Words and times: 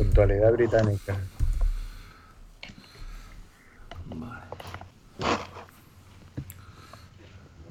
Puntualidad 0.00 0.52
británica. 0.52 1.14
Vale. 4.06 4.40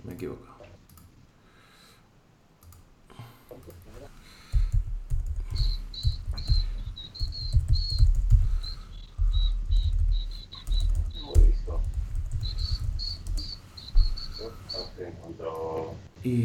Me 0.04 0.12
he 0.12 0.16
equivocado. 0.16 0.60
Y... 16.24 16.44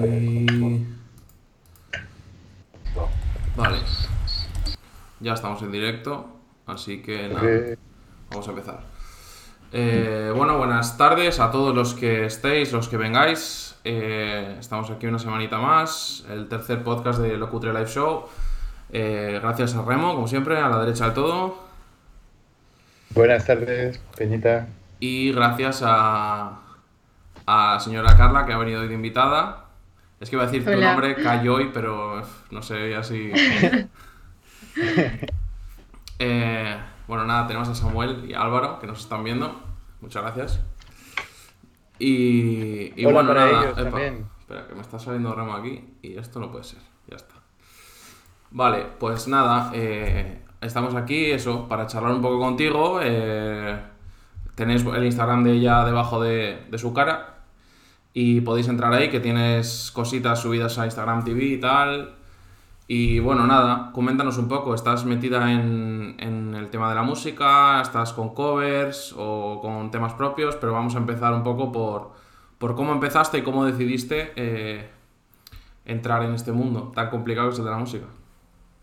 Vale. 3.54 3.78
Ya 5.24 5.32
estamos 5.32 5.62
en 5.62 5.72
directo, 5.72 6.26
así 6.66 7.00
que 7.00 7.28
nada, 7.28 7.40
Eh, 7.48 7.78
vamos 8.30 8.46
a 8.46 8.50
empezar. 8.50 8.80
Eh, 9.72 10.30
bueno, 10.36 10.58
buenas 10.58 10.98
tardes 10.98 11.40
a 11.40 11.50
todos 11.50 11.74
los 11.74 11.94
que 11.94 12.26
estéis, 12.26 12.72
los 12.72 12.88
que 12.90 12.98
vengáis. 12.98 13.74
Eh, 13.84 14.56
estamos 14.60 14.90
aquí 14.90 15.06
una 15.06 15.18
semanita 15.18 15.58
más, 15.58 16.26
el 16.28 16.46
tercer 16.48 16.82
podcast 16.84 17.20
de 17.20 17.38
Locutre 17.38 17.72
Live 17.72 17.86
Show. 17.88 18.26
Eh, 18.92 19.38
gracias 19.42 19.74
a 19.74 19.82
Remo, 19.82 20.14
como 20.14 20.28
siempre, 20.28 20.58
a 20.58 20.68
la 20.68 20.78
derecha 20.84 21.06
del 21.06 21.14
todo. 21.14 21.58
buenas 23.14 23.46
tardes, 23.46 23.98
Peñita. 24.18 24.68
Y 25.00 25.32
gracias 25.32 25.82
a, 25.84 26.58
a 27.46 27.72
la 27.74 27.80
señora 27.80 28.14
Carla, 28.14 28.44
que 28.44 28.52
ha 28.52 28.58
venido 28.58 28.82
hoy 28.82 28.88
de 28.88 28.94
invitada. 28.94 29.64
Es 30.20 30.28
que 30.28 30.36
iba 30.36 30.42
a 30.44 30.46
decir 30.48 30.64
tu 30.64 30.70
Hola. 30.70 30.88
nombre, 30.92 31.14
Cayoy, 31.14 31.70
pero 31.72 32.22
no 32.50 32.60
sé, 32.62 32.94
así. 32.94 33.32
Eh, 36.20 36.76
bueno, 37.08 37.24
nada, 37.26 37.46
tenemos 37.48 37.68
a 37.68 37.74
Samuel 37.74 38.24
y 38.30 38.34
a 38.34 38.42
Álvaro, 38.42 38.78
que 38.78 38.86
nos 38.86 39.00
están 39.00 39.24
viendo. 39.24 39.60
Muchas 40.00 40.22
gracias. 40.22 40.60
Y, 41.98 42.92
y 43.00 43.04
Hola 43.04 43.14
bueno, 43.14 43.28
para 43.30 43.46
nada. 43.46 43.62
ellos 43.64 43.78
epa, 43.78 43.90
también. 43.90 44.26
espera, 44.40 44.66
que 44.68 44.74
me 44.74 44.80
está 44.80 44.98
saliendo 44.98 45.34
Remo 45.34 45.54
aquí 45.54 45.84
y 46.02 46.16
esto 46.16 46.38
no 46.40 46.50
puede 46.52 46.64
ser. 46.64 46.78
Ya 47.08 47.16
está. 47.16 47.34
Vale, 48.52 48.86
pues 49.00 49.26
nada, 49.26 49.72
eh, 49.74 50.40
estamos 50.60 50.94
aquí, 50.94 51.32
eso, 51.32 51.68
para 51.68 51.86
charlar 51.88 52.12
un 52.12 52.22
poco 52.22 52.38
contigo. 52.38 53.00
eh, 53.02 53.76
tenéis 54.54 54.84
el 54.84 55.04
Instagram 55.04 55.42
de 55.42 55.52
ella 55.52 55.84
debajo 55.84 56.22
de, 56.22 56.64
de 56.70 56.78
su 56.78 56.94
cara 56.94 57.38
y 58.12 58.40
podéis 58.42 58.68
entrar 58.68 58.92
ahí, 58.92 59.10
que 59.10 59.18
tienes 59.18 59.90
cositas 59.90 60.40
subidas 60.40 60.78
a 60.78 60.84
Instagram 60.84 61.24
TV 61.24 61.44
y 61.44 61.58
tal. 61.60 62.14
Y 62.86 63.18
bueno, 63.18 63.46
nada, 63.46 63.92
coméntanos 63.92 64.36
un 64.36 64.48
poco, 64.48 64.74
¿estás 64.74 65.06
metida 65.06 65.50
en, 65.52 66.16
en 66.18 66.54
el 66.54 66.68
tema 66.68 66.90
de 66.90 66.94
la 66.94 67.02
música? 67.02 67.80
¿Estás 67.80 68.12
con 68.12 68.34
covers 68.34 69.14
o 69.16 69.60
con 69.62 69.90
temas 69.90 70.12
propios? 70.14 70.56
Pero 70.56 70.72
vamos 70.74 70.94
a 70.94 70.98
empezar 70.98 71.32
un 71.32 71.42
poco 71.42 71.72
por, 71.72 72.12
por 72.58 72.74
cómo 72.74 72.92
empezaste 72.92 73.38
y 73.38 73.42
cómo 73.42 73.64
decidiste 73.64 74.32
eh, 74.36 74.90
entrar 75.86 76.24
en 76.24 76.34
este 76.34 76.52
mundo 76.52 76.92
tan 76.94 77.08
complicado 77.08 77.48
que 77.48 77.54
es 77.54 77.58
el 77.58 77.64
de 77.64 77.70
la 77.70 77.78
música. 77.78 78.06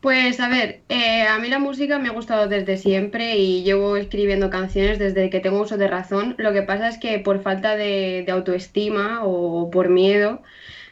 Pues 0.00 0.38
a 0.38 0.50
ver, 0.50 0.82
eh, 0.90 1.22
a 1.22 1.38
mí 1.38 1.48
la 1.48 1.58
música 1.58 1.98
me 1.98 2.08
ha 2.10 2.12
gustado 2.12 2.46
desde 2.46 2.76
siempre 2.76 3.38
y 3.38 3.62
llevo 3.62 3.96
escribiendo 3.96 4.50
canciones 4.50 4.98
desde 4.98 5.30
que 5.30 5.40
tengo 5.40 5.62
uso 5.62 5.78
de 5.78 5.88
razón. 5.88 6.34
Lo 6.36 6.52
que 6.52 6.60
pasa 6.60 6.88
es 6.88 6.98
que 6.98 7.18
por 7.20 7.40
falta 7.40 7.74
de, 7.74 8.22
de 8.26 8.32
autoestima 8.32 9.20
o 9.24 9.70
por 9.70 9.88
miedo 9.88 10.42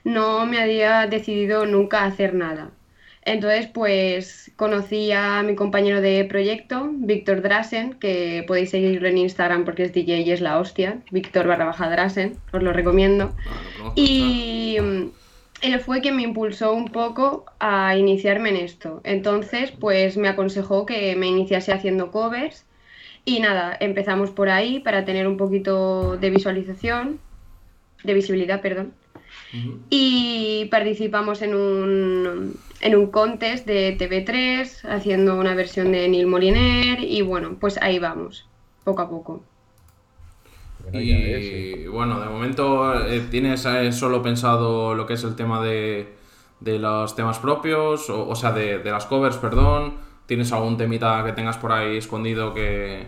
no 0.05 0.47
me 0.47 0.61
había 0.61 1.07
decidido 1.07 1.67
nunca 1.67 2.01
a 2.01 2.07
hacer 2.07 2.35
nada. 2.35 2.71
Entonces, 3.25 3.69
pues 3.69 4.51
conocí 4.57 5.13
a 5.13 5.43
mi 5.45 5.55
compañero 5.55 6.01
de 6.01 6.25
proyecto, 6.25 6.91
Víctor 6.93 7.41
Drasen, 7.41 7.95
que 7.95 8.45
podéis 8.49 8.71
seguirlo 8.71 9.07
en 9.07 9.19
Instagram 9.19 9.65
porque 9.65 9.85
es 9.85 9.93
DJ 9.93 10.23
y 10.23 10.33
es 10.33 10.41
la 10.41 10.59
hostia. 10.59 10.99
Víctor 11.13 11.47
barra 11.47 11.67
baja 11.67 11.89
Drasen, 11.89 12.37
os 12.53 12.63
lo 12.63 12.73
recomiendo. 12.73 13.29
Bueno, 13.29 13.61
conozco, 13.77 13.93
Y 13.95 14.77
mm, 14.81 15.11
él 15.63 15.81
fue 15.81 16.01
quien 16.01 16.17
me 16.17 16.23
impulsó 16.23 16.73
un 16.73 16.89
poco 16.89 17.45
a 17.61 17.97
iniciarme 17.97 18.49
en 18.51 18.57
esto. 18.57 19.01
Entonces, 19.05 19.71
pues 19.71 20.17
me 20.17 20.29
aconsejó 20.29 20.85
que 20.85 21.15
me 21.15 21.29
iniciase 21.29 21.73
haciendo 21.73 22.11
covers. 22.11 22.67
Y 23.25 23.39
nada, 23.39 23.77
empezamos 23.79 24.31
por 24.31 24.49
ahí 24.49 24.81
para 24.81 25.05
tener 25.05 25.29
un 25.29 25.37
poquito 25.37 26.17
de 26.17 26.31
visualización, 26.31 27.21
de 28.03 28.15
visibilidad, 28.15 28.61
perdón. 28.61 28.95
Y 29.91 30.67
participamos 30.71 31.43
en 31.43 31.55
un, 31.55 32.57
en 32.81 32.97
un 32.97 33.11
contest 33.11 33.67
de 33.67 33.97
TV3, 33.99 34.85
haciendo 34.85 35.39
una 35.39 35.55
versión 35.55 35.93
de 35.93 36.09
Neil 36.09 36.27
Moliner. 36.27 37.01
Y 37.01 37.23
bueno, 37.23 37.59
pues 37.61 37.79
ahí 37.83 37.99
vamos, 37.99 38.49
poco 38.85 39.03
a 39.03 39.11
poco. 39.11 39.45
Y 40.93 41.87
bueno, 41.87 42.21
de 42.21 42.27
momento 42.29 42.95
eh, 43.07 43.21
tienes 43.31 43.65
eh, 43.67 43.93
solo 43.93 44.23
pensado 44.23 44.95
lo 44.95 45.07
que 45.07 45.15
es 45.15 45.25
el 45.25 45.37
tema 45.37 45.63
de, 45.63 46.15
de 46.61 46.79
los 46.79 47.15
temas 47.17 47.39
propios, 47.39 48.11
o, 48.11 48.29
o 48.29 48.35
sea, 48.35 48.53
de, 48.53 48.79
de 48.81 48.91
las 48.91 49.07
covers, 49.07 49.37
perdón. 49.37 49.95
¿Tienes 50.27 50.53
algún 50.53 50.77
temita 50.77 51.23
que 51.25 51.33
tengas 51.33 51.59
por 51.59 51.73
ahí 51.73 51.97
escondido 51.99 52.53
que, 52.55 53.07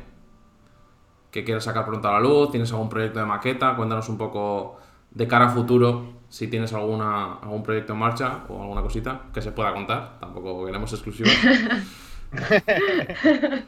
que 1.30 1.44
quieras 1.44 1.64
sacar 1.64 1.84
pronto 1.86 2.08
a 2.08 2.12
la 2.12 2.20
luz? 2.20 2.50
¿Tienes 2.50 2.72
algún 2.72 2.88
proyecto 2.88 3.18
de 3.18 3.26
maqueta? 3.26 3.74
Cuéntanos 3.76 4.08
un 4.08 4.18
poco 4.18 4.76
de 5.14 5.26
cara 5.26 5.46
a 5.46 5.50
futuro, 5.50 6.12
si 6.28 6.48
tienes 6.48 6.72
alguna, 6.72 7.34
algún 7.34 7.62
proyecto 7.62 7.92
en 7.92 8.00
marcha 8.00 8.44
o 8.48 8.60
alguna 8.60 8.82
cosita 8.82 9.22
que 9.32 9.40
se 9.40 9.52
pueda 9.52 9.72
contar. 9.72 10.18
Tampoco 10.20 10.66
queremos 10.66 10.92
exclusivas. 10.92 11.32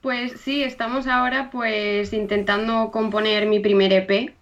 Pues 0.00 0.32
sí, 0.40 0.62
estamos 0.62 1.06
ahora 1.08 1.50
pues 1.50 2.12
intentando 2.12 2.90
componer 2.92 3.46
mi 3.46 3.58
primer 3.60 3.92
EP. 3.92 4.32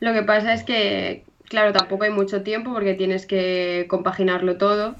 Lo 0.00 0.12
que 0.14 0.22
pasa 0.22 0.54
es 0.54 0.64
que, 0.64 1.24
claro, 1.44 1.72
tampoco 1.72 2.04
hay 2.04 2.10
mucho 2.10 2.42
tiempo 2.42 2.72
porque 2.72 2.94
tienes 2.94 3.26
que 3.26 3.86
compaginarlo 3.90 4.56
todo. 4.56 4.96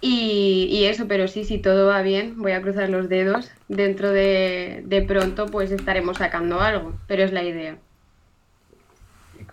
Y, 0.00 0.68
y 0.70 0.84
eso, 0.84 1.08
pero 1.08 1.26
sí, 1.28 1.44
si 1.44 1.58
todo 1.58 1.88
va 1.88 2.02
bien, 2.02 2.40
voy 2.40 2.52
a 2.52 2.62
cruzar 2.62 2.88
los 2.88 3.08
dedos. 3.08 3.50
Dentro 3.68 4.12
de, 4.12 4.82
de 4.86 5.02
pronto 5.02 5.46
pues 5.46 5.72
estaremos 5.72 6.18
sacando 6.18 6.60
algo, 6.60 6.94
pero 7.08 7.24
es 7.24 7.32
la 7.32 7.42
idea. 7.42 7.78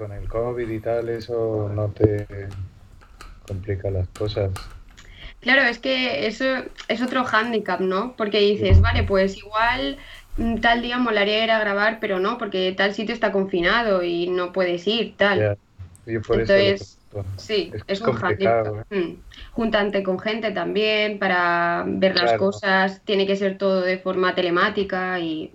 Con 0.02 0.14
el 0.14 0.28
COVID 0.28 0.68
y 0.68 0.80
tal, 0.80 1.10
eso 1.10 1.70
no 1.72 1.90
te 1.90 2.26
complica 3.48 3.92
las 3.92 4.08
cosas. 4.08 4.50
Claro, 5.42 5.62
es 5.62 5.78
que 5.78 6.26
eso 6.26 6.46
es 6.88 7.04
otro 7.04 7.24
hándicap, 7.24 7.82
¿no? 7.82 8.16
Porque 8.18 8.40
dices, 8.40 8.82
vale, 8.82 9.04
pues 9.04 9.38
igual 9.38 10.00
mm, 10.38 10.56
tal 10.56 10.82
día 10.82 10.98
molaría 10.98 11.44
ir 11.44 11.52
a 11.52 11.60
grabar, 11.60 12.00
pero 12.02 12.20
no, 12.20 12.40
porque 12.40 12.74
tal 12.76 12.96
sitio 12.96 13.14
está 13.14 13.32
confinado 13.32 14.02
y 14.02 14.28
no 14.28 14.52
puedes 14.52 14.88
ir, 14.88 15.16
tal. 15.18 15.60
Yo 16.08 16.22
por 16.24 16.42
eso 16.42 16.52
Entonces, 16.52 16.98
pregunto. 17.12 17.32
Sí, 17.38 17.72
Es 17.72 17.84
es, 17.86 18.02
un 18.02 18.06
complicado, 18.08 18.84
hándicap. 18.90 18.92
Mm. 18.92 19.22
Juntante 19.52 20.02
con 20.02 20.18
gente 20.18 20.50
también 20.50 21.20
para 21.20 21.84
ver 21.86 22.16
las 22.16 22.34
cosas, 22.40 23.04
tiene 23.06 23.28
que 23.28 23.36
ser 23.36 23.60
todo 23.60 23.82
de 23.82 24.00
forma 24.00 24.34
telemática 24.34 25.20
y 25.20 25.54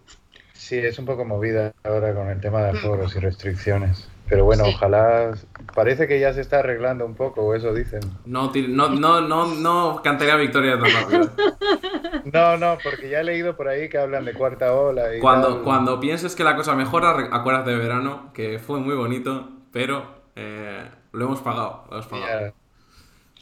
Sí, 0.53 0.77
es 0.77 1.01
un 1.01 1.05
poco 1.05 1.25
movida 1.25 1.75
ahora 1.83 2.15
con 2.15 2.29
el 2.29 2.41
tema 2.41 2.63
de 2.63 2.79
aforos 2.79 3.17
y 3.17 3.19
restricciones. 3.19 4.09
Pero 4.29 4.45
bueno, 4.45 4.65
Sí. 4.65 4.73
ojalá. 4.75 5.35
Parece 5.75 6.09
que 6.09 6.19
ya 6.19 6.33
se 6.33 6.41
está 6.41 6.59
arreglando 6.61 7.05
un 7.07 7.15
poco, 7.15 7.43
o 7.43 7.55
eso 7.55 7.73
dicen. 7.73 8.01
No, 8.25 8.51
no, 8.69 8.89
no, 8.89 9.21
no, 9.21 9.47
no 9.55 10.01
cantaría 10.03 10.37
victoria 10.37 10.79
tan 10.79 10.91
rápido. 10.93 11.31
No, 12.33 12.57
no, 12.57 12.79
porque 12.83 13.09
ya 13.09 13.21
he 13.21 13.25
leído 13.25 13.57
por 13.57 13.69
ahí 13.69 13.89
que 13.89 13.99
hablan 13.99 14.25
de 14.25 14.33
cuarta 14.35 14.75
ola. 14.75 15.15
Y 15.15 15.21
Cuando, 15.21 15.55
tal. 15.55 15.63
cuando 15.63 16.01
pienses 16.01 16.35
que 16.35 16.43
la 16.45 16.57
cosa 16.57 16.75
mejora, 16.75 17.11
acuérdate 17.31 17.71
de 17.71 17.77
verano, 17.77 18.31
que 18.35 18.59
fue 18.59 18.81
muy 18.81 18.95
bonito, 18.97 19.49
pero 19.73 20.05
eh, 20.35 20.85
lo 21.13 21.25
hemos 21.27 21.41
pagado. 21.41 21.85
Lo 21.89 21.97
hemos 21.99 22.07
pagado. 22.09 22.53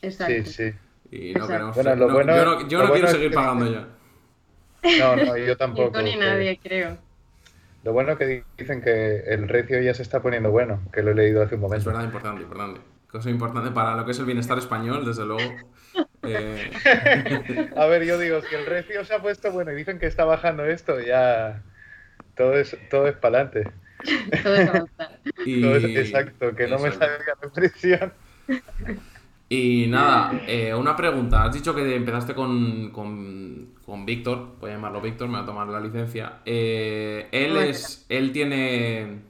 Exacto. 0.02 0.34
sí, 0.44 0.44
sí. 0.44 0.72
Y 1.10 1.32
no 1.34 1.46
queremos. 1.46 1.74
Bueno, 1.74 1.96
lo 1.96 2.08
no, 2.08 2.12
bueno- 2.14 2.36
yo 2.36 2.44
no, 2.44 2.68
yo 2.68 2.78
lo 2.78 2.84
no 2.84 2.90
bueno 2.90 2.92
quiero 3.06 3.08
seguir 3.08 3.30
que- 3.30 3.34
pagando 3.36 3.66
ya. 3.72 3.86
No, 5.00 5.16
no, 5.16 5.36
yo 5.38 5.46
Ni 5.46 5.56
tampoco. 5.56 5.92
tú 5.92 6.02
ni 6.02 6.16
nadie, 6.16 6.58
creo. 6.62 6.98
Lo 7.84 7.92
bueno 7.92 8.16
que 8.16 8.44
dicen 8.56 8.80
que 8.82 9.18
el 9.26 9.46
recio 9.48 9.80
ya 9.80 9.92
se 9.94 10.02
está 10.02 10.22
poniendo 10.22 10.50
bueno, 10.50 10.82
que 10.92 11.02
lo 11.02 11.10
he 11.10 11.14
leído 11.14 11.42
hace 11.42 11.54
un 11.56 11.60
Es 11.60 11.62
momento. 11.62 11.90
verdad, 11.90 12.04
importante, 12.04 12.42
importante. 12.42 12.80
Cosa 13.10 13.30
importante 13.30 13.70
para 13.70 13.94
lo 13.94 14.04
que 14.04 14.10
es 14.10 14.18
el 14.18 14.24
bienestar 14.24 14.58
español, 14.58 15.04
desde 15.04 15.24
luego. 15.24 15.42
Eh, 16.26 16.70
A 17.76 17.84
ver, 17.86 18.02
yo 18.04 18.18
digo, 18.18 18.40
si 18.40 18.54
el 18.54 18.64
recio 18.64 19.04
se 19.04 19.14
ha 19.14 19.20
puesto 19.20 19.52
bueno 19.52 19.70
y 19.72 19.76
dicen 19.76 19.98
que 19.98 20.06
está 20.06 20.24
bajando 20.24 20.64
esto, 20.64 20.98
ya 20.98 21.62
todo 22.34 22.54
es, 22.58 22.76
todo 22.90 23.06
es 23.06 23.14
para 23.14 23.40
adelante. 23.42 23.70
Todo 24.42 24.54
es 24.56 24.68
avanzar. 24.68 25.20
y, 25.44 25.96
exacto, 25.98 26.54
que 26.56 26.66
no 26.66 26.78
me 26.78 26.90
salga 26.92 27.34
la 27.42 27.50
presión. 27.52 28.12
Y 29.56 29.86
nada, 29.88 30.42
eh, 30.46 30.74
una 30.74 30.96
pregunta. 30.96 31.44
Has 31.44 31.54
dicho 31.54 31.74
que 31.74 31.94
empezaste 31.94 32.34
con, 32.34 32.90
con, 32.90 33.74
con 33.84 34.06
Víctor, 34.06 34.56
voy 34.60 34.70
a 34.70 34.74
llamarlo 34.74 35.00
Víctor, 35.00 35.28
me 35.28 35.34
va 35.34 35.42
a 35.42 35.46
tomar 35.46 35.68
la 35.68 35.80
licencia. 35.80 36.40
Eh, 36.44 37.28
él 37.30 37.56
es, 37.56 38.04
él 38.08 38.32
tiene, 38.32 39.20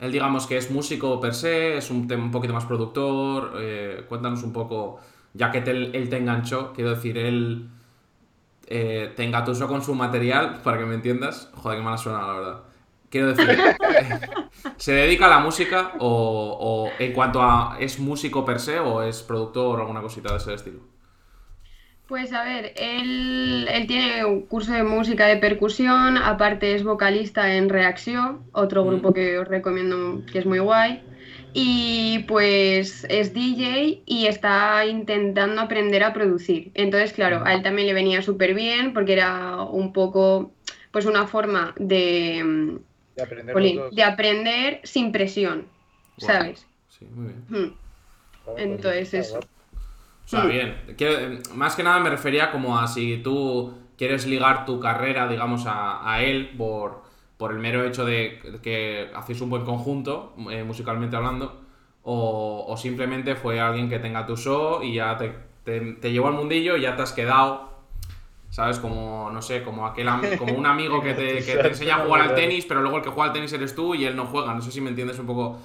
él 0.00 0.12
digamos 0.12 0.46
que 0.46 0.56
es 0.56 0.70
músico 0.70 1.20
per 1.20 1.34
se, 1.34 1.78
es 1.78 1.90
un, 1.90 2.10
un 2.12 2.30
poquito 2.30 2.54
más 2.54 2.64
productor. 2.66 3.54
eh, 3.58 4.04
cuéntanos 4.08 4.42
un 4.44 4.52
poco 4.52 5.00
ya 5.34 5.50
que 5.50 5.60
te- 5.62 5.70
él 5.72 6.08
te 6.08 6.16
enganchó, 6.18 6.72
quiero 6.74 6.90
decir, 6.90 7.18
él 7.18 7.68
eh, 8.66 9.12
te 9.16 9.24
engatusó 9.24 9.68
con 9.68 9.82
su 9.82 9.94
material, 9.94 10.60
para 10.62 10.78
que 10.78 10.86
me 10.86 10.94
entiendas. 10.94 11.50
Joder, 11.54 11.78
qué 11.78 11.84
mala 11.84 11.98
suena, 11.98 12.26
la 12.26 12.32
verdad. 12.34 12.60
Quiero 13.14 13.28
decir, 13.28 13.48
¿se 14.76 14.92
dedica 14.92 15.26
a 15.26 15.30
la 15.30 15.38
música 15.38 15.94
o, 15.98 16.08
o 16.60 16.96
en 16.98 17.12
cuanto 17.12 17.42
a 17.42 17.76
es 17.80 17.98
músico 18.00 18.44
per 18.44 18.58
se 18.60 18.80
o 18.80 19.02
es 19.02 19.22
productor 19.22 19.78
o 19.78 19.82
alguna 19.82 20.02
cosita 20.02 20.30
de 20.32 20.38
ese 20.38 20.54
estilo? 20.54 20.80
Pues 22.06 22.32
a 22.34 22.44
ver, 22.44 22.74
él, 22.76 23.66
él 23.70 23.86
tiene 23.86 24.24
un 24.26 24.46
curso 24.46 24.72
de 24.72 24.82
música 24.82 25.26
de 25.26 25.38
percusión, 25.38 26.18
aparte 26.18 26.74
es 26.74 26.84
vocalista 26.84 27.54
en 27.56 27.70
Reacción, 27.70 28.46
otro 28.52 28.84
Mm. 28.84 28.84
grupo 28.84 29.14
que 29.14 29.38
os 29.38 29.48
recomiendo 29.48 30.22
que 30.30 30.38
es 30.40 30.46
muy 30.46 30.58
guay. 30.58 31.02
Y 31.54 32.24
pues 32.28 33.06
es 33.08 33.32
DJ 33.32 34.02
y 34.06 34.26
está 34.26 34.84
intentando 34.86 35.62
aprender 35.62 36.02
a 36.04 36.12
producir. 36.12 36.72
Entonces, 36.74 37.12
claro, 37.14 37.42
a 37.46 37.54
él 37.54 37.62
también 37.62 37.86
le 37.88 37.94
venía 37.94 38.20
súper 38.22 38.54
bien 38.54 38.92
porque 38.92 39.14
era 39.14 39.62
un 39.62 39.92
poco, 39.92 40.52
pues 40.92 41.06
una 41.06 41.26
forma 41.26 41.74
de, 41.78 42.42
mm, 42.44 42.78
De 43.16 43.22
aprender 43.22 43.46
de 43.46 44.80
sin 44.84 45.12
presión. 45.12 45.66
¿sabes? 46.18 46.66
Sí, 46.88 47.06
muy 47.06 47.26
bien. 47.28 47.74
Claro, 48.44 48.58
entonces 48.58 49.14
eso. 49.14 49.38
O 49.40 50.28
sea, 50.28 50.44
Mm. 50.44 50.48
bien. 50.48 50.94
Quiero- 50.96 51.18
eh, 51.18 51.42
más 51.54 51.74
que 51.76 51.82
nada 51.82 51.98
me 52.00 52.10
refería 52.10 52.50
como 52.50 52.78
a 52.78 52.86
si 52.86 53.18
tú 53.18 53.74
quieres 53.98 54.26
ligar 54.26 54.64
tu 54.64 54.80
carrera, 54.80 55.28
digamos, 55.28 55.66
a, 55.66 56.08
a 56.10 56.22
él 56.22 56.54
por, 56.56 57.02
por 57.36 57.52
el 57.52 57.58
mero 57.58 57.84
hecho 57.84 58.04
de 58.04 58.40
que 58.62 59.10
hacéis 59.14 59.40
un 59.40 59.50
buen 59.50 59.64
conjunto, 59.64 60.34
eh, 60.50 60.64
musicalmente 60.64 61.16
hablando, 61.16 61.60
o, 62.02 62.64
o 62.68 62.76
simplemente 62.76 63.34
fue 63.34 63.60
alguien 63.60 63.88
que 63.88 63.98
tenga 63.98 64.26
tu 64.26 64.36
show 64.36 64.82
y 64.82 64.94
ya 64.94 65.16
te, 65.16 65.34
te, 65.64 65.80
te 65.94 66.12
llevó 66.12 66.28
al 66.28 66.34
mundillo 66.34 66.76
y 66.76 66.82
ya 66.82 66.96
te 66.96 67.02
has 67.02 67.12
quedado, 67.12 67.73
¿sabes? 68.54 68.78
Como, 68.78 69.30
no 69.32 69.42
sé, 69.42 69.62
como, 69.62 69.86
aquel, 69.86 70.08
am- 70.08 70.36
como 70.36 70.54
un 70.56 70.66
amigo 70.66 71.02
que 71.02 71.14
te, 71.14 71.44
que 71.44 71.58
te 71.58 71.68
enseña 71.68 71.96
a 71.96 71.98
jugar 72.00 72.20
al 72.22 72.34
tenis, 72.34 72.66
pero 72.66 72.80
luego 72.82 72.98
el 72.98 73.02
que 73.02 73.10
juega 73.10 73.28
al 73.30 73.32
tenis 73.34 73.52
eres 73.52 73.74
tú 73.74 73.94
y 73.94 74.04
él 74.04 74.16
no 74.16 74.26
juega. 74.26 74.54
No 74.54 74.62
sé 74.62 74.70
si 74.72 74.80
me 74.80 74.90
entiendes 74.90 75.18
un 75.18 75.26
poco 75.26 75.60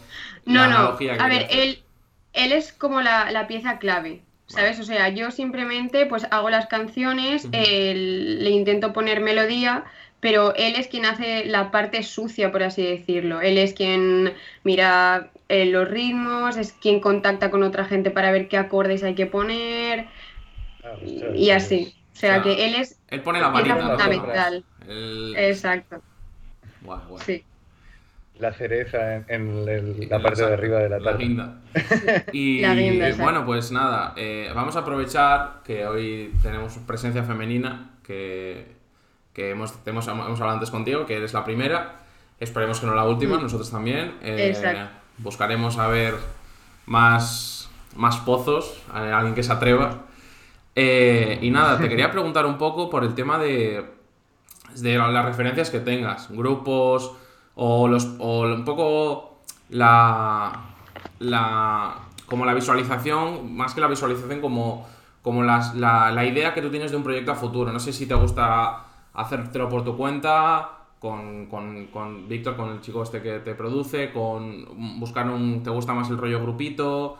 No, 0.46 0.62
la 0.62 0.68
no. 0.68 0.78
analogía 0.80 1.22
que 1.22 1.26
A 1.26 1.28
ver, 1.30 1.46
hacer. 1.46 1.50
él, 1.50 1.84
él 2.34 2.52
es 2.52 2.74
como 2.74 3.02
la, 3.02 3.32
la 3.32 3.48
pieza 3.48 3.80
clave, 3.80 4.22
¿sabes? 4.48 4.80
O 4.80 4.84
sea, 4.84 5.10
yo 5.10 5.32
simplemente 5.32 6.06
pues 6.06 6.28
hago 6.32 6.50
las 6.50 6.68
canciones, 6.68 7.50
él- 7.52 8.44
le 8.44 8.50
intento 8.52 8.94
poner 8.94 9.20
melodía, 9.22 9.86
pero 10.20 10.54
él 10.56 10.76
es 10.76 10.88
quien 10.88 11.06
hace 11.06 11.46
la 11.46 11.72
parte 11.72 12.04
sucia, 12.04 12.52
por 12.52 12.64
así 12.64 12.84
decirlo. 12.84 13.42
Él 13.42 13.58
es 13.58 13.74
quien 13.74 14.34
mira 14.64 15.32
eh, 15.50 15.66
los 15.66 15.88
ritmos, 15.90 16.58
es 16.58 16.74
quien 16.74 17.00
contacta 17.00 17.52
con 17.52 17.64
otra 17.64 17.86
gente 17.86 18.12
para 18.12 18.32
ver 18.32 18.48
qué 18.50 18.58
acordes 18.58 19.04
hay 19.04 19.16
que 19.16 19.26
poner 19.28 20.08
Ah, 20.84 20.98
y, 21.02 21.30
y 21.34 21.52
así. 21.52 21.96
O 22.20 22.22
sea, 22.22 22.32
O 22.32 22.34
sea, 22.34 22.42
que 22.44 22.66
él 22.66 22.76
es 22.76 23.00
Él 23.08 23.22
pone 23.22 23.40
la 23.40 23.50
fundamental. 23.50 24.66
El- 24.86 25.36
Exacto, 25.38 26.02
sí. 27.26 27.46
La 28.40 28.52
cereza 28.54 29.16
en, 29.28 29.66
la 29.66 29.74
En 29.76 30.22
parte 30.22 30.46
de 30.46 30.54
arriba 30.54 30.80
de 30.80 30.90
la 30.90 31.00
tarta. 31.00 31.18
guinda. 31.18 31.58
Y 32.34 32.60
La 32.62 32.74
guinda, 32.76 33.06
exacto. 33.08 33.24
bueno, 33.24 33.46
pues 33.46 33.72
nada, 33.72 34.14
eh, 34.18 34.52
vamos 34.54 34.76
a 34.76 34.80
aprovechar 34.80 35.62
que 35.64 35.86
hoy 35.88 36.34
tenemos 36.42 36.78
presencia 36.86 37.24
femenina, 37.24 37.92
que, 38.04 38.66
que 39.34 39.52
hemos, 39.52 39.74
hemos, 39.86 40.08
hemos 40.10 40.28
hablado 40.42 40.52
antes 40.56 40.72
contigo, 40.72 41.06
que 41.06 41.16
eres 41.16 41.34
la 41.34 41.46
primera. 41.46 41.96
Esperemos 42.42 42.82
que 42.82 42.86
no 42.86 42.96
la 42.96 43.06
última, 43.06 43.38
Mm. 43.38 43.44
nosotros 43.44 43.72
también. 43.72 44.16
Eh, 44.22 44.50
Exacto. 44.50 44.90
buscaremos 45.20 45.78
a 45.78 45.88
ver 45.88 46.16
más, 46.86 47.70
más 47.96 48.18
pozos, 48.18 48.82
a 48.94 49.18
alguien 49.18 49.36
que 49.36 49.44
se 49.44 49.54
atreva. 49.54 50.06
Eh, 50.82 51.40
y 51.42 51.50
nada, 51.52 51.78
te 51.78 51.90
quería 51.90 52.10
preguntar 52.16 52.46
un 52.46 52.58
poco 52.58 52.90
por 52.90 53.04
el 53.04 53.14
tema 53.14 53.38
de, 53.38 53.84
de 54.76 54.98
las 54.98 55.26
referencias 55.26 55.70
que 55.70 55.80
tengas, 55.80 56.30
grupos 56.32 57.14
o, 57.56 57.88
los, 57.88 58.16
o 58.20 58.42
un 58.44 58.64
poco 58.66 59.40
la, 59.70 60.62
la 61.20 61.96
como 62.28 62.46
la 62.46 62.54
visualización, 62.54 63.56
más 63.56 63.74
que 63.74 63.82
la 63.82 63.88
visualización, 63.88 64.40
como, 64.42 64.88
como 65.22 65.44
las- 65.44 65.76
la, 65.76 66.12
la 66.12 66.26
idea 66.26 66.54
que 66.54 66.62
tú 66.62 66.70
tienes 66.70 66.92
de 66.92 66.98
un 66.98 67.04
proyecto 67.04 67.32
a 67.32 67.36
futuro. 67.36 67.72
No 67.74 67.80
sé 67.80 67.92
si 67.92 68.06
te 68.08 68.14
gusta 68.16 68.86
hacértelo 69.14 69.68
por 69.70 69.84
tu 69.84 69.98
cuenta, 69.98 70.70
con, 71.00 71.48
con, 71.48 71.88
con 71.88 72.28
Víctor, 72.30 72.56
con 72.56 72.70
el 72.70 72.82
chico 72.82 73.04
este 73.04 73.22
que 73.22 73.40
te 73.40 73.56
produce, 73.56 74.12
con 74.12 75.00
buscar 75.00 75.30
un, 75.30 75.64
te 75.64 75.72
gusta 75.72 75.94
más 75.94 76.10
el 76.10 76.18
rollo 76.18 76.42
grupito, 76.42 77.18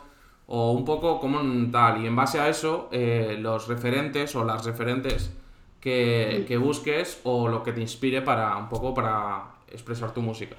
o 0.52 0.72
un 0.72 0.84
poco 0.84 1.20
como 1.20 1.40
un 1.40 1.70
tal. 1.70 2.02
Y 2.02 2.06
en 2.06 2.16
base 2.16 2.40
a 2.40 2.48
eso, 2.48 2.88
eh, 2.92 3.36
los 3.40 3.68
referentes 3.68 4.34
o 4.36 4.44
las 4.44 4.64
referentes 4.66 5.32
que, 5.80 6.44
que 6.48 6.56
busques 6.58 7.20
o 7.24 7.48
lo 7.48 7.62
que 7.62 7.72
te 7.72 7.80
inspire 7.80 8.20
para 8.22 8.56
un 8.56 8.68
poco 8.68 8.92
para 8.92 9.44
expresar 9.72 10.12
tu 10.12 10.22
música. 10.22 10.56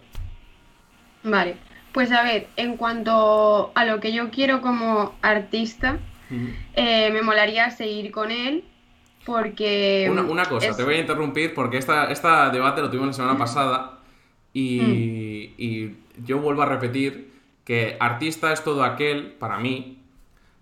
Vale, 1.24 1.58
pues 1.94 2.12
a 2.12 2.24
ver, 2.24 2.48
en 2.58 2.78
cuanto 2.78 3.72
a 3.76 3.86
lo 3.86 4.00
que 4.00 4.12
yo 4.14 4.30
quiero 4.32 4.62
como 4.62 5.14
artista, 5.22 6.00
eh, 6.76 7.12
me 7.12 7.22
molaría 7.22 7.70
seguir 7.70 8.12
con 8.12 8.32
él 8.32 8.64
porque... 9.26 10.08
Una, 10.10 10.24
una 10.24 10.46
cosa, 10.46 10.70
es- 10.70 10.78
te 10.78 10.84
voy 10.84 10.96
a 10.96 11.00
interrumpir 11.00 11.54
porque 11.54 11.78
esta, 11.78 12.10
esta 12.12 12.50
debate 12.50 12.82
lo 12.82 12.90
tuvimos 12.90 13.10
la 13.10 13.14
semana 13.14 13.38
pasada 13.38 14.00
y, 14.54 15.54
y 15.58 15.96
yo 16.26 16.40
vuelvo 16.40 16.64
a 16.64 16.66
repetir 16.66 17.31
que 17.64 17.98
artista 18.00 18.52
es 18.54 18.64
todo 18.64 18.84
aquel, 18.84 19.32
para 19.34 19.58
mí, 19.58 20.00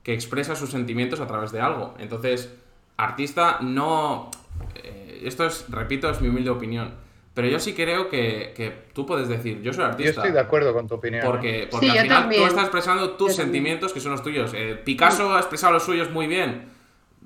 que 0.04 0.14
expresa 0.14 0.56
sus 0.56 0.70
sentimientos 0.72 1.20
a 1.20 1.28
través 1.28 1.52
de 1.52 1.62
algo. 1.62 1.94
Entonces, 2.00 2.54
artista 2.98 3.58
no... 3.62 4.30
eh, 4.76 5.22
esto 5.26 5.46
es, 5.46 5.66
repito, 5.70 6.10
es 6.10 6.22
mi 6.22 6.28
humilde 6.30 6.50
opinión. 6.50 6.94
Pero 7.34 7.48
yo 7.48 7.60
sí 7.60 7.74
creo 7.74 8.10
que, 8.10 8.54
que 8.56 8.74
tú 8.94 9.06
puedes 9.06 9.28
decir, 9.30 9.62
yo 9.62 9.72
soy 9.72 9.84
Yo 9.84 9.90
artista. 9.90 10.12
estoy 10.22 10.32
de 10.32 10.40
acuerdo 10.40 10.74
con 10.74 10.88
tu 10.88 10.96
opinión. 10.96 11.24
Porque, 11.26 11.68
porque 11.72 11.86
Sí, 11.86 11.92
al 11.92 11.98
yo 11.98 12.04
final 12.04 12.22
también. 12.22 12.42
tú 12.42 12.48
estás 12.48 12.64
expresando 12.64 13.12
tus 13.12 13.18
Yo 13.18 13.18
también. 13.18 13.36
sentimientos 13.46 13.94
que 13.94 14.00
son 14.02 14.12
los 14.12 14.24
tuyos. 14.24 14.52
Eh, 14.54 14.76
Picasso 14.84 15.34
ha 15.34 15.40
expresado 15.40 15.72
los 15.74 15.84
suyos 15.84 16.10
muy 16.12 16.28
bien. 16.28 16.66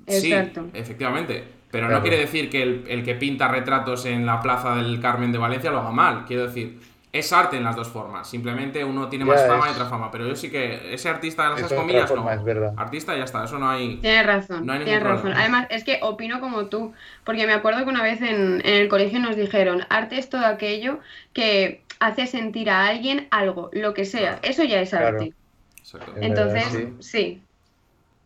Sí, 0.06 0.32
efectivamente. 0.74 1.42
Pero 1.70 1.88
no 1.88 2.00
quiere 2.02 2.18
decir 2.18 2.48
que 2.50 2.62
el, 2.62 2.84
el 2.86 3.02
que 3.02 3.14
pinta 3.16 3.48
retratos 3.48 4.04
en 4.06 4.24
la 4.26 4.40
plaza 4.40 4.76
del 4.76 5.00
Carmen 5.00 5.32
de 5.32 5.38
Valencia 5.38 5.72
lo 5.72 5.80
haga 5.80 5.90
mal. 5.90 6.24
Quiero 6.26 6.46
decir, 6.46 6.78
es 7.14 7.32
arte 7.32 7.56
en 7.56 7.64
las 7.64 7.76
dos 7.76 7.88
formas. 7.88 8.28
Simplemente 8.28 8.84
uno 8.84 9.08
tiene 9.08 9.24
Ya, 9.24 9.32
más 9.32 9.46
fama 9.46 9.66
y 9.68 9.70
es- 9.70 9.76
otra 9.76 9.88
fama. 9.88 10.10
Pero 10.10 10.26
yo 10.26 10.34
sí 10.36 10.50
que 10.50 10.92
ese 10.92 11.08
artista 11.08 11.44
de 11.44 11.52
Es 11.52 11.58
esas 11.58 11.72
otra 11.72 11.80
comillas 11.82 12.08
forma, 12.10 12.34
no. 12.34 12.40
es 12.40 12.44
verdad. 12.44 12.74
Artista 12.76 13.16
ya 13.16 13.24
está, 13.24 13.44
eso 13.44 13.58
no 13.58 13.70
hay. 13.70 13.96
Tienes 13.98 14.26
razón, 14.26 14.66
No 14.66 14.72
hay 14.72 14.84
tienes 14.84 15.02
razón. 15.02 15.20
problema. 15.20 15.40
Además, 15.40 15.66
es 15.70 15.84
que 15.84 16.00
opino 16.02 16.40
como 16.40 16.66
tú, 16.66 16.92
porque 17.24 17.46
me 17.46 17.52
acuerdo 17.52 17.84
que 17.84 17.90
una 17.90 18.02
vez 18.02 18.20
en, 18.20 18.60
en 18.66 18.74
el 18.82 18.88
colegio 18.88 19.20
nos 19.20 19.36
dijeron, 19.36 19.86
arte 19.88 20.18
es 20.18 20.28
todo 20.28 20.44
aquello 20.44 20.98
que 21.32 21.82
hace 22.00 22.26
sentir 22.26 22.68
a 22.68 22.86
alguien 22.88 23.28
algo, 23.30 23.70
lo 23.72 23.94
que 23.94 24.04
sea. 24.04 24.40
Eso 24.42 24.64
ya 24.64 24.80
es 24.80 24.90
Claro. 24.90 25.06
arte. 25.18 25.32
Exacto. 25.78 26.12
Es 26.16 26.22
Entonces, 26.22 26.88
sí, 27.00 27.40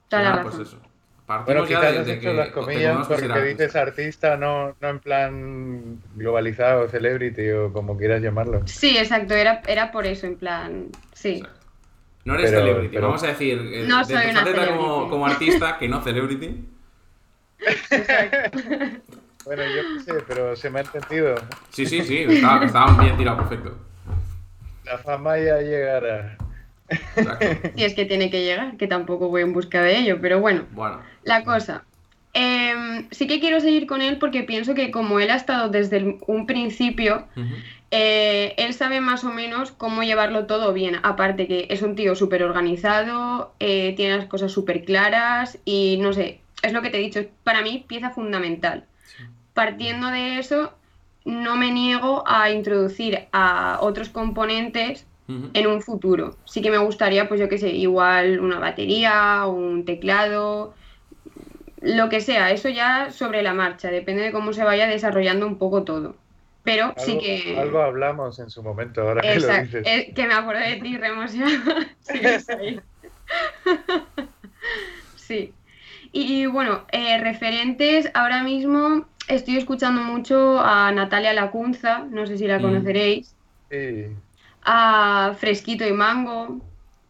toda 0.08 0.22
la 0.22 0.32
Ah, 0.34 0.42
pues. 0.42 0.76
Bueno, 1.44 1.66
ya 1.66 1.80
quizás 1.80 2.06
de, 2.06 2.14
de 2.14 2.20
que 2.20 2.32
las 2.32 2.46
te 2.46 2.52
comillas 2.52 3.06
porque 3.06 3.42
dices 3.42 3.76
artista, 3.76 4.36
no, 4.38 4.74
no 4.80 4.88
en 4.88 4.98
plan 4.98 5.98
globalizado, 6.14 6.88
celebrity 6.88 7.50
o 7.50 7.70
como 7.72 7.96
quieras 7.98 8.22
llamarlo. 8.22 8.62
Sí, 8.66 8.96
exacto, 8.96 9.34
era, 9.34 9.60
era 9.66 9.92
por 9.92 10.06
eso, 10.06 10.26
en 10.26 10.36
plan, 10.36 10.86
sí. 11.12 11.34
Exacto. 11.36 11.58
No 12.24 12.34
eres 12.34 12.50
Pero- 12.50 12.62
celebrity, 12.62 12.94
pero- 12.94 13.06
vamos 13.08 13.22
a 13.22 13.26
decir, 13.28 13.58
eh, 13.72 13.84
No 13.86 13.98
de 13.98 14.04
soy 14.04 14.24
tu 14.24 14.30
una 14.30 14.40
faceta 14.40 14.66
como, 14.76 15.10
como 15.10 15.26
artista, 15.26 15.78
que 15.78 15.88
no 15.88 16.02
celebrity. 16.02 16.64
Bueno, 19.44 19.62
yo 19.64 19.82
qué 19.96 20.04
sé, 20.04 20.24
pero 20.28 20.54
se 20.56 20.68
me 20.68 20.80
ha 20.80 20.82
entendido. 20.82 21.34
Sí, 21.70 21.86
sí, 21.86 22.02
sí, 22.02 22.18
estaba, 22.28 22.66
estaba 22.66 23.02
bien 23.02 23.16
tirado, 23.16 23.38
perfecto. 23.38 23.78
La 24.84 24.98
fama 24.98 25.38
ya 25.38 25.58
llegará. 25.62 26.36
Y 27.76 27.84
es 27.84 27.94
que 27.94 28.04
tiene 28.04 28.30
que 28.30 28.42
llegar, 28.42 28.76
que 28.76 28.86
tampoco 28.86 29.28
voy 29.28 29.42
en 29.42 29.52
busca 29.52 29.82
de 29.82 29.98
ello, 29.98 30.18
pero 30.20 30.40
bueno. 30.40 30.66
Bueno, 30.72 31.02
La 31.22 31.44
cosa. 31.44 31.84
em, 32.34 33.08
sí 33.10 33.26
que 33.26 33.40
quiero 33.40 33.60
seguir 33.60 33.86
con 33.86 34.00
él 34.02 34.18
porque 34.18 34.42
pienso 34.44 34.74
que 34.74 34.90
como 34.90 35.18
él 35.20 35.30
ha 35.30 35.36
estado 35.36 35.68
desde 35.70 35.96
el- 35.98 36.18
un 36.26 36.46
principio, 36.46 37.26
eh, 37.90 38.54
él 38.58 38.74
sabe 38.74 39.00
más 39.00 39.24
o 39.24 39.30
menos 39.32 39.72
cómo 39.72 40.02
llevarlo 40.02 40.46
todo 40.46 40.72
bien. 40.72 40.96
Aparte 41.02 41.46
que 41.48 41.66
es 41.70 41.82
un 41.82 41.94
tío 41.94 42.14
súper 42.14 42.42
organizado, 42.42 43.54
eh, 43.60 43.94
tiene 43.96 44.16
las 44.18 44.26
cosas 44.26 44.52
súper 44.52 44.84
claras 44.84 45.58
y 45.64 45.98
no 46.00 46.12
sé, 46.12 46.40
es 46.62 46.72
lo 46.72 46.82
que 46.82 46.90
te 46.90 46.98
he 46.98 47.00
dicho, 47.00 47.20
para 47.44 47.62
mí 47.62 47.84
pieza 47.88 48.10
fundamental. 48.10 48.84
Partiendo 49.54 50.08
de 50.08 50.38
eso, 50.38 50.72
no 51.24 51.56
me 51.56 51.70
niego 51.72 52.22
a 52.26 52.50
introducir 52.50 53.26
a 53.32 53.78
otros 53.80 54.08
componentes 54.08 55.06
en 55.28 55.66
un 55.66 55.82
futuro. 55.82 56.36
Sí 56.44 56.62
que 56.62 56.70
me 56.70 56.78
gustaría, 56.78 57.28
pues 57.28 57.40
yo 57.40 57.48
qué 57.48 57.58
sé, 57.58 57.70
igual 57.70 58.40
una 58.40 58.58
batería, 58.58 59.46
un 59.46 59.84
teclado, 59.84 60.74
lo 61.80 62.08
que 62.08 62.20
sea, 62.20 62.50
eso 62.50 62.68
ya 62.68 63.10
sobre 63.10 63.42
la 63.42 63.54
marcha, 63.54 63.90
depende 63.90 64.22
de 64.22 64.32
cómo 64.32 64.52
se 64.52 64.64
vaya 64.64 64.86
desarrollando 64.86 65.46
un 65.46 65.58
poco 65.58 65.84
todo. 65.84 66.16
Pero 66.62 66.92
sí 66.98 67.18
que... 67.18 67.54
algo 67.58 67.80
hablamos 67.80 68.38
en 68.40 68.50
su 68.50 68.62
momento, 68.62 69.02
ahora 69.02 69.22
que 69.22 69.40
lo 69.40 69.48
dices. 69.48 69.86
eh, 69.86 70.12
que 70.14 70.26
me 70.26 70.34
acuerdo 70.34 70.60
de 70.60 70.76
ti, 70.76 70.96
Remos, 70.96 71.32
ya. 71.32 71.46
Sí, 72.00 72.18
es 72.22 72.48
ahí. 72.50 72.80
Sí. 75.14 75.54
Y 76.12 76.46
bueno, 76.46 76.86
eh, 76.90 77.18
referentes, 77.20 78.10
ahora 78.14 78.42
mismo 78.42 79.06
estoy 79.28 79.58
escuchando 79.58 80.00
mucho 80.00 80.58
a 80.58 80.90
Natalia 80.92 81.34
Lacunza, 81.34 82.06
no 82.10 82.26
sé 82.26 82.38
si 82.38 82.46
la 82.46 82.58
Mm. 82.58 82.62
conoceréis, 82.62 83.36
Sí, 83.70 84.16
a 84.70 85.34
Fresquito 85.38 85.86
y 85.86 85.92
Mango. 85.92 86.60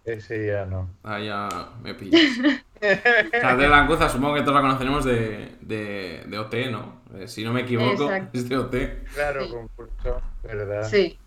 ese 0.05 0.47
ya 0.47 0.65
no. 0.67 0.89
Ah, 1.05 1.19
ya 1.21 1.49
me 1.83 1.95
pillas. 1.95 2.41
Cartel 3.41 3.71
Lancuza, 3.71 4.09
supongo 4.09 4.35
que 4.35 4.43
todos 4.43 4.55
la 4.55 4.61
conoceremos 4.63 5.05
de, 5.05 5.57
de, 5.61 6.25
de 6.27 6.39
OT, 6.39 6.55
¿no? 6.71 7.03
Eh, 7.15 7.29
si 7.29 7.45
no 7.45 7.53
me 7.53 7.63
equivoco, 7.63 8.05
Exacto. 8.05 8.39
es 8.39 8.49
de 8.49 8.57
OT. 8.57 8.75
Claro, 9.13 9.41
Sí. 9.45 9.51
concurso, 9.51 10.23
¿verdad? 10.43 10.85
Sí, 10.85 11.19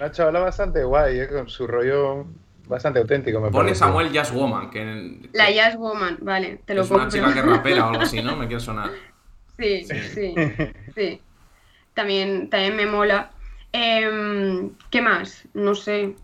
Una 0.00 0.10
chavala 0.10 0.40
bastante 0.40 0.84
guay, 0.84 1.20
¿eh? 1.20 1.28
con 1.28 1.48
su 1.48 1.66
rollo 1.66 2.26
bastante 2.66 2.98
auténtico, 3.00 3.40
me 3.40 3.50
Pone 3.50 3.74
parece. 3.74 3.80
Samuel 3.80 4.12
Jazz 4.12 4.32
Woman, 4.32 4.70
que, 4.70 4.80
que 5.22 5.28
la 5.32 5.50
Jazz 5.50 5.76
Woman, 5.76 6.18
vale, 6.22 6.62
te 6.66 6.74
lo 6.74 6.82
es 6.82 6.90
una 6.90 7.08
chica 7.08 7.32
que 7.34 7.42
rapera 7.42 7.86
o 7.86 7.90
algo 7.90 8.02
así, 8.02 8.22
¿no? 8.22 8.36
Me 8.36 8.46
quiere 8.48 8.60
sonar. 8.60 8.90
Sí, 9.58 9.84
sí, 9.84 10.34
sí. 10.94 11.22
También, 11.94 12.48
también 12.50 12.76
me 12.76 12.86
mola. 12.86 13.30
Em, 13.72 14.70
¿qué 14.90 15.02
más? 15.02 15.44
No 15.54 15.74
sé. 15.74 16.14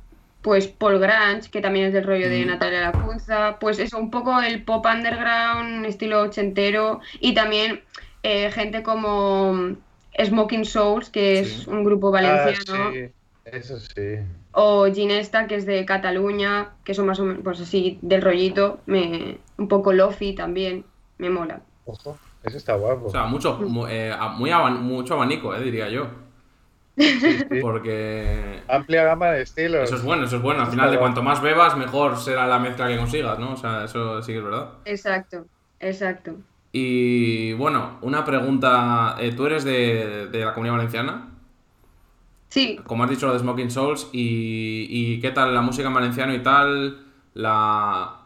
Pues 0.42 0.68
Paul 0.68 0.98
Grange, 1.00 1.50
que 1.50 1.60
también 1.60 1.86
es 1.86 1.92
del 1.92 2.04
rollo 2.04 2.28
de 2.28 2.44
Mm. 2.44 2.48
Natalia 2.48 2.80
Lacunza. 2.92 3.58
Pues 3.58 3.78
eso, 3.78 3.98
un 3.98 4.10
poco 4.10 4.40
el 4.40 4.62
pop 4.64 4.86
underground, 4.86 5.84
estilo 5.86 6.22
ochentero. 6.22 7.00
Y 7.20 7.34
también 7.34 7.82
eh, 8.22 8.50
gente 8.50 8.82
como 8.82 9.76
Smoking 10.24 10.64
Souls, 10.64 11.10
que 11.10 11.40
es 11.40 11.48
Sí. 11.64 11.70
un 11.70 11.84
grupo 11.84 12.08
Ah, 12.08 12.10
valenciano. 12.12 12.90
sí, 12.92 13.08
eso 13.44 13.78
sí. 13.78 14.18
O 14.52 14.86
Ginesta, 14.92 15.46
que 15.46 15.56
es 15.56 15.66
de 15.66 15.84
Cataluña, 15.84 16.70
que 16.84 16.94
son 16.94 17.06
más 17.06 17.20
o 17.20 17.24
menos, 17.24 17.42
pues 17.44 17.60
así, 17.60 17.98
del 18.02 18.22
rollito. 18.22 18.80
Me, 18.86 19.38
un 19.58 19.68
poco 19.68 19.92
lofi 19.92 20.34
también. 20.34 20.84
Me 21.18 21.28
mola. 21.30 21.60
Ojo, 21.84 22.18
eso 22.42 22.56
está 22.56 22.74
guapo. 22.74 23.06
O 23.06 23.10
sea, 23.10 23.24
mucho, 23.26 23.58
mu- 23.58 23.86
eh, 23.86 24.12
a- 24.12 24.28
muy 24.28 24.50
aban- 24.50 24.82
mucho 24.82 25.14
abanico, 25.14 25.54
eh, 25.54 25.60
diría 25.62 25.88
yo. 25.88 26.08
Sí, 26.96 27.20
sí. 27.50 27.60
Porque 27.60 28.62
Amplia 28.68 29.04
gama 29.04 29.30
de 29.30 29.42
estilos. 29.42 29.84
eso 29.84 29.96
es 29.96 30.02
bueno, 30.02 30.24
eso 30.24 30.36
es 30.36 30.42
bueno. 30.42 30.62
Al 30.62 30.68
final, 30.70 30.90
de 30.90 30.98
cuanto 30.98 31.22
más 31.22 31.40
bebas, 31.42 31.76
mejor 31.76 32.16
será 32.16 32.46
la 32.46 32.58
mezcla 32.58 32.88
que 32.88 32.96
consigas, 32.96 33.38
¿no? 33.38 33.52
O 33.52 33.56
sea, 33.56 33.84
eso 33.84 34.22
sí 34.22 34.32
que 34.32 34.38
es 34.38 34.44
verdad. 34.44 34.70
Exacto, 34.84 35.46
exacto. 35.80 36.36
Y 36.72 37.52
bueno, 37.54 37.98
una 38.02 38.24
pregunta. 38.24 39.16
eh, 39.18 39.32
¿Tú 39.34 39.46
eres 39.46 39.64
de, 39.64 40.28
de 40.30 40.44
la 40.44 40.52
comunidad 40.54 40.76
valenciana? 40.76 41.28
Sí, 42.48 42.78
Como 42.86 43.04
has 43.04 43.10
dicho 43.10 43.26
lo 43.26 43.32
de 43.32 43.38
Smoking 43.40 43.70
Souls, 43.70 44.08
y, 44.12 44.86
y 44.88 45.20
qué 45.20 45.30
tal 45.30 45.52
la 45.54 45.60
música 45.62 45.88
en 45.88 45.94
valenciano 45.94 46.34
y 46.34 46.42
tal, 46.42 47.04
la... 47.34 48.20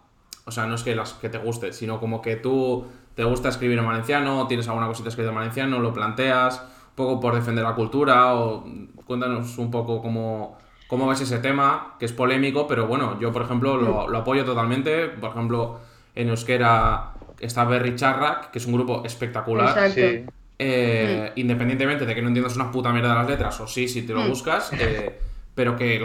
O 0.44 0.50
sea, 0.52 0.66
no 0.66 0.74
es 0.74 0.82
que, 0.82 0.94
las, 0.94 1.14
que 1.14 1.28
te 1.28 1.38
guste, 1.38 1.72
sino 1.72 2.00
como 2.00 2.20
que 2.22 2.36
tú 2.36 2.86
te 3.14 3.24
gusta 3.24 3.48
escribir 3.48 3.78
en 3.78 3.86
valenciano, 3.86 4.46
tienes 4.46 4.68
alguna 4.68 4.86
cosita 4.86 5.08
escrita 5.08 5.30
en 5.30 5.36
valenciano, 5.36 5.78
lo 5.80 5.92
planteas, 5.92 6.64
poco 7.00 7.21
por 7.21 7.35
defender 7.35 7.64
la 7.64 7.75
cultura, 7.75 8.35
o 8.35 8.64
cuéntanos 9.07 9.57
un 9.59 9.71
poco 9.71 10.00
cómo, 10.00 10.57
cómo 10.87 11.09
ves 11.09 11.21
ese 11.23 11.38
tema, 11.38 11.95
que 11.99 12.04
es 12.07 12.12
polémico, 12.12 12.66
pero 12.66 12.87
bueno, 12.87 13.19
yo 13.21 13.33
por 13.33 13.42
ejemplo 13.42 13.76
lo, 13.76 14.09
lo 14.09 14.19
apoyo 14.19 14.45
totalmente, 14.45 15.09
por 15.09 15.30
ejemplo, 15.30 15.78
en 16.14 16.28
euskera 16.28 17.12
está 17.38 17.64
Berry 17.64 17.95
Charrak, 17.97 18.50
que 18.50 18.59
es 18.59 18.66
un 18.66 18.75
grupo 18.75 19.02
espectacular. 19.04 19.90
Sí, 19.90 20.25
Eh, 20.62 21.33
Independientemente 21.37 22.04
de 22.04 22.14
que 22.14 22.21
no 22.21 22.28
entiendas 22.28 22.54
una 22.57 22.71
puta 22.71 22.92
mierda 22.92 23.09
de 23.11 23.14
las 23.14 23.28
letras, 23.28 23.59
o 23.61 23.66
sí, 23.66 23.88
si 23.88 24.02
te 24.02 24.12
lo 24.12 24.21
Mm. 24.21 24.28
buscas, 24.28 24.71
eh, 24.78 25.19
pero 25.54 25.75
que 25.75 26.02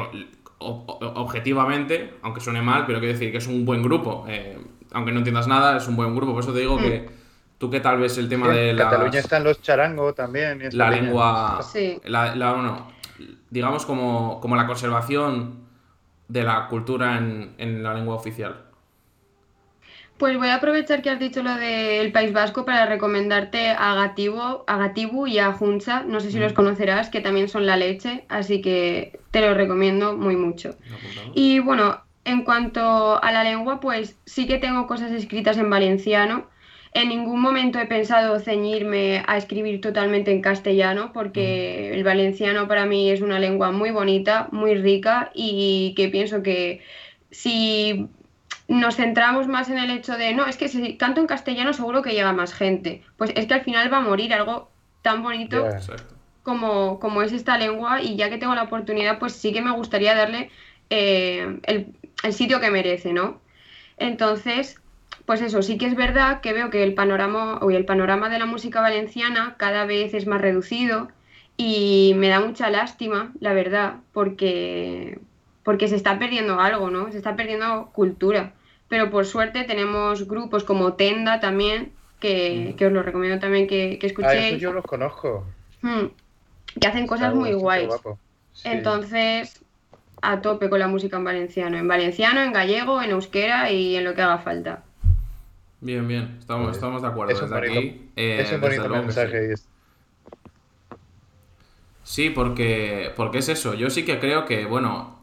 o- 0.59 0.97
objetivamente, 1.15 2.13
aunque 2.21 2.39
suene 2.39 2.61
mal, 2.61 2.85
pero 2.87 2.99
quiero 2.99 3.13
decir 3.13 3.31
que 3.33 3.39
es 3.39 3.47
un 3.47 3.65
buen 3.65 3.83
grupo. 3.83 4.25
eh, 4.29 4.57
aunque 4.93 5.11
no 5.11 5.17
entiendas 5.17 5.45
nada, 5.47 5.75
es 5.75 5.85
un 5.89 5.97
buen 5.97 6.15
grupo. 6.15 6.31
Por 6.33 6.41
eso 6.43 6.53
te 6.53 6.59
digo 6.59 6.77
que 6.77 7.05
tú 7.57 7.69
que 7.69 7.79
tal 7.79 7.99
vez 7.99 8.17
el 8.17 8.27
tema 8.29 8.47
Sí, 8.47 8.53
de 8.55 8.69
en 8.71 8.77
las- 8.77 8.85
Cataluña 8.89 9.19
están 9.19 9.43
los 9.43 9.61
charango 9.61 10.13
también. 10.13 10.61
y 10.61 10.75
la 10.75 10.89
lengua, 10.89 11.59
Sí. 11.63 11.99
la, 12.05 12.35
la- 12.35 12.51
bueno, 12.53 12.87
digamos 13.49 13.85
como, 13.85 14.39
como 14.41 14.55
la 14.55 14.67
conservación 14.67 15.65
de 16.27 16.43
la 16.43 16.67
cultura 16.67 17.17
en, 17.17 17.53
en 17.57 17.83
la 17.83 17.93
lengua 17.93 18.15
oficial. 18.15 18.61
Pues 20.17 20.37
voy 20.37 20.47
a 20.47 20.55
aprovechar 20.55 21.01
que 21.01 21.09
has 21.09 21.19
dicho 21.19 21.43
lo 21.43 21.55
del 21.55 22.11
País 22.13 22.31
Vasco 22.31 22.63
para 22.63 22.85
recomendarte 22.85 23.71
a 23.71 23.95
Gatibu, 23.95 24.63
a 24.65 24.77
Gatibu 24.77 25.27
y 25.27 25.39
a 25.39 25.51
Juncha. 25.51 26.03
No 26.07 26.21
sé 26.21 26.31
si 26.31 26.39
los 26.39 26.53
conocerás, 26.53 27.09
que 27.09 27.19
también 27.19 27.49
son 27.49 27.65
la 27.65 27.75
leche, 27.75 28.23
así 28.29 28.61
que 28.61 29.19
te 29.31 29.41
los 29.41 29.57
recomiendo 29.57 30.15
muy 30.15 30.37
mucho. 30.37 30.75
Y 31.33 31.59
bueno, 31.59 31.99
en 32.23 32.43
cuanto 32.45 33.21
a 33.21 33.31
la 33.33 33.43
lengua, 33.43 33.81
pues 33.81 34.17
sí 34.25 34.47
que 34.47 34.57
tengo 34.57 34.87
cosas 34.87 35.11
escritas 35.11 35.57
en 35.57 35.69
valenciano. 35.69 36.47
En 36.95 37.09
ningún 37.09 37.41
momento 37.41 37.77
he 37.77 37.87
pensado 37.87 38.39
ceñirme 38.39 39.21
a 39.27 39.35
escribir 39.35 39.81
totalmente 39.81 40.31
en 40.31 40.41
castellano, 40.41 41.11
porque 41.11 41.93
el 41.93 42.05
valenciano 42.05 42.69
para 42.69 42.85
mí 42.85 43.11
es 43.11 43.19
una 43.19 43.37
lengua 43.37 43.71
muy 43.71 43.91
bonita, 43.91 44.47
muy 44.53 44.75
rica 44.75 45.29
y 45.33 45.93
que 45.97 46.07
pienso 46.07 46.41
que 46.41 46.81
si 47.31 48.07
nos 48.69 48.95
centramos 48.95 49.49
más 49.49 49.69
en 49.69 49.77
el 49.77 49.91
hecho 49.91 50.15
de, 50.15 50.33
no, 50.33 50.45
es 50.45 50.55
que 50.55 50.69
si 50.69 50.95
canto 50.95 51.19
en 51.19 51.27
castellano 51.27 51.73
seguro 51.73 52.01
que 52.01 52.13
llega 52.13 52.31
más 52.31 52.53
gente, 52.53 53.03
pues 53.17 53.33
es 53.35 53.45
que 53.45 53.55
al 53.55 53.65
final 53.65 53.91
va 53.91 53.97
a 53.97 54.01
morir 54.01 54.33
algo 54.33 54.71
tan 55.01 55.21
bonito 55.21 55.67
como, 56.43 57.01
como 57.01 57.23
es 57.23 57.33
esta 57.33 57.57
lengua 57.57 58.01
y 58.01 58.15
ya 58.15 58.29
que 58.29 58.37
tengo 58.37 58.55
la 58.55 58.63
oportunidad, 58.63 59.19
pues 59.19 59.33
sí 59.33 59.51
que 59.51 59.61
me 59.61 59.71
gustaría 59.71 60.15
darle 60.15 60.49
eh, 60.89 61.59
el, 61.63 61.93
el 62.23 62.31
sitio 62.31 62.61
que 62.61 62.71
merece, 62.71 63.11
¿no? 63.11 63.41
Entonces, 63.97 64.79
pues 65.25 65.41
eso, 65.41 65.61
sí 65.61 65.77
que 65.77 65.87
es 65.87 65.95
verdad 65.95 66.41
que 66.41 66.53
veo 66.53 66.69
que 66.69 66.83
el 66.83 66.93
panorama, 66.93 67.59
o 67.61 67.71
el 67.71 67.85
panorama 67.85 68.29
de 68.29 68.39
la 68.39 68.45
música 68.45 68.81
valenciana 68.81 69.55
cada 69.57 69.85
vez 69.85 70.13
es 70.13 70.27
más 70.27 70.41
reducido 70.41 71.09
y 71.57 72.13
me 72.17 72.27
da 72.29 72.39
mucha 72.39 72.69
lástima, 72.69 73.31
la 73.39 73.53
verdad, 73.53 73.95
porque, 74.13 75.19
porque 75.63 75.87
se 75.87 75.95
está 75.95 76.19
perdiendo 76.19 76.59
algo, 76.59 76.89
¿no? 76.89 77.11
Se 77.11 77.17
está 77.17 77.35
perdiendo 77.35 77.89
cultura. 77.93 78.53
Pero 78.87 79.09
por 79.09 79.25
suerte 79.25 79.63
tenemos 79.63 80.27
grupos 80.27 80.63
como 80.63 80.93
Tenda 80.93 81.39
también, 81.39 81.91
que, 82.19 82.75
que 82.77 82.85
os 82.85 82.91
lo 82.91 83.01
recomiendo 83.03 83.39
también 83.39 83.67
que, 83.67 83.97
que 83.99 84.07
Ah, 84.07 84.09
escuchéis. 84.09 84.45
eso 84.53 84.57
yo 84.57 84.73
los 84.73 84.85
conozco. 84.85 85.45
Hmm, 85.81 86.07
que 86.79 86.87
hacen 86.87 87.07
cosas 87.07 87.33
muy 87.33 87.53
guays. 87.53 87.93
Sí. 88.53 88.69
Entonces, 88.69 89.61
a 90.21 90.41
tope 90.41 90.69
con 90.69 90.79
la 90.79 90.87
música 90.87 91.17
en 91.17 91.23
valenciano. 91.23 91.77
En 91.77 91.87
valenciano, 91.87 92.41
en 92.41 92.53
gallego, 92.53 93.01
en 93.01 93.11
euskera 93.11 93.71
y 93.71 93.95
en 93.95 94.03
lo 94.03 94.13
que 94.13 94.21
haga 94.21 94.37
falta. 94.39 94.83
Bien, 95.85 96.07
bien, 96.07 96.37
estamos, 96.39 96.71
estamos 96.75 97.01
de 97.03 97.07
acuerdo. 97.07 97.31
es 97.33 97.41
un 97.41 97.49
Desde 97.49 97.55
bonito- 97.69 97.79
aquí, 97.79 98.11
eh, 98.15 98.41
es 98.41 98.51
un 98.51 98.61
bonito 98.61 98.83
sí. 98.83 98.89
mensaje. 98.89 99.47
y 99.49 99.51
es- 99.53 99.67
Sí, 102.03 102.29
porque, 102.29 103.11
porque 103.15 103.39
es 103.39 103.49
eso. 103.49 103.73
Yo 103.73 103.89
sí 103.89 104.05
que 104.05 104.19
creo 104.19 104.45
que, 104.45 104.65
bueno, 104.65 105.19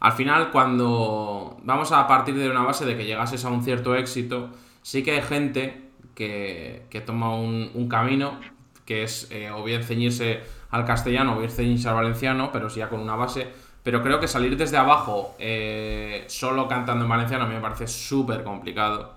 al 0.00 0.12
final 0.12 0.50
cuando 0.50 1.56
vamos 1.64 1.92
a 1.92 2.06
partir 2.06 2.34
de 2.36 2.50
una 2.50 2.62
base 2.62 2.84
de 2.84 2.96
que 2.96 3.04
llegases 3.06 3.44
a 3.44 3.48
un 3.50 3.62
cierto 3.62 3.94
éxito, 3.96 4.50
sí 4.82 5.02
que 5.02 5.12
hay 5.12 5.22
gente 5.22 5.90
que, 6.14 6.84
que 6.90 7.00
toma 7.00 7.34
un, 7.36 7.70
un 7.74 7.88
camino 7.88 8.38
que 8.84 9.02
es 9.02 9.28
eh, 9.32 9.50
o 9.50 9.64
bien 9.64 9.82
ceñirse 9.82 10.40
al 10.70 10.84
castellano 10.84 11.36
o 11.36 11.38
bien 11.38 11.50
ceñirse 11.50 11.88
al 11.88 11.94
valenciano, 11.96 12.50
pero 12.52 12.70
sí 12.70 12.78
ya 12.80 12.88
con 12.88 13.00
una 13.00 13.16
base. 13.16 13.48
Pero 13.82 14.02
creo 14.02 14.20
que 14.20 14.28
salir 14.28 14.56
desde 14.56 14.76
abajo 14.76 15.34
eh, 15.38 16.24
solo 16.28 16.68
cantando 16.68 17.04
en 17.04 17.10
valenciano 17.10 17.44
a 17.44 17.48
mí 17.48 17.54
me 17.54 17.60
parece 17.60 17.86
súper 17.86 18.44
complicado. 18.44 19.15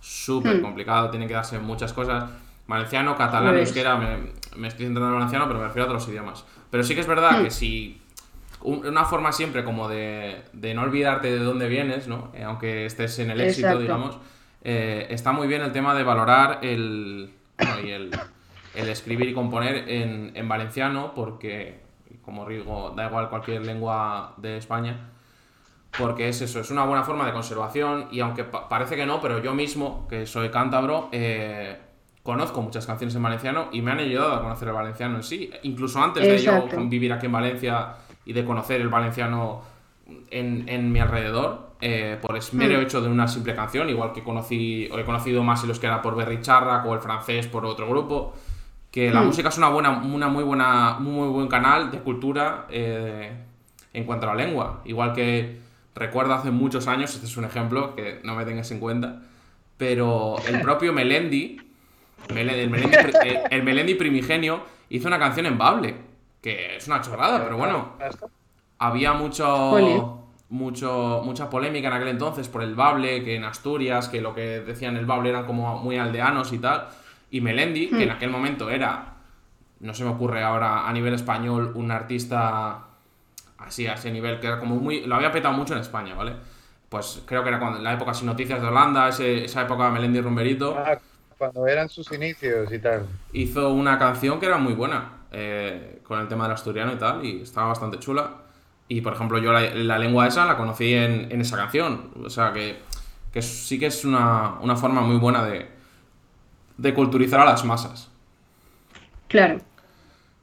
Súper 0.00 0.56
Hmm. 0.58 0.62
complicado, 0.62 1.10
tienen 1.10 1.28
que 1.28 1.34
darse 1.34 1.58
muchas 1.58 1.92
cosas. 1.92 2.30
Valenciano, 2.66 3.16
catalán, 3.16 3.52
Pues- 3.54 3.68
euskera, 3.68 3.96
me, 3.96 4.16
me 4.56 4.68
estoy 4.68 4.86
centrando 4.86 5.00
en 5.08 5.12
el 5.12 5.14
valenciano, 5.14 5.46
pero 5.46 5.58
me 5.58 5.66
refiero 5.66 5.84
a 5.84 5.86
otros 5.92 6.08
idiomas. 6.08 6.44
Pero 6.70 6.82
sí 6.84 6.94
que 6.94 7.00
es 7.00 7.06
verdad 7.06 7.40
Hmm. 7.40 7.44
que 7.44 7.50
si 7.50 8.00
un- 8.62 8.86
una 8.86 9.04
forma 9.04 9.32
siempre 9.32 9.64
como 9.64 9.88
de, 9.88 10.42
de 10.52 10.74
no 10.74 10.82
olvidarte 10.82 11.30
de 11.30 11.38
dónde 11.38 11.68
vienes, 11.68 12.08
¿no? 12.08 12.30
Eh, 12.34 12.42
aunque 12.44 12.86
estés 12.86 13.18
en 13.18 13.30
el 13.30 13.40
éxito, 13.40 13.66
Exacto. 13.68 13.82
digamos, 13.82 14.18
eh, 14.62 15.06
está 15.10 15.32
muy 15.32 15.48
bien 15.48 15.62
el 15.62 15.72
tema 15.72 15.94
de 15.94 16.02
valorar 16.02 16.58
el, 16.62 17.30
bueno, 17.58 17.80
y 17.82 17.90
el, 17.90 18.10
el 18.74 18.88
escribir 18.88 19.28
y 19.28 19.34
componer 19.34 19.88
en, 19.88 20.32
en 20.34 20.48
valenciano, 20.48 21.12
porque, 21.14 21.80
como 22.22 22.46
digo, 22.48 22.92
da 22.96 23.06
igual 23.06 23.28
cualquier 23.30 23.64
lengua 23.64 24.34
de 24.36 24.58
España, 24.58 25.09
porque 25.98 26.28
es 26.28 26.40
eso, 26.40 26.60
es 26.60 26.70
una 26.70 26.84
buena 26.84 27.02
forma 27.02 27.26
de 27.26 27.32
conservación 27.32 28.06
y 28.10 28.20
aunque 28.20 28.44
pa- 28.44 28.68
parece 28.68 28.96
que 28.96 29.06
no, 29.06 29.20
pero 29.20 29.42
yo 29.42 29.54
mismo, 29.54 30.06
que 30.08 30.24
soy 30.26 30.48
cántabro, 30.50 31.08
eh, 31.12 31.76
conozco 32.22 32.62
muchas 32.62 32.86
canciones 32.86 33.14
en 33.14 33.22
valenciano 33.22 33.68
y 33.72 33.82
me 33.82 33.90
han 33.90 33.98
ayudado 33.98 34.34
a 34.34 34.42
conocer 34.42 34.68
el 34.68 34.74
valenciano 34.74 35.16
en 35.16 35.22
sí, 35.22 35.50
incluso 35.62 36.00
antes 36.02 36.26
de 36.26 36.36
Exacto. 36.36 36.76
yo 36.76 36.86
vivir 36.88 37.12
aquí 37.12 37.26
en 37.26 37.32
Valencia 37.32 37.94
y 38.24 38.32
de 38.32 38.44
conocer 38.44 38.80
el 38.80 38.88
valenciano 38.88 39.62
en, 40.30 40.68
en 40.68 40.92
mi 40.92 41.00
alrededor, 41.00 41.70
eh, 41.80 42.18
por 42.20 42.36
el 42.36 42.42
mero 42.52 42.78
Mm. 42.78 42.82
hecho 42.82 43.00
de 43.00 43.08
una 43.08 43.26
simple 43.26 43.54
canción, 43.54 43.88
igual 43.88 44.12
que 44.12 44.22
conocí, 44.22 44.88
o 44.92 44.98
he 44.98 45.04
conocido 45.04 45.42
más 45.42 45.64
los 45.64 45.78
que 45.80 45.86
era 45.86 46.02
por 46.02 46.14
Berry 46.14 46.40
Charrac 46.40 46.84
o 46.86 46.94
el 46.94 47.00
francés 47.00 47.46
por 47.46 47.64
otro 47.64 47.88
grupo, 47.88 48.34
que 48.90 49.10
la 49.10 49.22
Mm. 49.22 49.26
música 49.26 49.48
es 49.48 49.58
una 49.58 49.68
buena, 49.70 49.90
una 49.90 50.28
muy 50.28 50.44
buena, 50.44 50.96
muy 50.98 51.28
buen 51.28 51.48
canal 51.48 51.90
de 51.90 51.98
cultura 52.00 52.66
eh, 52.70 53.32
en 53.94 54.04
cuanto 54.04 54.28
a 54.28 54.34
la 54.34 54.44
lengua. 54.44 54.80
Igual 54.84 55.12
que 55.14 55.58
recuerdo 55.94 56.34
hace 56.34 56.50
muchos 56.50 56.86
años, 56.86 57.14
este 57.14 57.26
es 57.26 57.36
un 57.36 57.44
ejemplo 57.44 57.94
que 57.94 58.20
no 58.24 58.34
me 58.34 58.44
tengas 58.44 58.70
en 58.70 58.80
cuenta, 58.80 59.22
pero 59.76 60.36
el 60.46 60.60
propio 60.60 60.92
Melendi, 60.92 61.60
Mele- 62.34 62.62
el 62.62 62.70
Melendi, 62.70 62.96
el- 63.24 63.40
el 63.50 63.62
Melendi 63.62 63.94
primigenio, 63.94 64.62
hizo 64.90 65.08
una 65.08 65.18
canción 65.18 65.46
en 65.46 65.56
Bable, 65.58 65.94
que 66.42 66.76
es 66.76 66.86
una 66.86 67.00
chorrada, 67.00 67.42
pero 67.44 67.56
bueno, 67.56 67.92
había 68.78 69.12
mucho, 69.12 69.68
mucho 70.48 71.22
mucha 71.24 71.48
polémica 71.50 71.88
en 71.88 71.94
aquel 71.94 72.08
entonces 72.08 72.48
por 72.48 72.62
el 72.62 72.74
Bable, 72.74 73.22
que 73.24 73.36
en 73.36 73.44
Asturias, 73.44 74.08
que 74.08 74.20
lo 74.20 74.34
que 74.34 74.60
decían 74.60 74.96
el 74.96 75.06
Bable 75.06 75.30
eran 75.30 75.46
como 75.46 75.78
muy 75.78 75.96
aldeanos 75.98 76.52
y 76.52 76.58
tal. 76.58 76.88
Y 77.30 77.40
Melendi, 77.40 77.88
que 77.88 78.02
en 78.04 78.10
aquel 78.10 78.30
momento 78.30 78.70
era, 78.70 79.14
no 79.80 79.94
se 79.94 80.02
me 80.04 80.10
ocurre 80.10 80.42
ahora 80.42 80.88
a 80.88 80.92
nivel 80.92 81.14
español, 81.14 81.72
un 81.74 81.90
artista 81.90 82.86
así, 83.60 83.86
a 83.86 83.94
ese 83.94 84.10
nivel, 84.12 84.40
que 84.40 84.46
era 84.48 84.58
como 84.60 84.76
muy. 84.76 85.06
Lo 85.06 85.14
había 85.16 85.32
petado 85.32 85.54
mucho 85.54 85.74
en 85.74 85.80
España, 85.80 86.14
¿vale? 86.14 86.36
Pues 86.88 87.22
creo 87.26 87.42
que 87.42 87.48
era 87.50 87.58
cuando, 87.60 87.78
la 87.80 87.92
época 87.94 88.14
sin 88.14 88.26
noticias 88.26 88.60
de 88.60 88.66
Holanda, 88.68 89.08
ese- 89.08 89.44
esa 89.44 89.62
época 89.62 89.84
de 89.86 89.90
Melendi 89.92 90.18
y 90.18 90.22
Rumberito 90.22 90.84
Ah, 90.84 90.98
cuando 91.38 91.66
eran 91.66 91.88
sus 91.88 92.10
inicios 92.12 92.72
y 92.72 92.78
tal. 92.80 93.08
hizo 93.32 93.72
una 93.72 93.98
canción 93.98 94.40
que 94.40 94.46
era 94.46 94.58
muy 94.58 94.74
buena 94.74 95.12
eh, 95.32 96.00
con 96.04 96.18
el 96.20 96.28
tema 96.28 96.44
del 96.44 96.54
asturiano 96.54 96.92
y 96.92 96.96
tal, 96.96 97.24
y 97.24 97.42
estaba 97.42 97.68
bastante 97.68 97.98
chula. 97.98 98.30
Y 98.88 99.00
por 99.02 99.12
ejemplo, 99.14 99.38
yo 99.38 99.52
la, 99.52 99.60
la 99.74 99.98
lengua 99.98 100.26
esa 100.26 100.44
la 100.46 100.56
conocí 100.56 100.92
en, 100.94 101.30
en 101.30 101.40
esa 101.40 101.56
canción. 101.56 102.10
O 102.24 102.30
sea 102.30 102.52
que, 102.52 102.80
que 103.32 103.40
sí 103.42 103.78
que 103.78 103.86
es 103.86 104.04
una, 104.04 104.58
una 104.60 104.76
forma 104.76 105.00
muy 105.02 105.16
buena 105.16 105.44
de, 105.44 105.68
de 106.78 106.94
culturizar 106.94 107.40
a 107.40 107.44
las 107.44 107.64
masas. 107.64 108.10
Claro. 109.28 109.64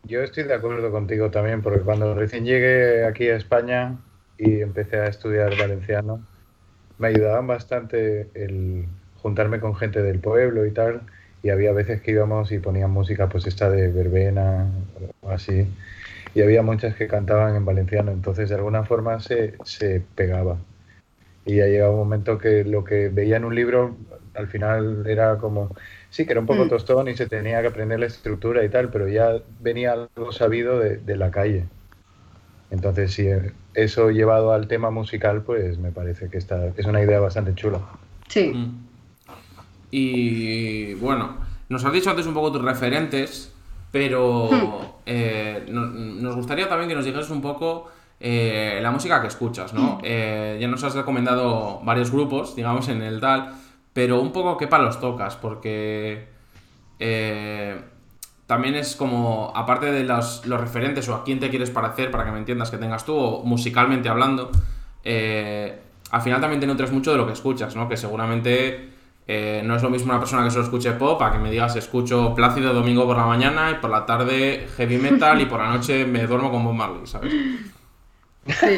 Yo 0.07 0.23
estoy 0.23 0.43
de 0.45 0.53
acuerdo 0.53 0.89
contigo 0.89 1.29
también, 1.31 1.61
porque 1.61 1.81
cuando 1.81 2.15
recién 2.15 2.45
llegué 2.45 3.03
aquí 3.05 3.27
a 3.27 3.35
España 3.35 3.97
y 4.37 4.61
empecé 4.61 4.97
a 4.97 5.07
estudiar 5.07 5.57
valenciano, 5.57 6.21
me 6.97 7.09
ayudaban 7.09 7.45
bastante 7.45 8.29
el 8.33 8.85
juntarme 9.21 9.59
con 9.59 9.75
gente 9.75 10.01
del 10.01 10.19
pueblo 10.19 10.65
y 10.65 10.71
tal, 10.71 11.01
y 11.43 11.49
había 11.49 11.73
veces 11.73 12.01
que 12.01 12.11
íbamos 12.11 12.53
y 12.53 12.59
ponían 12.59 12.91
música, 12.91 13.27
pues 13.27 13.47
esta 13.47 13.69
de 13.69 13.91
verbena 13.91 14.67
o 15.21 15.29
así, 15.29 15.67
y 16.33 16.41
había 16.41 16.61
muchas 16.61 16.95
que 16.95 17.07
cantaban 17.07 17.57
en 17.57 17.65
valenciano, 17.65 18.11
entonces 18.11 18.47
de 18.47 18.55
alguna 18.55 18.85
forma 18.85 19.19
se, 19.19 19.55
se 19.65 20.01
pegaba. 20.15 20.57
Y 21.45 21.57
ya 21.57 21.65
llegaba 21.67 21.91
un 21.91 21.99
momento 21.99 22.37
que 22.37 22.63
lo 22.63 22.83
que 22.85 23.09
veía 23.09 23.37
en 23.37 23.45
un 23.45 23.55
libro 23.55 23.97
al 24.35 24.47
final 24.47 25.05
era 25.07 25.37
como, 25.37 25.75
sí, 26.09 26.25
que 26.25 26.31
era 26.31 26.39
un 26.41 26.47
poco 26.47 26.65
Mm. 26.65 26.69
tostón 26.69 27.07
y 27.07 27.15
se 27.15 27.27
tenía 27.27 27.61
que 27.61 27.67
aprender 27.67 27.99
la 27.99 28.05
estructura 28.07 28.63
y 28.63 28.69
tal, 28.69 28.89
pero 28.89 29.07
ya 29.07 29.33
venía 29.59 29.93
algo 29.93 30.31
sabido 30.31 30.79
de, 30.79 30.97
de 30.97 31.15
la 31.17 31.31
calle. 31.31 31.65
Entonces, 32.69 33.13
sí, 33.13 33.27
eso 33.73 34.09
llevado 34.11 34.51
al 34.51 34.67
tema 34.67 34.91
musical, 34.91 35.41
pues 35.43 35.77
me 35.77 35.91
parece 35.91 36.29
que 36.29 36.37
está, 36.37 36.67
es 36.75 36.85
una 36.85 37.01
idea 37.01 37.19
bastante 37.19 37.53
chula. 37.55 37.79
Sí. 38.27 38.51
Mm. 38.53 38.87
Y 39.91 40.93
bueno, 40.95 41.37
nos 41.69 41.83
has 41.85 41.93
dicho 41.93 42.09
antes 42.09 42.25
un 42.25 42.33
poco 42.33 42.51
tus 42.51 42.61
referentes, 42.61 43.53
pero 43.91 44.49
eh, 45.05 45.65
no- 45.69 45.85
nos 45.85 46.35
gustaría 46.35 46.67
también 46.67 46.89
que 46.89 46.95
nos 46.95 47.05
dijeras 47.05 47.29
un 47.29 47.41
poco 47.41 47.89
eh, 48.19 48.79
la 48.81 48.91
música 48.91 49.21
que 49.21 49.27
escuchas, 49.27 49.73
¿no? 49.73 49.99
Eh, 50.03 50.57
ya 50.59 50.67
nos 50.67 50.83
has 50.83 50.95
recomendado 50.95 51.79
varios 51.83 52.11
grupos, 52.11 52.55
digamos, 52.55 52.89
en 52.89 53.01
el 53.01 53.21
tal, 53.21 53.53
pero 53.97 54.21
un 54.21 54.31
poco 54.31 54.57
qué 54.57 54.67
palos 54.67 54.99
tocas, 54.99 55.37
porque 55.37 56.27
eh, 56.99 57.81
también 58.45 58.75
es 58.75 58.95
como, 58.95 59.51
aparte 59.55 59.91
de 59.91 60.03
los, 60.03 60.45
los 60.45 60.61
referentes 60.61 61.09
o 61.09 61.15
a 61.15 61.23
quién 61.23 61.39
te 61.39 61.49
quieres 61.49 61.71
parecer, 61.71 62.11
para 62.11 62.23
que 62.23 62.31
me 62.31 62.37
entiendas 62.37 62.69
que 62.69 62.77
tengas 62.77 63.05
tú, 63.05 63.15
o 63.15 63.43
musicalmente 63.43 64.07
hablando, 64.07 64.51
eh, 65.03 65.81
al 66.11 66.21
final 66.21 66.39
también 66.39 66.59
te 66.59 66.67
nutres 66.67 66.91
mucho 66.91 67.11
de 67.11 67.17
lo 67.17 67.25
que 67.25 67.33
escuchas, 67.33 67.75
¿no? 67.75 67.89
Que 67.89 67.97
seguramente 67.97 68.91
eh, 69.25 69.63
no 69.65 69.75
es 69.75 69.81
lo 69.81 69.89
mismo 69.89 70.11
una 70.11 70.19
persona 70.19 70.43
que 70.43 70.51
solo 70.51 70.65
escuche 70.65 70.91
pop 70.91 71.19
a 71.19 71.31
que 71.31 71.39
me 71.39 71.49
digas 71.49 71.75
escucho 71.75 72.35
Plácido 72.35 72.75
domingo 72.75 73.07
por 73.07 73.17
la 73.17 73.25
mañana 73.25 73.71
y 73.71 73.81
por 73.81 73.89
la 73.89 74.05
tarde 74.05 74.67
heavy 74.77 74.99
metal 74.99 75.41
y 75.41 75.47
por 75.47 75.59
la 75.59 75.69
noche 75.69 76.05
me 76.05 76.27
duermo 76.27 76.51
con 76.51 76.63
Bob 76.63 76.75
Marley, 76.75 77.07
¿sabes? 77.07 77.33
Sí. 78.45 78.77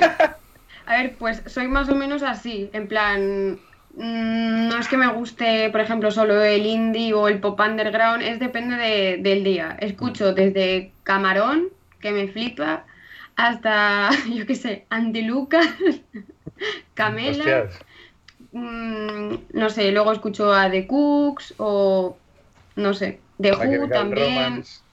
A 0.86 0.94
ver, 0.94 1.18
pues 1.20 1.44
soy 1.46 1.68
más 1.68 1.90
o 1.90 1.96
menos 1.96 2.24
así, 2.24 2.70
en 2.72 2.88
plan, 2.88 3.60
no 3.96 4.78
es 4.78 4.88
que 4.88 4.98
me 4.98 5.12
guste, 5.14 5.70
por 5.72 5.82
ejemplo, 5.82 6.12
solo 6.12 6.42
el 6.44 6.66
indie 6.66 7.14
o 7.14 7.28
el 7.28 7.40
pop 7.40 7.60
underground, 7.60 8.22
es 8.24 8.40
depende 8.40 8.76
de- 8.78 9.18
del 9.18 9.44
día. 9.44 9.78
Escucho 9.80 10.34
desde 10.34 10.94
Camarón, 11.04 11.70
que 12.02 12.12
me 12.12 12.28
flipa, 12.28 12.86
hasta, 13.36 14.10
yo 14.34 14.46
qué 14.46 14.56
sé, 14.56 14.86
Antilucas, 14.90 15.68
Camela, 16.94 17.30
Hostias, 17.30 17.80
mm, 18.52 19.34
no 19.54 19.70
sé, 19.70 19.92
luego 19.92 20.12
escucho 20.12 20.54
a 20.54 20.70
The 20.70 20.88
Cooks 20.88 21.56
o, 21.58 22.18
no 22.76 22.94
sé, 22.94 23.20
The 23.42 23.52
Who 23.54 23.90
también. 23.90 24.36
Romance. 24.36 24.89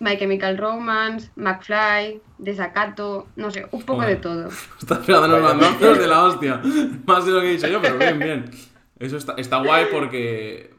My 0.00 0.16
Chemical 0.16 0.56
Romance, 0.58 1.30
McFly, 1.36 2.20
Desacato, 2.38 3.26
no 3.36 3.50
sé, 3.50 3.66
un 3.72 3.82
poco 3.82 4.02
de 4.02 4.16
todo. 4.16 4.48
Estás 4.80 4.98
pegando 4.98 5.28
los 5.28 5.42
bandazos 5.42 5.98
de 5.98 6.06
la 6.06 6.24
hostia. 6.24 6.60
Más 7.06 7.26
de 7.26 7.32
lo 7.32 7.40
que 7.40 7.48
he 7.48 7.52
dicho 7.52 7.66
yo, 7.68 7.80
pero 7.82 7.98
bien, 7.98 8.18
bien. 8.18 8.50
Eso 8.98 9.16
está, 9.16 9.34
está 9.36 9.58
guay 9.62 9.86
porque. 9.90 10.74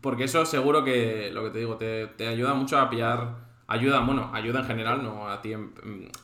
Porque 0.00 0.24
eso 0.24 0.44
seguro 0.46 0.82
que, 0.84 1.30
lo 1.32 1.44
que 1.44 1.50
te 1.50 1.58
digo, 1.60 1.76
te, 1.76 2.06
te 2.08 2.26
ayuda 2.26 2.54
mucho 2.54 2.78
a 2.78 2.90
pillar. 2.90 3.36
Ayuda, 3.68 4.00
bueno, 4.00 4.30
ayuda 4.34 4.60
en 4.60 4.66
general, 4.66 5.02
no 5.02 5.28
a 5.28 5.40
ti 5.40 5.52
en- 5.52 5.72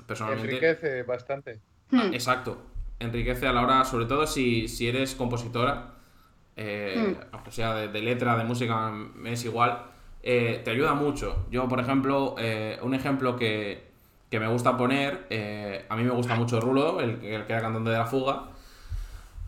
personalmente. 0.07 0.49
Enriquece 0.57 1.03
bastante. 1.05 1.61
Hmm. 1.91 2.13
Exacto. 2.13 2.61
Enriquece 2.99 3.47
a 3.47 3.53
la 3.53 3.63
hora, 3.63 3.85
sobre 3.85 4.07
todo 4.07 4.27
si, 4.27 4.67
si 4.69 4.89
eres 4.89 5.15
compositora, 5.15 5.95
eh, 6.57 7.15
Mm. 7.17 7.27
aunque 7.33 7.53
sea 7.53 7.75
de, 7.77 7.89
de 7.89 8.03
letra, 8.03 8.37
de 8.37 8.43
música, 8.45 8.91
me 8.91 9.33
es 9.35 9.45
igual, 9.45 9.81
eh, 10.22 10.61
te 10.64 10.70
ayuda 10.72 10.94
mucho. 10.94 11.46
Yo, 11.50 11.68
por 11.68 11.81
ejemplo, 11.81 12.35
eh, 12.38 12.78
un 12.83 12.94
ejemplo 12.94 13.37
que, 13.37 13.88
que 14.31 14.40
me 14.40 14.48
gusta 14.48 14.76
poner, 14.76 15.26
eh, 15.31 15.85
a 15.88 15.96
mí 15.96 16.04
me 16.04 16.11
gusta 16.11 16.35
mucho 16.37 16.61
Rulo, 16.61 17.00
el, 17.00 17.18
que- 17.18 17.35
el 17.37 17.44
que 17.46 17.52
era 17.52 17.62
cantante 17.62 17.90
de 17.90 17.98
La 17.98 18.07
Fuga, 18.07 18.44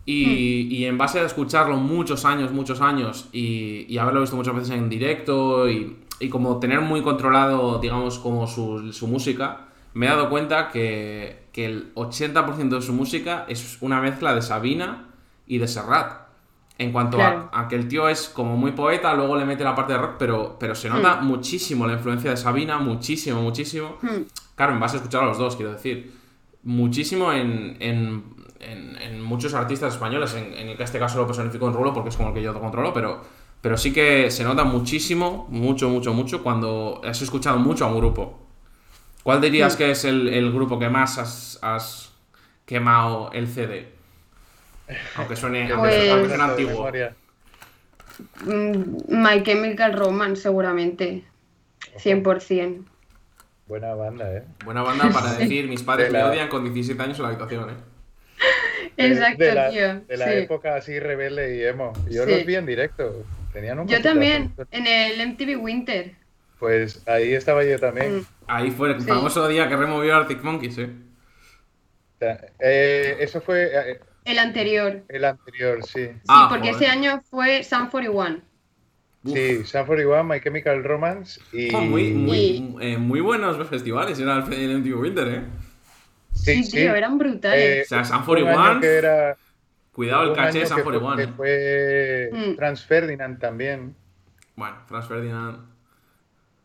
y, 0.05 0.67
y 0.75 0.85
en 0.85 0.97
base 0.97 1.19
a 1.19 1.23
escucharlo 1.25 1.77
muchos 1.77 2.25
años, 2.25 2.51
muchos 2.51 2.81
años, 2.81 3.29
y, 3.31 3.85
y 3.87 3.97
haberlo 3.97 4.21
visto 4.21 4.35
muchas 4.35 4.55
veces 4.55 4.71
en 4.71 4.89
directo, 4.89 5.69
y, 5.69 5.97
y 6.19 6.29
como 6.29 6.59
tener 6.59 6.81
muy 6.81 7.01
controlado, 7.01 7.79
digamos, 7.79 8.17
como 8.19 8.47
su, 8.47 8.91
su 8.93 9.07
música, 9.07 9.67
me 9.93 10.07
he 10.07 10.09
dado 10.09 10.29
cuenta 10.29 10.69
que, 10.69 11.43
que 11.51 11.65
el 11.65 11.91
80% 11.95 12.77
de 12.77 12.81
su 12.81 12.93
música 12.93 13.45
es 13.47 13.77
una 13.81 14.01
mezcla 14.01 14.33
de 14.33 14.41
Sabina 14.41 15.09
y 15.47 15.57
de 15.59 15.67
Serrat. 15.67 16.20
En 16.77 16.91
cuanto 16.91 17.17
Claro. 17.17 17.49
a, 17.51 17.61
a 17.61 17.67
que 17.67 17.75
el 17.75 17.87
tío 17.87 18.07
es 18.09 18.27
como 18.29 18.57
muy 18.57 18.71
poeta, 18.71 19.13
luego 19.13 19.35
le 19.35 19.45
mete 19.45 19.63
la 19.63 19.75
parte 19.75 19.93
de 19.93 19.99
rock, 19.99 20.15
pero, 20.17 20.57
pero 20.59 20.73
se 20.73 20.89
nota 20.89 21.17
muchísimo 21.21 21.85
la 21.85 21.93
influencia 21.93 22.31
de 22.31 22.37
Sabina, 22.37 22.79
muchísimo, 22.79 23.41
muchísimo. 23.41 23.97
Hmm. 24.01 24.23
Claro, 24.55 24.73
en 24.73 24.79
base 24.79 24.95
a 24.95 24.99
escuchar 24.99 25.23
a 25.23 25.27
los 25.27 25.37
dos, 25.37 25.55
quiero 25.55 25.71
decir. 25.73 26.11
Muchísimo 26.63 27.31
en, 27.33 27.77
en, 27.79 28.23
en- 28.59 28.97
en 29.01 29.21
muchos 29.21 29.53
artistas 29.53 29.93
españoles. 29.93 30.33
En, 30.33 30.53
en 30.53 30.81
este 30.81 30.97
caso 30.99 31.17
lo 31.19 31.27
personifico 31.27 31.67
en 31.67 31.73
Rulo 31.73 31.93
porque 31.93 32.09
es 32.09 32.17
como 32.17 32.29
el 32.29 32.35
que 32.35 32.41
yo 32.41 32.59
controlo, 32.59 32.93
pero, 32.93 33.21
pero 33.61 33.77
sí 33.77 33.93
que 33.93 34.31
se 34.31 34.43
nota 34.43 34.63
muchísimo, 34.63 35.47
mucho, 35.51 35.89
mucho, 35.89 36.13
mucho 36.13 36.41
cuando 36.43 36.99
has 37.03 37.21
escuchado 37.21 37.59
mucho 37.59 37.85
a 37.85 37.89
un 37.89 37.97
grupo. 37.97 38.39
¿Cuál 39.23 39.39
dirías 39.41 39.75
que 39.75 39.91
es 39.91 40.03
el, 40.05 40.27
el 40.29 40.51
grupo 40.51 40.79
que 40.79 40.89
más 40.89 41.19
has, 41.19 41.59
has 41.61 42.11
quemado 42.65 43.29
el 43.33 43.47
CD? 43.47 43.93
Aunque 45.15 45.35
suene, 45.35 45.71
aunque 45.71 45.75
Pues- 45.77 45.95
suene- 45.95 46.11
aunque 46.11 46.27
suene 46.29 46.43
antiguo. 46.43 46.91
Mm, 48.45 48.97
My 49.07 49.43
Chemical 49.43 49.93
Romance, 49.93 50.41
seguramente. 50.43 51.23
100%. 51.97 52.85
Buena 53.67 53.93
banda, 53.95 54.33
¿eh? 54.37 54.43
Buena 54.65 54.81
banda 54.83 55.09
para 55.11 55.33
decir 55.33 55.67
mis 55.67 55.81
padres 55.83 56.11
De 56.11 56.17
me 56.17 56.23
odian 56.23 56.49
con 56.49 56.63
17 56.63 57.01
años 57.01 57.17
en 57.17 57.23
la 57.23 57.29
habitación, 57.29 57.69
¿eh? 57.69 57.73
Exacto, 58.97 59.43
de 59.43 59.55
la, 59.55 59.69
tío. 59.69 59.99
De 60.01 60.17
la 60.17 60.25
sí. 60.25 60.31
época 60.33 60.75
así 60.75 60.99
rebelde 60.99 61.55
y 61.57 61.63
emo. 61.63 61.93
Yo 62.09 62.25
Sí. 62.25 62.31
los 62.31 62.45
vi 62.45 62.55
en 62.55 62.65
directo. 62.65 63.23
Tenían 63.53 63.79
un 63.79 63.87
Yo 63.87 64.01
también, 64.01 64.53
en 64.71 64.87
el 64.87 65.19
MTV 65.21 65.57
Winter. 65.57 66.13
Pues 66.59 67.05
ahí 67.07 67.33
estaba 67.33 67.63
yo 67.63 67.79
también. 67.79 68.19
Mm. 68.19 68.25
Ahí 68.47 68.71
fue 68.71 68.91
el 68.91 69.01
Sí. 69.01 69.07
famoso 69.07 69.47
día 69.47 69.67
que 69.67 69.75
removió 69.75 70.15
Arctic 70.15 70.41
Monkeys, 70.43 70.77
¿eh? 70.77 70.89
O 72.15 72.19
sea, 72.19 72.45
eh, 72.59 73.17
eso 73.19 73.41
fue 73.41 73.69
eh, 73.73 73.99
El 74.31 74.39
anterior. 74.39 75.03
el 75.07 75.25
anterior, 75.25 75.83
sí. 75.83 76.07
Sí, 76.07 76.21
Ah, 76.27 76.47
porque 76.49 76.71
joder. 76.71 76.83
ese 76.83 76.91
año 76.91 77.21
fue 77.29 77.63
Sun 77.63 77.87
41. 77.89 78.39
Uf. 79.23 79.33
Sí, 79.33 79.63
Sun 79.65 79.85
41, 79.85 80.23
My 80.23 80.39
Chemical 80.41 80.83
Romance 80.83 81.39
y... 81.51 81.73
Oh, 81.75 81.81
muy, 81.81 82.11
muy, 82.13 82.37
Y- 82.37 82.77
eh, 82.81 82.97
muy 82.97 83.19
buenos 83.21 83.57
festivales 83.67 84.19
era 84.19 84.37
el, 84.37 84.53
el 84.53 84.77
MTV 84.79 84.99
Winter, 84.99 85.27
¿eh? 85.27 85.43
Sí, 86.33 86.67
tío, 86.69 86.95
eran 86.95 87.17
brutales. 87.17 87.77
Eh, 87.79 87.81
O 87.83 87.87
sea, 87.87 88.05
Sun 88.05 88.17
un 88.19 88.25
41, 88.25 88.63
año 88.63 88.79
que 88.81 88.87
era... 88.97 89.37
Cuidado 89.91 90.23
el 90.23 90.33
caché 90.33 90.59
de 90.59 90.65
San 90.65 90.77
que 90.77 90.83
fue- 90.83 90.99
41, 90.99 91.15
que 91.17 91.23
¿eh? 91.23 92.29
fue 92.31 92.51
Mm. 92.53 92.55
Franz 92.55 92.85
Ferdinand 92.85 93.39
también. 93.39 93.95
Bueno, 94.55 94.77
Franz 94.87 95.07
Ferdinand. 95.07 95.69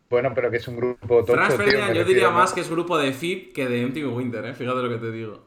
Bueno, 0.09 0.33
pero 0.35 0.51
que 0.51 0.59
es 0.59 0.69
un 0.69 0.77
grupo 0.77 1.25
tocho, 1.25 1.33
Franz 1.35 1.57
Ferdinand 1.57 1.93
yo 1.95 2.05
diría 2.05 2.29
¿no? 2.29 2.35
más 2.35 2.53
que 2.53 2.61
es 2.61 2.71
grupo 2.71 2.97
de 2.97 3.13
FIP 3.13 3.53
que 3.53 3.67
de 3.69 3.83
MTV 3.87 4.15
Winter, 4.15 4.45
¿eh? 4.47 4.55
Fíjate 4.55 4.81
lo 4.81 4.89
que 4.89 4.99
te 4.99 5.11
digo. 5.11 5.46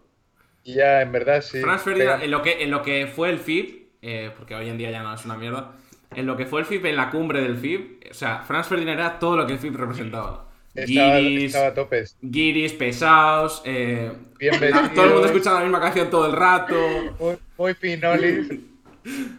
Ya, 0.73 1.01
en 1.01 1.11
verdad 1.11 1.41
sí. 1.41 1.61
Franz 1.61 1.83
Ferdinand, 1.83 2.19
Pega- 2.21 2.25
en 2.25 2.31
lo, 2.31 2.41
que, 2.41 2.63
en 2.63 2.71
lo 2.71 2.81
que 2.83 3.07
fue 3.07 3.29
el 3.29 3.39
FIP, 3.39 3.89
eh, 4.01 4.31
porque 4.37 4.55
hoy 4.55 4.69
en 4.69 4.77
día 4.77 4.91
ya 4.91 5.03
no 5.03 5.13
es 5.13 5.25
una 5.25 5.35
mierda, 5.37 5.71
en 6.15 6.25
lo 6.25 6.35
que 6.37 6.45
fue 6.45 6.61
el 6.61 6.65
FIP, 6.65 6.85
en 6.85 6.95
la 6.95 7.09
cumbre 7.09 7.41
del 7.41 7.55
FIP, 7.57 8.05
o 8.09 8.13
sea, 8.13 8.39
Franz 8.41 8.67
Ferdinand 8.67 8.99
era 8.99 9.19
todo 9.19 9.37
lo 9.37 9.45
que 9.47 9.53
el 9.53 9.59
FIP 9.59 9.75
representaba. 9.75 10.45
Estaba, 10.75 11.17
Guiris, 11.17 11.45
estaba 11.47 11.67
a 11.67 11.73
topes. 11.73 12.15
guiris, 12.21 12.73
pesados, 12.73 13.61
eh, 13.65 14.11
todo 14.95 15.05
el 15.05 15.11
mundo 15.11 15.25
escuchando 15.25 15.59
la 15.59 15.65
misma 15.65 15.81
canción 15.81 16.09
todo 16.09 16.27
el 16.27 16.33
rato. 16.33 16.75
Muy, 17.19 17.37
muy 17.57 17.73
pinolis. 17.73 18.49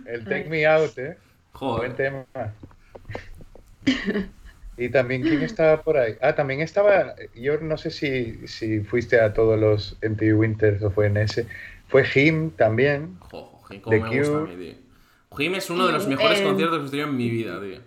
El 0.07 0.25
Take 0.25 0.49
Me 0.49 0.67
Out, 0.67 0.99
¿eh? 0.99 1.17
Buen 1.77 1.93
Joder. 1.93 1.97
tema. 1.97 2.25
Y 4.81 4.89
también, 4.89 5.21
¿quién 5.23 5.43
estaba 5.43 5.83
por 5.83 5.99
ahí? 5.99 6.15
Ah, 6.23 6.35
también 6.35 6.61
estaba, 6.61 7.15
yo 7.35 7.59
no 7.61 7.77
sé 7.77 7.91
si, 7.91 8.47
si 8.49 8.81
fuiste 8.81 9.21
a 9.21 9.35
todos 9.35 9.61
los 9.61 9.99
MTV 10.01 10.33
Winters 10.39 10.83
o 10.83 10.91
fue 10.91 11.07
en 11.09 11.19
ese. 11.19 11.47
Fue 11.89 12.03
Jim 12.05 12.51
también. 12.53 13.17
Jo, 13.21 13.61
Jim, 13.69 13.81
cómo 13.83 13.97
The 13.97 14.03
me 14.03 14.19
gusta 14.19 14.39
a 14.39 14.41
mí, 14.47 14.57
tío. 14.57 14.75
Jim 15.37 15.55
es 15.55 15.69
uno 15.69 15.87
de 15.87 15.93
los 15.93 16.09
mejores 16.09 16.41
Eh, 16.41 16.45
conciertos 16.45 16.79
que 16.81 16.87
he 16.87 16.91
tenido 16.91 17.09
en 17.09 17.17
mi 17.17 17.29
vida, 17.29 17.61
tío. 17.61 17.79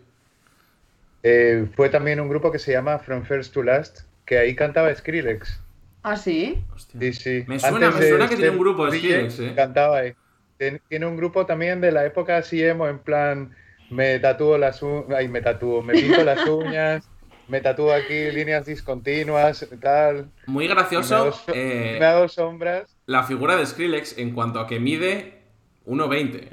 Eh, 1.23 1.65
fue 1.75 1.89
también 1.89 2.19
un 2.19 2.29
grupo 2.29 2.51
que 2.51 2.60
se 2.60 2.71
llama 2.71 2.99
From 2.99 3.23
First 3.23 3.53
to 3.53 3.63
Last, 3.63 4.01
que 4.25 4.38
ahí 4.38 4.56
cantaba 4.56 4.93
Skrillex. 4.93 5.60
¿Ah, 6.03 6.15
sí? 6.17 6.63
Hostia. 6.75 6.99
Sí, 6.99 7.13
sí. 7.13 7.43
Me 7.47 7.60
suena- 7.60 7.88
Antes 7.88 7.95
me 7.95 8.01
de 8.06 8.10
suena 8.10 8.29
que 8.29 8.36
tiene 8.36 8.51
un 8.51 8.60
grupo 8.60 8.86
de 8.86 8.97
Skrillex, 8.99 9.39
¿eh? 9.39 9.53
Cantaba 9.56 9.97
ahí. 9.99 10.13
Tien- 10.60 10.82
Tiene 10.89 11.06
un 11.08 11.17
grupo 11.17 11.45
también 11.45 11.82
de 11.82 11.91
la 11.91 12.06
época 12.06 12.38
así 12.38 12.62
emo, 12.63 12.88
en 12.88 12.99
plan, 12.99 13.56
me 13.93 14.19
tatúo 14.19 14.58
las 14.58 14.82
uñas, 14.82 15.06
ay, 15.17 15.27
me 15.27 15.41
tatúo, 15.41 15.82
me 15.82 15.93
pinto 15.93 16.23
las 16.23 16.45
uñas, 16.47 17.08
me 17.47 17.62
tatúo 17.62 17.93
aquí 17.93 18.32
líneas 18.32 18.65
discontinuas, 18.65 19.67
tal. 19.82 20.29
Muy 20.47 20.65
y 20.65 20.67
me 20.69 20.73
gracioso 20.75 21.15
hago 21.15 21.32
so- 21.32 21.51
eh, 21.53 21.97
me 21.99 22.06
hago 22.06 22.27
sombras. 22.27 22.95
la 23.06 23.23
figura 23.23 23.56
de 23.56 23.65
Skrillex 23.65 24.17
en 24.17 24.32
cuanto 24.34 24.60
a 24.60 24.67
que 24.67 24.79
mide 24.79 25.41
1,20. 25.86 26.49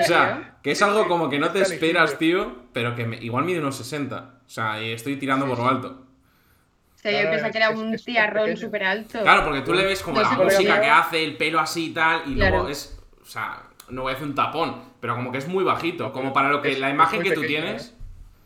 O 0.00 0.02
sea, 0.04 0.56
que 0.62 0.70
es 0.70 0.82
algo 0.82 1.08
como 1.08 1.28
que 1.28 1.38
no 1.38 1.50
te 1.50 1.60
esperas, 1.62 2.18
tío, 2.18 2.64
pero 2.72 2.94
que 2.94 3.04
me- 3.06 3.16
igual 3.16 3.44
mide 3.44 3.58
unos 3.60 3.76
60. 3.76 4.40
O 4.46 4.48
sea, 4.48 4.82
y 4.82 4.92
estoy 4.92 5.16
tirando 5.16 5.46
por 5.46 5.58
lo 5.58 5.68
alto. 5.68 6.00
O 6.94 6.98
sea, 6.98 7.10
yo 7.12 7.18
Claro, 7.18 7.30
pensaba 7.30 7.48
es- 7.48 7.52
que 7.52 7.58
era 7.58 7.70
un 7.70 7.96
tiarrón 7.96 8.56
súper 8.56 8.84
alto. 8.84 9.20
Claro, 9.22 9.44
porque 9.44 9.60
tú 9.62 9.74
le 9.74 9.84
ves 9.84 10.02
como 10.02 10.20
No 10.20 10.30
la 10.30 10.36
música 10.38 10.80
que 10.80 10.88
hace, 10.88 11.24
el 11.24 11.36
pelo 11.36 11.60
así 11.60 11.86
y 11.90 11.90
tal, 11.94 12.22
y 12.26 12.34
Claro. 12.36 12.56
luego 12.56 12.68
es. 12.70 12.98
O 13.20 13.26
sea, 13.26 13.64
no 13.90 14.02
voy 14.02 14.12
a 14.12 14.14
hacer 14.16 14.26
un 14.28 14.34
tapón, 14.34 14.82
pero 15.04 15.16
como 15.16 15.32
que 15.32 15.36
es 15.36 15.48
muy 15.48 15.64
bajito. 15.64 16.12
Como 16.12 16.32
para 16.32 16.48
lo 16.48 16.62
que 16.62 16.72
Es- 16.72 16.80
la 16.80 16.88
imagen 16.88 17.22
que 17.22 17.32
tú 17.32 17.42
pequeño, 17.42 17.60
tienes. 17.62 17.94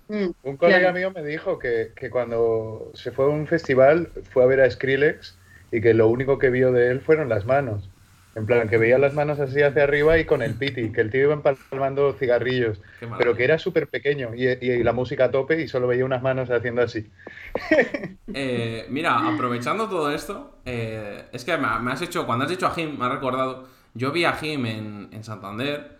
Mm, 0.08 0.30
Un 0.42 0.56
colega 0.56 0.78
claro. 0.80 0.94
mío 0.98 1.12
me 1.14 1.22
dijo 1.22 1.60
que, 1.60 1.92
que 1.94 2.10
cuando 2.10 2.90
se 2.94 3.12
fue 3.12 3.26
a 3.26 3.28
un 3.28 3.46
festival 3.46 4.08
fue 4.32 4.42
a 4.42 4.46
ver 4.46 4.62
a 4.62 4.68
Skrillex 4.68 5.38
y 5.70 5.80
que 5.80 5.94
lo 5.94 6.08
único 6.08 6.36
que 6.38 6.50
vio 6.50 6.72
de 6.72 6.90
él 6.90 7.00
fueron 7.00 7.28
las 7.28 7.46
manos. 7.46 7.88
En 8.34 8.44
plan, 8.44 8.68
que 8.68 8.76
veía 8.76 8.98
las 8.98 9.14
manos 9.14 9.38
así 9.38 9.62
hacia 9.62 9.84
arriba 9.84 10.18
y 10.18 10.24
con 10.24 10.42
el 10.42 10.54
piti, 10.54 10.90
que 10.90 11.00
el 11.00 11.10
tío 11.10 11.22
iba 11.22 11.34
empalmando 11.34 12.12
cigarrillos, 12.14 12.80
pero 13.16 13.36
que 13.36 13.44
era 13.44 13.56
súper 13.60 13.86
pequeño 13.88 14.34
y, 14.34 14.48
y 14.48 14.82
la 14.82 14.92
música 14.92 15.26
a 15.26 15.30
tope 15.30 15.60
y 15.62 15.68
solo 15.68 15.86
veía 15.86 16.04
unas 16.04 16.22
manos 16.22 16.50
haciendo 16.50 16.82
así. 16.82 17.06
Eh, 18.34 18.86
mira, 18.90 19.26
aprovechando 19.26 19.88
todo 19.88 20.12
esto, 20.12 20.58
eh, 20.64 21.24
es 21.32 21.44
que 21.44 21.56
me, 21.56 21.66
has 21.90 22.02
hecho, 22.02 22.26
cuando 22.26 22.44
has 22.44 22.50
dicho 22.50 22.66
a 22.66 22.72
Jim, 22.72 22.96
me 22.98 23.06
has 23.06 23.12
recordado, 23.12 23.66
yo 23.94 24.12
vi 24.12 24.24
a 24.24 24.32
Jim 24.34 24.66
en, 24.66 25.08
en 25.12 25.24
Santander 25.24 25.97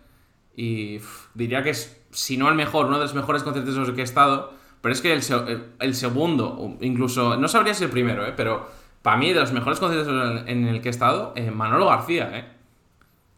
y 0.61 0.99
diría 1.33 1.63
que 1.63 1.69
es, 1.71 2.01
si 2.11 2.37
no 2.37 2.49
el 2.49 2.55
mejor, 2.55 2.87
uno 2.87 2.97
de 2.97 3.03
los 3.03 3.13
mejores 3.15 3.43
conciertos 3.43 3.75
en 3.75 3.81
los 3.81 3.91
que 3.91 4.01
he 4.01 4.03
estado, 4.03 4.53
pero 4.81 4.93
es 4.93 5.01
que 5.01 5.13
el, 5.13 5.21
se- 5.21 5.35
el- 5.35 5.63
el 5.79 5.95
segundo, 5.95 6.77
incluso, 6.81 7.37
no 7.37 7.47
sabría 7.47 7.73
si 7.73 7.83
el 7.85 7.89
primero, 7.89 8.25
eh, 8.25 8.33
pero 8.35 8.69
para 9.01 9.17
mí 9.17 9.31
de 9.33 9.39
los 9.39 9.51
mejores 9.53 9.79
conciertos 9.79 10.43
en, 10.47 10.67
el 10.67 10.81
que 10.81 10.89
he 10.89 10.91
estado, 10.91 11.33
eh, 11.35 11.51
Manolo 11.51 11.85
García, 11.87 12.29
eh. 12.37 12.45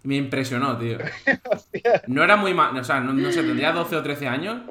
Me 0.04 0.16
impresionó, 0.16 0.78
tío. 0.78 0.98
No 2.08 2.24
era 2.24 2.36
muy 2.38 2.54
mal, 2.54 2.76
o 2.78 2.84
sea, 2.84 3.00
no, 3.00 3.14
no 3.14 3.32
sé, 3.32 3.44
tendría 3.44 3.72
12 3.72 3.96
o 3.98 4.02
13 4.04 4.28
años. 4.28 4.62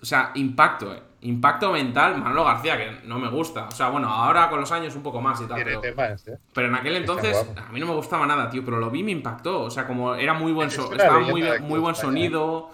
O 0.00 0.04
sea, 0.04 0.32
impacto, 0.34 0.92
eh. 0.94 1.02
Impacto 1.22 1.72
mental, 1.72 2.18
Manolo 2.18 2.44
García, 2.44 2.76
que 2.76 3.06
no 3.06 3.18
me 3.18 3.28
gusta. 3.28 3.68
O 3.68 3.70
sea, 3.70 3.88
bueno, 3.88 4.08
ahora 4.08 4.50
con 4.50 4.60
los 4.60 4.72
años 4.72 4.94
un 4.96 5.02
poco 5.02 5.20
más 5.20 5.40
y 5.40 5.44
tal. 5.44 5.62
Pero, 5.62 5.80
¿eh? 5.84 6.38
pero 6.52 6.66
en 6.68 6.74
aquel 6.74 6.96
entonces 6.96 7.46
a 7.56 7.72
mí 7.72 7.78
no 7.78 7.86
me 7.86 7.94
gustaba 7.94 8.26
nada, 8.26 8.50
tío. 8.50 8.64
Pero 8.64 8.78
lo 8.80 8.90
vi 8.90 9.00
y 9.00 9.04
me 9.04 9.12
impactó. 9.12 9.62
O 9.62 9.70
sea, 9.70 9.86
como 9.86 10.14
era 10.16 10.34
muy 10.34 10.52
buen 10.52 10.70
so- 10.70 10.92
estaba 10.92 11.20
muy, 11.20 11.40
buen 11.42 11.92
España, 11.92 11.94
sonido. 11.94 12.70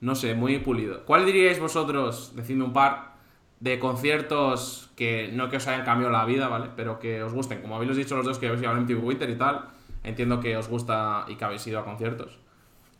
No 0.00 0.16
sé, 0.16 0.34
muy 0.34 0.58
pulido. 0.58 1.04
¿Cuál 1.04 1.24
diríais 1.24 1.60
vosotros, 1.60 2.32
decidme 2.34 2.64
un 2.64 2.72
par, 2.72 3.12
de 3.60 3.78
conciertos 3.78 4.90
que 4.96 5.30
no 5.32 5.48
que 5.48 5.58
os 5.58 5.68
hayan 5.68 5.84
cambiado 5.84 6.12
la 6.12 6.24
vida, 6.24 6.48
¿vale? 6.48 6.70
Pero 6.74 6.98
que 6.98 7.22
os 7.22 7.32
gusten. 7.32 7.62
Como 7.62 7.76
habéis 7.76 7.96
dicho 7.96 8.16
los 8.16 8.26
dos 8.26 8.38
que 8.40 8.46
habéis 8.48 8.62
ido 8.62 8.72
al 8.72 8.78
MTV 8.78 8.98
Winter 9.04 9.30
y 9.30 9.36
tal, 9.36 9.66
entiendo 10.02 10.40
que 10.40 10.56
os 10.56 10.66
gusta 10.66 11.24
y 11.28 11.36
que 11.36 11.44
habéis 11.44 11.64
ido 11.68 11.78
a 11.78 11.84
conciertos. 11.84 12.36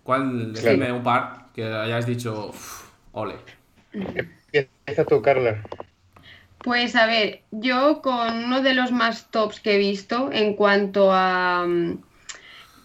¿Cuál, 0.05 0.53
decidme 0.53 0.93
un 0.93 1.03
par 1.03 1.47
que 1.53 1.65
hayáis 1.65 2.07
dicho, 2.07 2.51
"Uf, 2.51 2.85
ole? 3.13 3.35
Empieza 4.53 5.05
tú, 5.07 5.23
Carla. 5.23 5.63
Pues 6.63 6.95
a 6.97 7.07
ver, 7.07 7.43
yo 7.51 8.03
con 8.03 8.45
uno 8.45 8.63
de 8.63 8.75
los 8.75 8.93
más 8.93 9.31
tops 9.31 9.61
que 9.61 9.75
he 9.75 9.79
visto 9.79 10.31
en 10.33 10.55
cuanto 10.55 11.11
a 11.13 11.65
mm, 11.67 11.99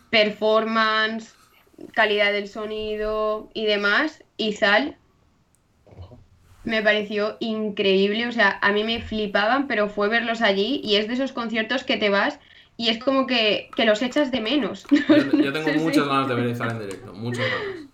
performance, 0.09 1.35
calidad 1.93 2.31
del 2.31 2.47
sonido 2.47 3.49
y 3.53 3.65
demás, 3.65 4.23
Izal, 4.37 4.97
Ojo. 5.85 6.19
me 6.63 6.81
pareció 6.83 7.37
increíble, 7.39 8.27
o 8.27 8.31
sea, 8.31 8.59
a 8.61 8.71
mí 8.71 8.83
me 8.83 9.01
flipaban, 9.01 9.67
pero 9.67 9.89
fue 9.89 10.09
verlos 10.09 10.41
allí 10.41 10.81
y 10.83 10.95
es 10.97 11.07
de 11.07 11.13
esos 11.13 11.31
conciertos 11.31 11.83
que 11.83 11.97
te 11.97 12.09
vas 12.09 12.39
y 12.77 12.89
es 12.89 12.99
como 12.99 13.25
que, 13.25 13.69
que 13.75 13.85
los 13.85 14.01
echas 14.01 14.31
de 14.31 14.41
menos. 14.41 14.85
Yo, 15.09 15.15
yo 15.15 15.53
tengo 15.53 15.71
Sí, 15.71 15.79
sí. 15.79 15.79
muchas 15.81 16.07
ganas 16.07 16.27
de 16.27 16.35
ver 16.35 16.47
Izal 16.49 16.71
en 16.71 16.79
directo, 16.79 17.13
muchas 17.13 17.45
ganas. 17.49 17.87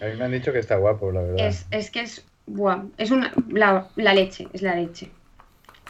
A 0.00 0.04
mí 0.06 0.16
me 0.16 0.24
han 0.24 0.32
dicho 0.32 0.52
que 0.52 0.58
está 0.58 0.76
guapo, 0.76 1.10
la 1.12 1.22
verdad. 1.22 1.48
Es, 1.48 1.66
es 1.70 1.90
que 1.90 2.00
es, 2.00 2.24
buah, 2.46 2.84
es 2.98 3.10
una, 3.10 3.32
la, 3.50 3.88
la 3.96 4.14
leche, 4.14 4.48
es 4.52 4.62
la 4.62 4.74
leche. 4.76 5.10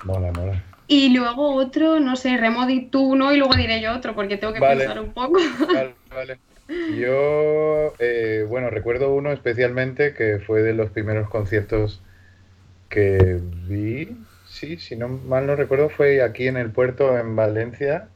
Mola, 0.03 0.33
mola. 0.33 0.62
Y 0.88 1.09
luego 1.11 1.55
otro, 1.55 1.99
no 2.01 2.14
sé, 2.16 2.37
Remodi 2.37 2.88
tú 2.90 3.01
uno 3.12 3.33
y 3.33 3.38
luego 3.38 3.55
diré 3.57 3.81
yo 3.81 3.92
otro 3.92 4.14
porque 4.14 4.37
tengo 4.37 4.53
que 4.53 4.61
Vale. 4.61 4.85
pensar 4.85 5.01
un 5.01 5.12
poco. 5.12 5.37
Vale, 5.73 5.97
vale. 6.11 6.40
Yo, 6.88 7.97
eh, 7.99 8.45
bueno, 8.49 8.71
recuerdo 8.71 9.14
uno 9.14 9.33
especialmente 9.33 10.14
que 10.14 10.38
fue 10.40 10.62
de 10.62 10.75
los 10.75 10.90
primeros 10.90 11.29
conciertos 11.29 12.03
que 12.88 13.40
vi. 13.42 14.27
Sí, 14.45 14.79
si 14.79 14.97
no 14.97 15.09
mal 15.09 15.47
no 15.47 15.57
recuerdo, 15.57 15.90
fue 15.90 16.23
aquí 16.23 16.49
en 16.49 16.57
el 16.57 16.73
puerto 16.73 17.19
en 17.19 17.37
Valencia. 17.37 18.11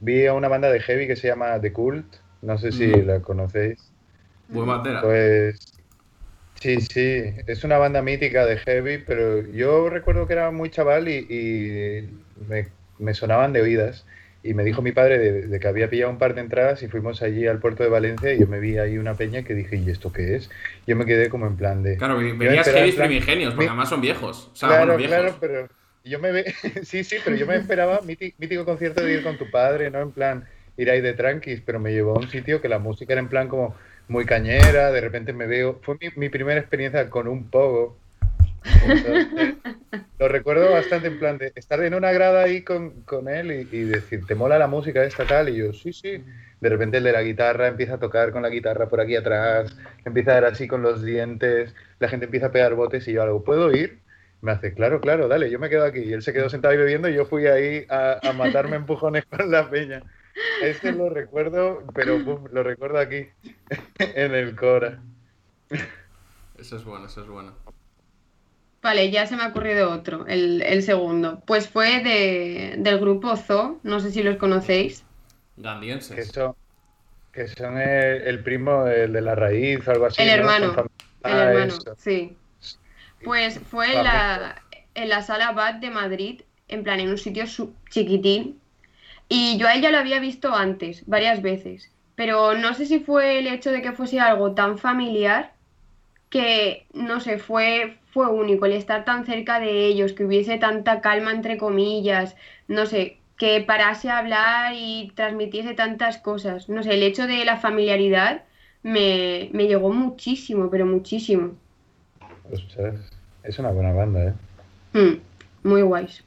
Vi 0.00 0.26
a 0.26 0.34
una 0.34 0.48
banda 0.48 0.70
de 0.70 0.80
heavy 0.80 1.06
que 1.08 1.16
se 1.16 1.28
llama 1.28 1.60
The 1.60 1.72
Cult. 1.72 2.16
No 2.42 2.58
sé 2.58 2.72
si 2.72 2.86
Mm. 2.86 3.02
la 3.02 3.22
conocéis. 3.22 3.94
Buen 4.48 4.66
batera. 4.66 5.02
Pues 5.02 5.73
sí, 6.64 6.80
sí, 6.80 7.34
es 7.46 7.64
una 7.64 7.78
banda 7.78 8.02
mítica 8.02 8.46
de 8.46 8.58
heavy, 8.58 8.98
pero 8.98 9.46
yo 9.52 9.88
recuerdo 9.90 10.26
que 10.26 10.32
era 10.34 10.50
muy 10.50 10.70
chaval 10.70 11.08
y, 11.08 11.26
y 11.28 12.24
me, 12.48 12.68
me 12.98 13.14
sonaban 13.14 13.52
de 13.52 13.62
oídas. 13.62 14.06
Y 14.42 14.52
me 14.52 14.62
dijo 14.64 14.82
mi 14.82 14.92
padre 14.92 15.18
de, 15.18 15.46
de 15.46 15.60
que 15.60 15.68
había 15.68 15.88
pillado 15.88 16.10
un 16.10 16.18
par 16.18 16.34
de 16.34 16.42
entradas 16.42 16.82
y 16.82 16.88
fuimos 16.88 17.22
allí 17.22 17.46
al 17.46 17.60
puerto 17.60 17.82
de 17.82 17.88
Valencia 17.88 18.32
y 18.34 18.40
yo 18.40 18.46
me 18.46 18.60
vi 18.60 18.76
ahí 18.76 18.98
una 18.98 19.14
peña 19.14 19.42
que 19.42 19.54
dije, 19.54 19.76
¿y 19.76 19.88
esto 19.88 20.12
qué 20.12 20.34
es? 20.36 20.50
Yo 20.86 20.96
me 20.96 21.06
quedé 21.06 21.30
como 21.30 21.46
en 21.46 21.56
plan 21.56 21.82
de... 21.82 21.96
Claro, 21.96 22.20
esperaba 22.20 22.62
heavy 22.62 22.92
plan- 22.92 23.08
primigenios, 23.08 23.54
porque 23.54 23.68
además 23.68 23.88
son 23.88 24.00
viejos. 24.02 24.50
O 24.52 24.56
sea, 24.56 24.68
claro, 24.68 24.96
viejos. 24.98 25.16
claro, 25.16 25.36
pero 25.40 25.68
yo 26.04 26.18
me 26.18 26.32
ve... 26.32 26.44
sí, 26.84 27.04
sí, 27.04 27.16
pero 27.24 27.36
yo 27.36 27.46
me 27.46 27.56
esperaba 27.56 28.02
míti- 28.02 28.34
mítico 28.38 28.64
concierto 28.66 29.02
de 29.02 29.14
ir 29.14 29.22
con 29.22 29.38
tu 29.38 29.50
padre, 29.50 29.90
¿no? 29.90 30.00
En 30.02 30.12
plan, 30.12 30.44
ir 30.76 30.90
ahí 30.90 31.00
de 31.00 31.14
tranquis, 31.14 31.62
pero 31.62 31.80
me 31.80 31.92
llevó 31.92 32.16
a 32.16 32.20
un 32.20 32.28
sitio 32.28 32.60
que 32.60 32.68
la 32.68 32.78
música 32.78 33.14
era 33.14 33.20
en 33.20 33.28
plan 33.28 33.48
como 33.48 33.74
muy 34.08 34.24
cañera, 34.24 34.90
de 34.90 35.00
repente 35.00 35.32
me 35.32 35.46
veo... 35.46 35.80
Fue 35.82 35.96
mi, 36.16 36.28
primera 36.28 36.60
experiencia 36.60 37.08
con 37.10 37.28
un 37.28 37.50
pogo. 37.50 37.96
Lo 40.18 40.28
recuerdo 40.28 40.70
bastante 40.70 41.08
en 41.08 41.18
plan 41.18 41.38
de 41.38 41.52
estar 41.54 41.82
en 41.82 41.94
una 41.94 42.12
grada 42.12 42.44
ahí 42.44 42.62
con, 42.62 43.02
con 43.02 43.28
él 43.28 43.52
y, 43.52 43.76
y 43.76 43.84
decir, 43.84 44.26
¿te 44.26 44.34
mola 44.34 44.58
la 44.58 44.68
música 44.68 45.04
esta 45.04 45.24
tal? 45.24 45.48
Y 45.48 45.56
yo, 45.56 45.72
sí, 45.72 45.92
sí. 45.92 46.24
De 46.60 46.68
repente 46.70 46.96
el 46.96 47.04
de 47.04 47.12
la 47.12 47.22
guitarra 47.22 47.68
empieza 47.68 47.94
a 47.94 47.98
tocar 47.98 48.32
con 48.32 48.42
la 48.42 48.48
guitarra 48.48 48.88
por 48.88 49.00
aquí 49.00 49.16
atrás, 49.16 49.76
empieza 50.04 50.30
a 50.30 50.34
dar 50.34 50.44
así 50.46 50.66
con 50.66 50.80
los 50.80 51.02
dientes, 51.02 51.74
la 51.98 52.08
gente 52.08 52.24
empieza 52.24 52.46
a 52.46 52.52
pegar 52.52 52.74
botes 52.74 53.06
y 53.06 53.12
yo 53.12 53.22
algo, 53.22 53.44
¿puedo 53.44 53.70
ir? 53.70 53.98
Me 54.40 54.52
hace, 54.52 54.72
claro, 54.72 55.00
claro, 55.00 55.28
dale, 55.28 55.50
yo 55.50 55.58
me 55.58 55.68
quedo 55.68 55.84
aquí. 55.84 56.00
Y 56.00 56.12
él 56.12 56.22
se 56.22 56.32
quedó 56.32 56.48
sentado 56.48 56.72
ahí 56.72 56.78
bebiendo 56.78 57.08
y 57.08 57.14
yo 57.14 57.26
fui 57.26 57.46
ahí 57.46 57.86
a, 57.88 58.18
a 58.22 58.32
matarme 58.32 58.76
empujones 58.76 59.26
con 59.26 59.50
la 59.50 59.68
peña. 59.68 60.02
Este 60.58 60.92
lo 60.92 61.10
recuerdo, 61.10 61.84
pero 61.94 62.22
pum, 62.24 62.46
lo 62.52 62.62
recuerdo 62.62 62.98
aquí, 62.98 63.28
en 63.98 64.34
el 64.34 64.56
Cora. 64.56 65.02
Eso 66.58 66.76
es 66.76 66.84
bueno, 66.84 67.06
eso 67.06 67.20
es 67.22 67.28
bueno. 67.28 67.54
Vale, 68.82 69.10
ya 69.10 69.26
se 69.26 69.36
me 69.36 69.42
ha 69.42 69.48
ocurrido 69.48 69.90
otro, 69.90 70.26
el, 70.26 70.62
el 70.62 70.82
segundo. 70.82 71.40
Pues 71.46 71.68
fue 71.68 72.02
de, 72.02 72.74
del 72.78 73.00
grupo 73.00 73.36
Zoo, 73.36 73.80
no 73.82 73.98
sé 74.00 74.10
si 74.12 74.22
los 74.22 74.36
conocéis. 74.36 75.04
Que 75.54 75.62
Gandienses. 75.62 76.26
son, 76.26 76.54
que 77.32 77.48
son 77.48 77.78
el, 77.78 78.22
el 78.22 78.42
primo 78.42 78.86
el 78.86 79.12
de 79.12 79.20
la 79.20 79.34
raíz 79.34 79.86
o 79.88 79.92
algo 79.92 80.06
así. 80.06 80.22
El 80.22 80.28
¿no? 80.28 80.32
hermano, 80.32 80.76
El 81.22 81.38
hermano, 81.38 81.74
eso. 81.74 81.94
sí. 81.96 82.36
Pues 83.22 83.60
fue 83.60 83.94
en 83.94 84.04
la, 84.04 84.62
en 84.94 85.08
la 85.08 85.22
sala 85.22 85.52
BAT 85.52 85.80
de 85.80 85.90
Madrid, 85.90 86.42
en 86.68 86.84
plan, 86.84 87.00
en 87.00 87.10
un 87.10 87.18
sitio 87.18 87.46
su- 87.46 87.74
chiquitín. 87.90 88.60
Y 89.36 89.58
yo 89.58 89.66
a 89.66 89.74
ella 89.74 89.90
lo 89.90 89.98
había 89.98 90.20
visto 90.20 90.54
antes, 90.54 91.02
varias 91.06 91.42
veces. 91.42 91.90
pero 92.14 92.54
no 92.54 92.74
sé 92.74 92.86
si 92.86 93.00
fue 93.00 93.40
el 93.40 93.48
hecho 93.48 93.72
de 93.72 93.82
que 93.82 93.90
fuese 93.92 94.20
algo 94.20 94.52
tan 94.52 94.78
familiar 94.78 95.52
que, 96.30 96.86
no 96.92 97.18
sé, 97.20 97.38
fue, 97.38 97.98
fue 98.12 98.28
único 98.28 98.66
el 98.66 98.72
estar 98.72 99.04
tan 99.04 99.26
cerca 99.26 99.58
de 99.58 99.86
ellos, 99.86 100.12
que 100.12 100.24
hubiese 100.24 100.58
tanta 100.58 101.00
calma 101.00 101.32
entre 101.32 101.58
comillas, 101.58 102.36
no 102.68 102.86
sé, 102.86 103.18
que 103.36 103.60
parase 103.60 104.08
a 104.10 104.18
hablar 104.18 104.74
y 104.76 105.12
transmitiese 105.16 105.74
tantas 105.74 106.18
cosas. 106.18 106.68
No 106.68 106.82
sé, 106.84 106.94
el 106.94 107.02
hecho 107.02 107.26
de 107.26 107.44
la 107.44 107.56
familiaridad 107.56 108.44
me, 108.84 109.48
me 109.52 109.66
llegó 109.66 109.92
muchísimo, 109.92 110.70
pero 110.70 110.86
muchísimo. 110.86 111.54
Ostras, 112.52 112.94
es 113.42 113.58
una 113.58 113.70
buena 113.72 113.92
banda, 113.92 114.24
¿eh? 114.28 114.34
Mm, 114.92 115.68
muy 115.68 115.82
guays. 115.82 116.22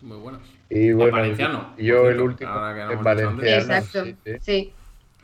Muy 0.00 0.18
buenos. 0.18 0.57
Y 0.70 0.92
En 0.92 0.98
bueno, 0.98 1.18
valenciano, 1.18 1.74
por 1.74 1.84
yo 1.84 2.08
el 2.10 2.20
último 2.20 2.50
en 2.88 3.02
valenciano. 3.04 3.58
Exacto, 3.58 4.04
sí, 4.04 4.16
sí. 4.24 4.38
sí, 4.40 4.76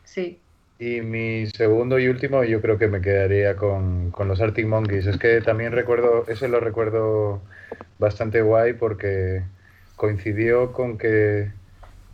sí. 0.03 0.41
Y 0.77 1.01
mi 1.01 1.47
segundo 1.47 1.99
y 1.99 2.07
último, 2.09 2.43
yo 2.43 2.61
creo 2.61 2.77
que 2.77 2.87
me 2.89 2.99
quedaría 3.01 3.55
con, 3.55 4.11
con 4.11 4.27
los 4.27 4.41
Arctic 4.41 4.67
Monkeys. 4.67 5.05
Es 5.07 5.17
que 5.17 5.39
también 5.41 5.71
recuerdo, 5.71 6.27
ese 6.27 6.49
lo 6.49 6.59
recuerdo 6.59 7.43
bastante 7.97 8.41
guay 8.41 8.73
porque 8.73 9.43
coincidió 9.95 10.73
con 10.73 10.97
que, 10.97 11.53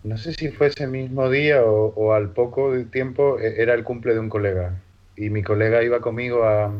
no 0.03 0.17
sé 0.17 0.33
si 0.33 0.49
fue 0.51 0.67
ese 0.67 0.85
mismo 0.87 1.29
día 1.29 1.63
o, 1.65 1.87
o 1.95 2.13
al 2.13 2.33
poco 2.33 2.71
de 2.73 2.85
tiempo, 2.85 3.39
e- 3.39 3.61
era 3.61 3.73
el 3.73 3.83
cumple 3.83 4.13
de 4.13 4.19
un 4.19 4.29
colega. 4.29 4.83
Y 5.15 5.29
mi 5.31 5.41
colega 5.43 5.83
iba 5.83 5.99
conmigo 6.01 6.43
a- 6.45 6.71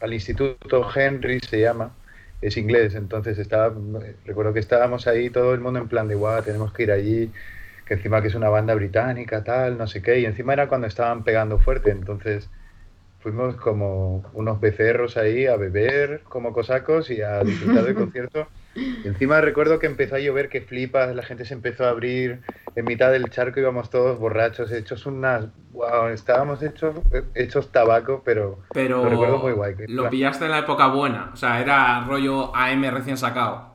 al 0.00 0.14
Instituto 0.14 0.86
Henry, 0.94 1.40
se 1.40 1.60
llama, 1.60 1.94
es 2.40 2.56
inglés. 2.56 2.94
Entonces 2.94 3.38
estaba, 3.38 3.74
recuerdo 4.24 4.52
que 4.52 4.60
estábamos 4.60 5.06
ahí 5.06 5.30
todo 5.30 5.54
el 5.54 5.60
mundo 5.60 5.80
en 5.80 5.88
plan 5.88 6.08
de, 6.08 6.14
guau, 6.14 6.42
tenemos 6.42 6.72
que 6.72 6.84
ir 6.84 6.92
allí 6.92 7.30
que 7.88 7.94
encima 7.94 8.20
que 8.20 8.28
es 8.28 8.34
una 8.34 8.50
banda 8.50 8.74
británica, 8.74 9.42
tal, 9.42 9.78
no 9.78 9.86
sé 9.86 10.02
qué, 10.02 10.20
y 10.20 10.26
encima 10.26 10.52
era 10.52 10.68
cuando 10.68 10.86
estaban 10.86 11.24
pegando 11.24 11.58
fuerte, 11.58 11.90
entonces 11.90 12.50
fuimos 13.20 13.56
como 13.56 14.30
unos 14.34 14.60
becerros 14.60 15.16
ahí 15.16 15.46
a 15.46 15.56
beber 15.56 16.20
como 16.24 16.52
cosacos 16.52 17.10
y 17.10 17.22
a 17.22 17.42
disfrutar 17.42 17.84
del 17.84 17.94
concierto. 17.96 18.46
Encima 19.04 19.40
recuerdo 19.40 19.78
que 19.78 19.86
empezó 19.86 20.16
a 20.16 20.18
llover 20.18 20.48
que 20.48 20.60
flipas, 20.60 21.14
la 21.14 21.22
gente 21.22 21.44
se 21.44 21.54
empezó 21.54 21.84
a 21.84 21.90
abrir, 21.90 22.40
en 22.76 22.84
mitad 22.84 23.10
del 23.12 23.28
charco 23.30 23.60
íbamos 23.60 23.90
todos 23.90 24.18
borrachos, 24.18 24.70
hechos 24.72 25.06
unas... 25.06 25.46
Wow, 25.72 26.08
estábamos 26.08 26.62
hechos, 26.62 26.96
hechos 27.34 27.70
tabaco, 27.70 28.22
pero, 28.24 28.60
Pero 28.72 29.04
lo 29.04 29.10
recuerdo 29.10 29.38
muy 29.38 29.52
guay. 29.52 29.74
que- 29.76 29.86
lo 29.88 30.08
pillaste 30.10 30.44
en 30.46 30.50
la 30.50 30.58
época 30.58 30.88
buena. 30.88 31.30
O 31.32 31.36
sea, 31.36 31.60
era 31.60 32.04
rollo 32.06 32.54
AM 32.54 32.90
recién 32.90 33.16
sacado. 33.16 33.74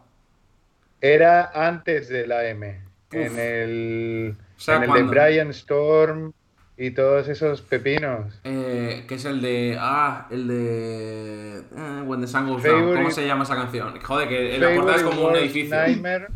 Era 1.02 1.52
antes 1.54 2.08
del 2.10 2.32
AM, 2.32 2.64
Uf. 3.10 3.14
en 3.16 3.40
el, 3.40 4.36
O 4.56 4.60
sea, 4.60 4.78
en 4.78 4.84
el 4.84 4.94
de 4.94 5.04
Brian 5.04 5.50
Storm 5.50 6.34
y 6.78 6.92
todos 6.92 7.28
esos 7.28 7.62
pepinos. 7.62 8.40
Eh, 8.44 9.06
que 9.08 9.16
es 9.16 9.26
el 9.26 9.42
de. 9.42 9.78
Ah, 9.80 10.28
el 10.32 10.48
de. 10.48 11.58
eh, 11.60 12.02
When 12.06 12.22
the 12.22 12.28
Sun 12.28 12.50
Goes 12.50 12.64
Down. 12.64 12.96
¿Cómo 12.96 13.12
se 13.12 13.26
llama 13.28 13.44
esa 13.44 13.56
canción? 13.56 14.00
Joder, 14.02 14.28
que 14.28 14.58
la 14.58 14.74
portada 14.76 14.98
es 14.98 15.04
como 15.04 15.28
un 15.28 15.36
edificio. 15.36 15.76
Nightmare, 15.76 16.28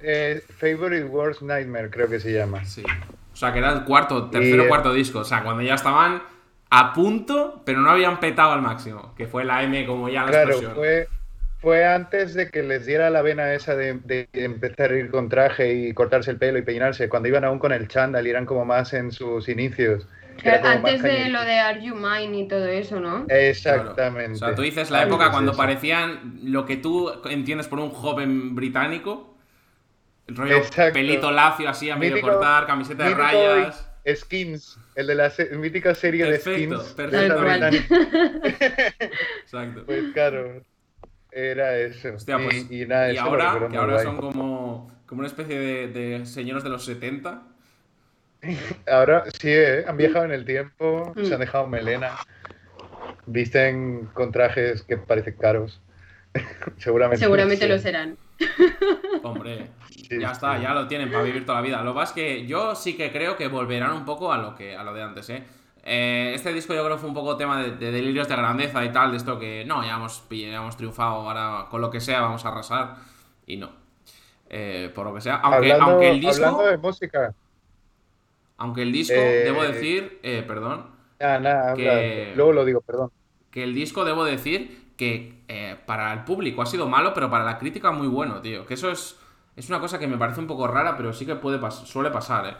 eh, 0.00 0.42
Favorite 0.58 1.04
Worst 1.04 1.42
Nightmare, 1.42 1.90
creo 1.90 2.08
que 2.08 2.20
se 2.20 2.32
llama. 2.32 2.64
Sí. 2.64 2.82
O 3.32 3.36
sea, 3.36 3.52
que 3.52 3.58
era 3.60 3.72
el 3.72 3.84
cuarto, 3.84 4.30
tercero 4.30 4.64
o 4.64 4.68
cuarto 4.68 4.92
disco. 4.92 5.20
O 5.20 5.24
sea, 5.24 5.42
cuando 5.44 5.62
ya 5.62 5.74
estaban 5.74 6.22
a 6.70 6.92
punto, 6.92 7.62
pero 7.64 7.80
no 7.80 7.90
habían 7.90 8.18
petado 8.20 8.52
al 8.52 8.62
máximo. 8.62 9.14
Que 9.16 9.26
fue 9.26 9.44
la 9.44 9.62
M 9.62 9.86
como 9.86 10.08
ya 10.08 10.24
la 10.24 10.30
Claro, 10.30 10.48
explosión. 10.50 10.74
fue, 10.74 11.08
fue 11.60 11.84
antes 11.86 12.34
de 12.34 12.50
que 12.50 12.62
les 12.62 12.86
diera 12.86 13.10
la 13.10 13.22
vena 13.22 13.52
esa 13.52 13.74
de, 13.76 13.94
de 14.04 14.28
empezar 14.32 14.92
a 14.92 14.96
ir 14.96 15.10
con 15.10 15.28
traje 15.28 15.72
y 15.74 15.92
cortarse 15.94 16.30
el 16.30 16.36
pelo 16.38 16.58
y 16.58 16.62
peinarse, 16.62 17.08
cuando 17.08 17.28
iban 17.28 17.44
aún 17.44 17.58
con 17.58 17.72
el 17.72 17.88
chándal 17.88 18.26
y 18.26 18.30
eran 18.30 18.46
como 18.46 18.64
más 18.64 18.92
en 18.94 19.10
sus 19.12 19.48
inicios. 19.48 20.06
Antes 20.62 21.02
de 21.02 21.30
lo 21.30 21.40
de 21.42 21.54
Are 21.58 21.82
You 21.82 21.96
Mine 21.96 22.38
y 22.38 22.46
todo 22.48 22.64
eso, 22.68 23.00
¿no? 23.00 23.26
Exactamente. 23.28 24.04
Claro. 24.04 24.32
O 24.34 24.36
sea, 24.36 24.54
tú 24.54 24.62
dices 24.62 24.88
la 24.90 25.02
época 25.02 25.32
cuando 25.32 25.50
eso. 25.50 25.58
parecían 25.58 26.38
lo 26.44 26.64
que 26.64 26.76
tú 26.76 27.10
entiendes 27.28 27.66
por 27.66 27.80
un 27.80 27.90
joven 27.90 28.54
británico. 28.54 29.34
El 30.28 30.36
rollo 30.36 30.58
Exacto. 30.58 30.92
pelito 30.92 31.32
lacio 31.32 31.68
así 31.68 31.90
a 31.90 31.96
medio 31.96 32.16
Mítico- 32.16 32.28
cortar, 32.34 32.66
camiseta 32.66 33.04
de 33.08 33.14
rayas. 33.14 33.84
Skins, 34.14 34.78
el 34.94 35.06
de 35.08 35.14
la 35.16 35.28
se- 35.30 35.56
mítica 35.56 35.94
serie 35.94 36.24
Perfecto, 36.24 36.50
de 36.78 36.84
Skins. 36.84 36.94
perfecto. 36.94 37.40
británica. 37.40 37.94
Exacto. 39.42 39.82
Pues 39.86 40.04
claro, 40.14 40.62
era 41.32 41.76
eso. 41.78 42.14
Hostia, 42.14 42.38
pues, 42.38 42.66
y, 42.70 42.82
y 42.82 42.86
nada, 42.86 43.12
y 43.12 43.16
eso 43.16 43.24
lo 43.24 43.42
ahora, 43.42 43.68
que 43.68 43.76
ahora 43.76 43.92
guay. 43.94 44.04
son 44.04 44.16
como, 44.16 44.90
como 45.06 45.18
una 45.20 45.28
especie 45.28 45.58
de, 45.58 45.88
de 45.88 46.26
señores 46.26 46.64
de 46.64 46.70
los 46.70 46.84
70. 46.84 47.42
Ahora 48.86 49.24
sí, 49.40 49.48
¿eh? 49.50 49.84
han 49.88 49.96
viajado 49.96 50.24
en 50.24 50.30
el 50.32 50.44
tiempo, 50.44 51.12
Mm. 51.16 51.24
se 51.24 51.34
han 51.34 51.40
dejado 51.40 51.66
melena, 51.66 52.12
visten 53.26 54.06
con 54.14 54.30
trajes 54.32 54.82
que 54.82 54.96
parecen 54.96 55.34
caros. 55.36 55.80
Seguramente. 56.78 57.24
Seguramente 57.24 57.64
sí. 57.64 57.68
lo 57.68 57.78
serán. 57.78 58.16
Hombre, 59.22 59.70
Sí, 59.90 60.20
ya 60.20 60.30
está, 60.32 60.56
sí. 60.56 60.62
ya 60.62 60.72
lo 60.72 60.86
tienen 60.86 61.10
para 61.10 61.24
vivir 61.24 61.44
toda 61.44 61.60
la 61.60 61.66
vida. 61.66 61.82
Lo 61.82 61.92
que 61.92 61.98
pasa 61.98 62.10
es 62.12 62.14
que 62.14 62.46
yo 62.46 62.74
sí 62.74 62.96
que 62.96 63.10
creo 63.10 63.36
que 63.36 63.48
volverán 63.48 63.92
un 63.92 64.04
poco 64.04 64.32
a 64.32 64.38
lo 64.38 64.54
que 64.54 64.76
a 64.76 64.84
lo 64.84 64.94
de 64.94 65.02
antes, 65.02 65.28
¿eh? 65.30 65.42
Eh, 65.90 66.32
este 66.34 66.52
disco 66.52 66.74
yo 66.74 66.84
creo 66.84 66.96
que 66.96 67.00
fue 67.00 67.08
un 67.08 67.14
poco 67.14 67.36
tema 67.36 67.62
de, 67.62 67.70
de 67.72 67.90
delirios 67.90 68.28
de 68.28 68.36
grandeza 68.36 68.84
y 68.84 68.92
tal, 68.92 69.10
de 69.10 69.16
esto 69.16 69.38
que 69.38 69.64
no, 69.66 69.82
ya 69.84 69.96
hemos, 69.96 70.22
ya 70.30 70.56
hemos 70.56 70.76
triunfado, 70.76 71.14
ahora 71.28 71.66
con 71.70 71.80
lo 71.80 71.90
que 71.90 72.00
sea 72.00 72.20
vamos 72.20 72.44
a 72.44 72.48
arrasar. 72.48 72.96
Y 73.46 73.56
no. 73.56 73.70
Eh, 74.50 74.90
por 74.94 75.06
lo 75.06 75.14
que 75.14 75.20
sea. 75.22 75.36
Aunque, 75.36 75.72
hablando, 75.72 75.84
aunque 75.92 76.10
el 76.10 76.20
disco. 76.20 76.44
hablando 76.44 76.66
de 76.70 76.76
música. 76.78 77.34
Aunque 78.58 78.82
el 78.82 78.92
disco, 78.92 79.14
Eh, 79.16 79.42
debo 79.44 79.62
decir, 79.62 80.18
eh, 80.22 80.44
perdón, 80.46 80.86
Ah, 81.20 81.38
nada, 81.40 81.74
Que- 81.74 81.90
habla. 81.90 82.36
luego 82.36 82.52
lo 82.52 82.64
digo, 82.64 82.80
perdón. 82.80 83.10
que 83.50 83.64
el 83.64 83.74
disco 83.74 84.04
debo 84.04 84.24
decir 84.24 84.92
que 84.96 85.42
eh, 85.48 85.76
para 85.86 86.12
el 86.12 86.24
público 86.24 86.60
ha 86.62 86.66
sido 86.66 86.86
malo, 86.86 87.14
pero 87.14 87.30
para 87.30 87.44
la 87.44 87.56
crítica 87.58 87.90
muy 87.92 88.06
bueno, 88.08 88.40
tío. 88.42 88.66
Que 88.66 88.74
eso 88.74 88.90
es, 88.90 89.16
es 89.56 89.68
una 89.68 89.80
cosa 89.80 89.98
que 89.98 90.06
me 90.06 90.16
parece 90.18 90.38
un 90.40 90.46
poco 90.46 90.66
rara, 90.68 90.96
pero 90.96 91.12
sí 91.12 91.24
que 91.24 91.34
puede 91.34 91.58
pas- 91.58 91.86
suele 91.86 92.10
pasar, 92.10 92.46
¿eh? 92.46 92.54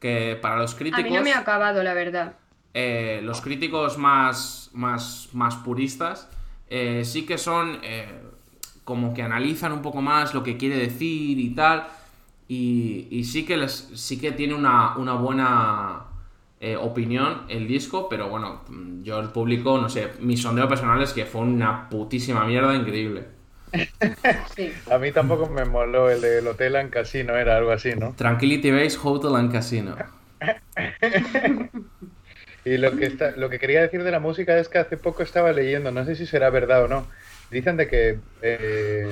Que 0.00 0.36
para 0.40 0.56
los 0.56 0.74
A 0.74 0.78
críticos, 0.78 1.04
mí 1.04 1.16
no 1.16 1.22
me 1.22 1.32
ha 1.32 1.38
acabado, 1.40 1.82
la 1.82 1.92
verdad. 1.94 2.34
Eh, 2.78 3.20
los 3.22 3.40
críticos 3.40 3.96
más, 3.96 4.68
más, 4.74 5.30
más 5.32 5.56
puristas, 5.56 6.28
eh, 6.68 7.04
sí 7.06 7.24
que 7.24 7.38
son 7.38 7.78
eh, 7.82 8.06
como 8.84 9.14
que 9.14 9.22
analizan 9.22 9.72
un 9.72 9.80
poco 9.80 10.02
más 10.02 10.34
lo 10.34 10.42
que 10.42 10.58
quiere 10.58 10.76
decir 10.76 11.38
y 11.38 11.54
tal. 11.54 11.86
Y, 12.48 13.08
y 13.10 13.24
sí 13.24 13.46
que 13.46 13.56
les, 13.56 13.90
sí 13.94 14.20
que 14.20 14.30
tiene 14.32 14.52
una, 14.52 14.94
una 14.98 15.14
buena 15.14 16.02
eh, 16.60 16.76
opinión 16.76 17.44
el 17.48 17.66
disco, 17.66 18.10
pero 18.10 18.28
bueno, 18.28 18.60
yo 19.02 19.20
el 19.20 19.30
público, 19.30 19.78
no 19.78 19.88
sé, 19.88 20.12
mi 20.20 20.36
sondeo 20.36 20.68
personal 20.68 21.00
es 21.00 21.14
que 21.14 21.24
fue 21.24 21.40
una 21.40 21.88
putísima 21.88 22.44
mierda 22.44 22.74
increíble. 22.74 23.24
Sí. 24.54 24.72
A 24.90 24.98
mí 24.98 25.12
tampoco 25.12 25.48
me 25.48 25.64
moló 25.64 26.08
el 26.10 26.20
del 26.20 26.46
Hotel 26.46 26.76
en 26.76 26.88
Casino, 26.88 27.34
era 27.36 27.56
algo 27.56 27.72
así, 27.72 27.94
¿no? 27.94 28.14
Tranquility 28.14 28.70
Base 28.70 28.98
Hotel 29.02 29.34
and 29.34 29.52
Casino. 29.52 29.96
Y 32.66 32.78
lo 32.78 32.96
que, 32.96 33.06
está, 33.06 33.30
lo 33.36 33.48
que 33.48 33.60
quería 33.60 33.80
decir 33.80 34.02
de 34.02 34.10
la 34.10 34.18
música 34.18 34.58
es 34.58 34.68
que 34.68 34.78
hace 34.78 34.96
poco 34.96 35.22
estaba 35.22 35.52
leyendo, 35.52 35.92
no 35.92 36.04
sé 36.04 36.16
si 36.16 36.26
será 36.26 36.50
verdad 36.50 36.84
o 36.84 36.88
no, 36.88 37.06
dicen 37.50 37.76
de 37.76 37.86
que 37.86 38.18
eh, 38.42 39.08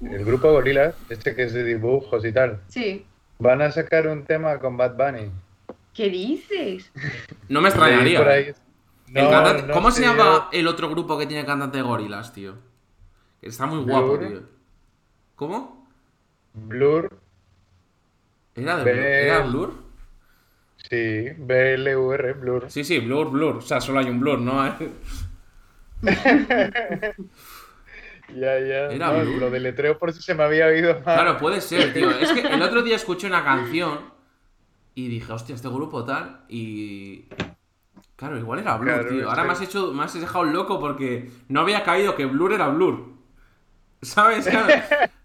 el 0.00 0.24
grupo 0.24 0.50
Gorillaz, 0.50 0.94
este 1.10 1.34
que 1.36 1.42
es 1.42 1.52
de 1.52 1.64
dibujos 1.64 2.24
y 2.24 2.32
tal, 2.32 2.60
Sí. 2.68 3.04
van 3.38 3.60
a 3.60 3.70
sacar 3.70 4.08
un 4.08 4.24
tema 4.24 4.58
con 4.58 4.78
Bad 4.78 4.96
Bunny. 4.96 5.30
¿Qué 5.92 6.08
dices? 6.08 6.90
No 7.50 7.60
me 7.60 7.68
extrañaría. 7.68 8.18
por 8.20 8.28
¿eh? 8.28 8.32
ahí. 8.32 8.54
El 9.14 9.24
No, 9.24 9.30
cantante- 9.30 9.66
no 9.66 9.74
¿Cómo 9.74 9.90
se 9.90 10.00
llama 10.00 10.48
el 10.50 10.66
otro 10.66 10.88
grupo 10.88 11.18
que 11.18 11.26
tiene 11.26 11.44
cantante 11.44 11.76
de 11.76 11.82
gorilas, 11.84 12.32
tío? 12.32 12.54
Está 13.42 13.66
muy 13.66 13.84
guapo, 13.84 14.16
Blur. 14.16 14.28
tío. 14.28 14.42
¿Cómo? 15.36 15.86
Blur, 16.54 17.18
¿Era 18.54 18.78
de 18.78 18.84
Ve- 18.84 18.92
Blur? 18.94 19.04
¿Era 19.04 19.38
Blur? 19.40 19.83
Sí, 20.88 21.30
B-L-U-R, 21.38 22.32
Blur. 22.34 22.70
Sí, 22.70 22.84
sí, 22.84 22.98
Blur, 23.00 23.30
Blur. 23.30 23.56
O 23.56 23.60
sea, 23.60 23.80
solo 23.80 23.98
hay 24.00 24.08
un 24.10 24.20
Blur, 24.20 24.38
¿no? 24.40 24.62
Ya, 28.28 28.58
ya. 28.58 28.90
Era 28.90 29.12
no, 29.12 29.20
Blur. 29.20 29.38
lo 29.38 29.50
deletreo 29.50 29.98
por 29.98 30.12
si 30.12 30.22
se 30.22 30.34
me 30.34 30.44
había 30.44 30.66
oído 30.66 30.94
mal. 31.04 31.14
Claro, 31.14 31.36
puede 31.38 31.60
ser, 31.60 31.92
tío. 31.92 32.10
Es 32.10 32.32
que 32.32 32.40
el 32.40 32.62
otro 32.62 32.82
día 32.82 32.96
escuché 32.96 33.26
una 33.26 33.44
canción 33.44 34.12
y 34.94 35.08
dije, 35.08 35.32
hostia, 35.32 35.54
este 35.54 35.68
grupo 35.68 36.04
tal. 36.04 36.44
Y. 36.48 37.26
Claro, 38.16 38.38
igual 38.38 38.60
era 38.60 38.76
Blur, 38.76 38.94
Claro, 38.94 39.08
tío. 39.10 39.28
Ahora 39.28 39.42
sí. 39.42 39.46
me 39.46 39.52
has 39.52 39.60
hecho. 39.60 39.92
Me 39.92 40.04
has 40.04 40.14
dejado 40.18 40.44
loco 40.44 40.80
porque 40.80 41.30
no 41.48 41.60
había 41.60 41.84
caído 41.84 42.16
que 42.16 42.26
Blur 42.26 42.52
era 42.54 42.68
Blur. 42.68 43.12
¿Sabes? 44.02 44.46
Claro. 44.48 44.68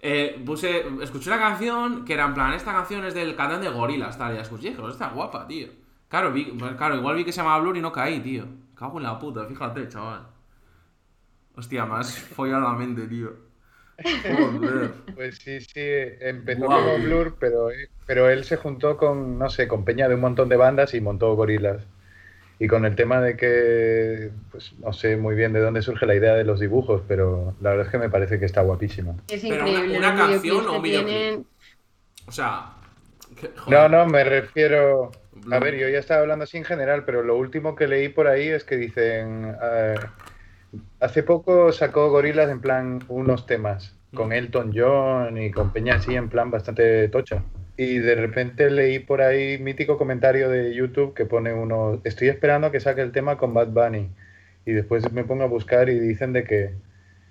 Eh, 0.01 0.41
puse, 0.45 0.85
escuché 1.01 1.29
una 1.29 1.39
canción 1.39 2.05
que 2.05 2.13
era 2.13 2.25
en 2.25 2.33
plan, 2.33 2.53
esta 2.53 2.71
canción 2.73 3.03
es 3.05 3.13
del 3.13 3.35
cantante 3.35 3.67
de 3.67 3.73
Gorilas, 3.73 4.17
tal, 4.17 4.31
y 4.33 4.35
la 4.37 4.41
escuché, 4.43 4.75
está 4.89 5.09
guapa, 5.09 5.47
tío. 5.47 5.67
Claro, 6.07 6.31
vi- 6.31 6.57
claro, 6.77 6.95
igual 6.95 7.15
vi 7.17 7.25
que 7.25 7.31
se 7.33 7.41
llamaba 7.41 7.59
Blur 7.61 7.77
y 7.77 7.81
no 7.81 7.91
caí, 7.91 8.19
tío. 8.21 8.45
Cago 8.75 8.97
en 8.97 9.03
la 9.03 9.19
puta, 9.19 9.45
fíjate, 9.45 9.87
chaval. 9.89 10.27
Hostia, 11.55 11.85
más 11.85 12.17
follado 12.35 12.61
la 12.63 12.73
mente, 12.73 13.07
tío. 13.07 13.31
Pues 15.13 15.37
sí, 15.39 15.59
sí, 15.61 15.69
empezó 15.75 16.71
como 16.71 16.99
Blur, 16.99 17.37
pero, 17.39 17.69
pero 18.05 18.29
él 18.29 18.43
se 18.45 18.55
juntó 18.57 18.97
con, 18.97 19.37
no 19.37 19.49
sé, 19.49 19.67
con 19.67 19.85
Peña 19.85 20.07
de 20.07 20.15
un 20.15 20.21
montón 20.21 20.49
de 20.49 20.55
bandas 20.57 20.93
y 20.93 21.01
montó 21.01 21.35
Gorilas. 21.35 21.85
Y 22.61 22.67
con 22.67 22.83
el 22.85 22.95
tema 22.95 23.21
de 23.21 23.37
que, 23.37 24.31
pues 24.51 24.73
no 24.79 24.91
sé 24.91 25.15
muy 25.15 25.33
bien 25.33 25.53
de 25.53 25.61
dónde 25.61 25.81
surge 25.81 26.05
la 26.05 26.15
idea 26.15 26.35
de 26.35 26.43
los 26.43 26.59
dibujos, 26.59 27.01
pero 27.07 27.55
la 27.61 27.69
verdad 27.69 27.85
es 27.85 27.91
que 27.91 27.97
me 27.97 28.09
parece 28.09 28.37
que 28.37 28.45
está 28.45 28.61
guapísimo. 28.61 29.17
Es 29.29 29.41
Pero 29.41 29.65
increíble. 29.65 29.97
una, 29.97 30.15
canción 30.15 30.67
o 30.67 30.73
un 30.75 30.81
que 30.83 30.89
videoclip. 30.89 31.07
tienen. 31.17 31.45
O 32.27 32.31
sea. 32.33 32.73
que- 33.39 33.47
No, 33.47 33.61
joder. 33.63 33.91
no, 33.91 34.05
me 34.07 34.23
refiero... 34.25 35.11
A 35.51 35.59
ver, 35.59 35.77
yo 35.77 35.87
ya 35.87 35.99
estaba 35.99 36.19
hablando 36.19 36.43
así 36.43 36.57
en 36.57 36.65
general, 36.65 37.05
pero 37.05 37.23
lo 37.23 37.37
último 37.37 37.75
que 37.75 37.87
leí 37.87 38.09
por 38.09 38.27
ahí 38.27 38.49
es 38.49 38.65
que 38.65 38.75
dicen... 38.75 39.55
eh, 39.63 39.95
hace 40.99 41.23
poco 41.23 41.71
sacó 41.71 42.09
Gorilas 42.09 42.49
en 42.49 42.59
plan 42.59 42.99
unos 43.07 43.45
temas 43.45 43.95
con 44.13 44.33
Elton 44.33 44.71
John 44.75 45.37
y 45.41 45.49
con 45.51 45.71
Peña 45.71 45.95
así 45.95 46.13
en 46.15 46.29
plan 46.29 46.51
bastante 46.51 47.07
tocha. 47.07 47.41
Y 47.81 47.99
de 47.99 48.15
repente 48.15 48.69
leí 48.69 48.99
por 48.99 49.21
ahí 49.21 49.57
mítico 49.57 49.97
comentario 49.97 50.49
de 50.49 50.73
YouTube 50.73 51.13
que 51.13 51.25
pone 51.25 51.53
uno, 51.53 52.01
estoy 52.03 52.27
esperando 52.27 52.67
a 52.67 52.71
que 52.73 52.81
saque 52.81 52.99
el 52.99 53.13
tema 53.13 53.37
con 53.37 53.53
Bad 53.53 53.67
Bunny. 53.69 54.09
Y 54.65 54.73
después 54.73 55.09
me 55.13 55.23
pongo 55.23 55.43
a 55.43 55.47
buscar 55.47 55.87
y 55.89 55.97
dicen 55.97 56.33
de 56.33 56.43
que, 56.43 56.71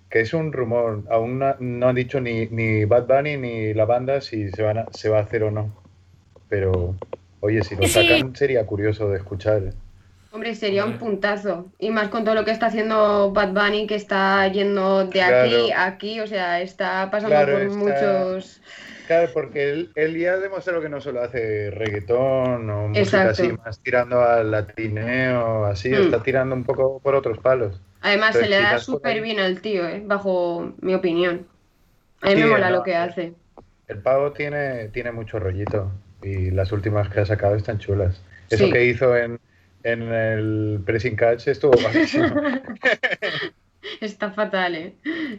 que 0.09 0.21
es 0.21 0.33
un 0.33 0.55
rumor. 0.55 1.03
Aún 1.11 1.39
no, 1.39 1.55
no 1.59 1.89
han 1.89 1.95
dicho 1.97 2.19
ni, 2.23 2.47
ni 2.47 2.87
Bad 2.87 3.07
Bunny 3.07 3.37
ni 3.37 3.75
la 3.75 3.85
banda 3.85 4.23
si 4.23 4.49
se, 4.51 4.63
van 4.63 4.79
a- 4.79 4.87
se 4.93 5.11
va 5.11 5.19
a 5.19 5.23
hacer 5.23 5.43
o 5.43 5.51
no. 5.51 5.71
Pero, 6.49 6.95
oye, 7.41 7.63
si 7.63 7.77
lo 7.77 7.83
Sí. 7.83 7.89
sacan 7.91 8.35
sería 8.35 8.65
curioso 8.65 9.11
de 9.11 9.19
escuchar. 9.19 9.61
Hombre, 10.33 10.55
sería 10.55 10.87
un 10.87 10.97
puntazo. 10.97 11.67
Y 11.79 11.91
más 11.91 12.09
con 12.09 12.25
todo 12.25 12.35
lo 12.35 12.47
que 12.47 12.53
está 12.53 12.67
haciendo 12.67 13.33
Bad 13.33 13.53
Bunny, 13.53 13.87
que 13.87 13.97
está 13.97 14.49
yendo 14.49 15.05
de 15.05 15.11
Claro. 15.11 15.47
aquí 15.47 15.73
a 15.73 15.85
aquí, 15.87 16.21
o 16.21 16.27
sea, 16.27 16.63
está 16.63 17.11
pasando 17.11 17.35
Claro, 17.37 17.53
por 17.53 17.63
está- 17.63 17.77
muchos. 17.77 18.63
Claro, 19.09 19.31
porque 19.33 19.71
él, 19.71 19.91
él 19.95 20.19
ya 20.19 20.37
demostró 20.37 20.83
que 20.83 20.91
no 20.91 21.01
solo 21.01 21.23
hace 21.23 21.71
reggaetón 21.71 22.69
o 22.69 22.89
música 22.89 23.01
Exacto. 23.01 23.31
así, 23.43 23.53
más 23.65 23.81
tirando 23.83 24.21
al 24.23 24.51
latineo, 24.51 25.65
así, 25.65 25.89
Mm. 25.89 25.95
está 25.95 26.23
tirando 26.23 26.55
un 26.55 26.63
poco 26.63 27.01
por 27.01 27.15
otros 27.15 27.39
palos. 27.39 27.81
Además, 28.03 28.37
se 28.37 28.47
le 28.49 28.61
da 28.61 28.79
súper 28.79 29.23
bien 29.23 29.41
al 29.41 29.63
tío, 29.63 29.89
¿eh? 29.89 30.03
Bajo 30.05 30.75
mi 30.83 30.93
opinión. 30.95 31.47
A 32.21 32.29
mí 32.29 32.35
me 32.37 32.47
mola 32.47 32.69
no, 32.71 32.77
lo 32.77 32.83
que 32.83 32.95
hace. 32.97 33.33
El 33.87 33.99
pavo 34.03 34.33
tiene, 34.33 34.89
tiene 34.89 35.11
mucho 35.11 35.39
rollito 35.39 35.91
y 36.23 36.51
las 36.51 36.71
últimas 36.71 37.09
que 37.09 37.21
ha 37.21 37.25
sacado 37.27 37.55
están 37.57 37.79
chulas. 37.79 38.23
Eso 38.51 38.67
Sí. 38.67 38.71
que 38.73 38.85
hizo 38.85 39.17
en, 39.17 39.41
en 39.85 40.03
el 40.03 40.81
Pressing 40.85 41.17
Catch 41.17 41.49
estuvo 41.49 41.73
bajísimo. 41.83 42.27
Está 44.03 44.31
fatal, 44.33 44.75
¿eh? 44.75 44.95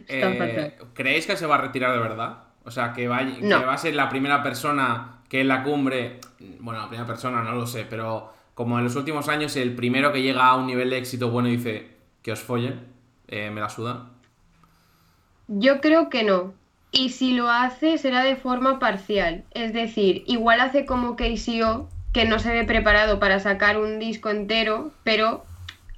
Está 0.08 0.30
Eh, 0.32 0.38
fatal. 0.38 0.74
¿Creéis 0.94 1.26
que 1.26 1.36
se 1.36 1.46
va 1.46 1.54
a 1.54 1.60
retirar 1.62 1.92
de 1.92 2.00
verdad? 2.00 2.38
O 2.64 2.70
sea, 2.70 2.92
que 2.92 3.08
va, 3.08 3.18
que 3.18 3.40
No. 3.42 3.64
va 3.66 3.74
a 3.74 3.78
ser 3.78 3.94
la 3.94 4.08
primera 4.08 4.42
persona 4.42 5.20
que 5.28 5.40
en 5.40 5.48
la 5.48 5.62
cumbre. 5.62 6.20
Bueno, 6.60 6.80
la 6.80 6.88
primera 6.88 7.06
persona, 7.06 7.42
no 7.42 7.52
lo 7.52 7.66
sé, 7.66 7.86
pero 7.88 8.32
como 8.54 8.78
en 8.78 8.84
los 8.84 8.96
últimos 8.96 9.28
años, 9.28 9.56
el 9.56 9.74
primero 9.74 10.12
que 10.12 10.22
llega 10.22 10.46
a 10.46 10.56
un 10.56 10.66
nivel 10.66 10.90
de 10.90 10.98
éxito 10.98 11.30
bueno 11.30 11.48
dice 11.48 11.90
que 12.22 12.32
os 12.32 12.40
follen, 12.40 12.80
eh, 13.28 13.50
me 13.50 13.60
la 13.60 13.68
suda. 13.70 14.06
Yo 15.48 15.80
creo 15.80 16.08
que 16.10 16.22
no. 16.24 16.52
Y 16.92 17.10
si 17.10 17.32
lo 17.34 17.48
hace, 17.50 17.98
será 17.98 18.22
de 18.24 18.36
forma 18.36 18.78
parcial. 18.78 19.44
Es 19.52 19.72
decir, 19.72 20.24
igual 20.26 20.60
hace 20.60 20.84
como 20.84 21.16
KCO, 21.16 21.88
que 22.12 22.24
no 22.24 22.38
se 22.40 22.52
ve 22.52 22.64
preparado 22.64 23.20
para 23.20 23.38
sacar 23.38 23.78
un 23.78 23.98
disco 24.00 24.28
entero, 24.30 24.90
pero 25.04 25.44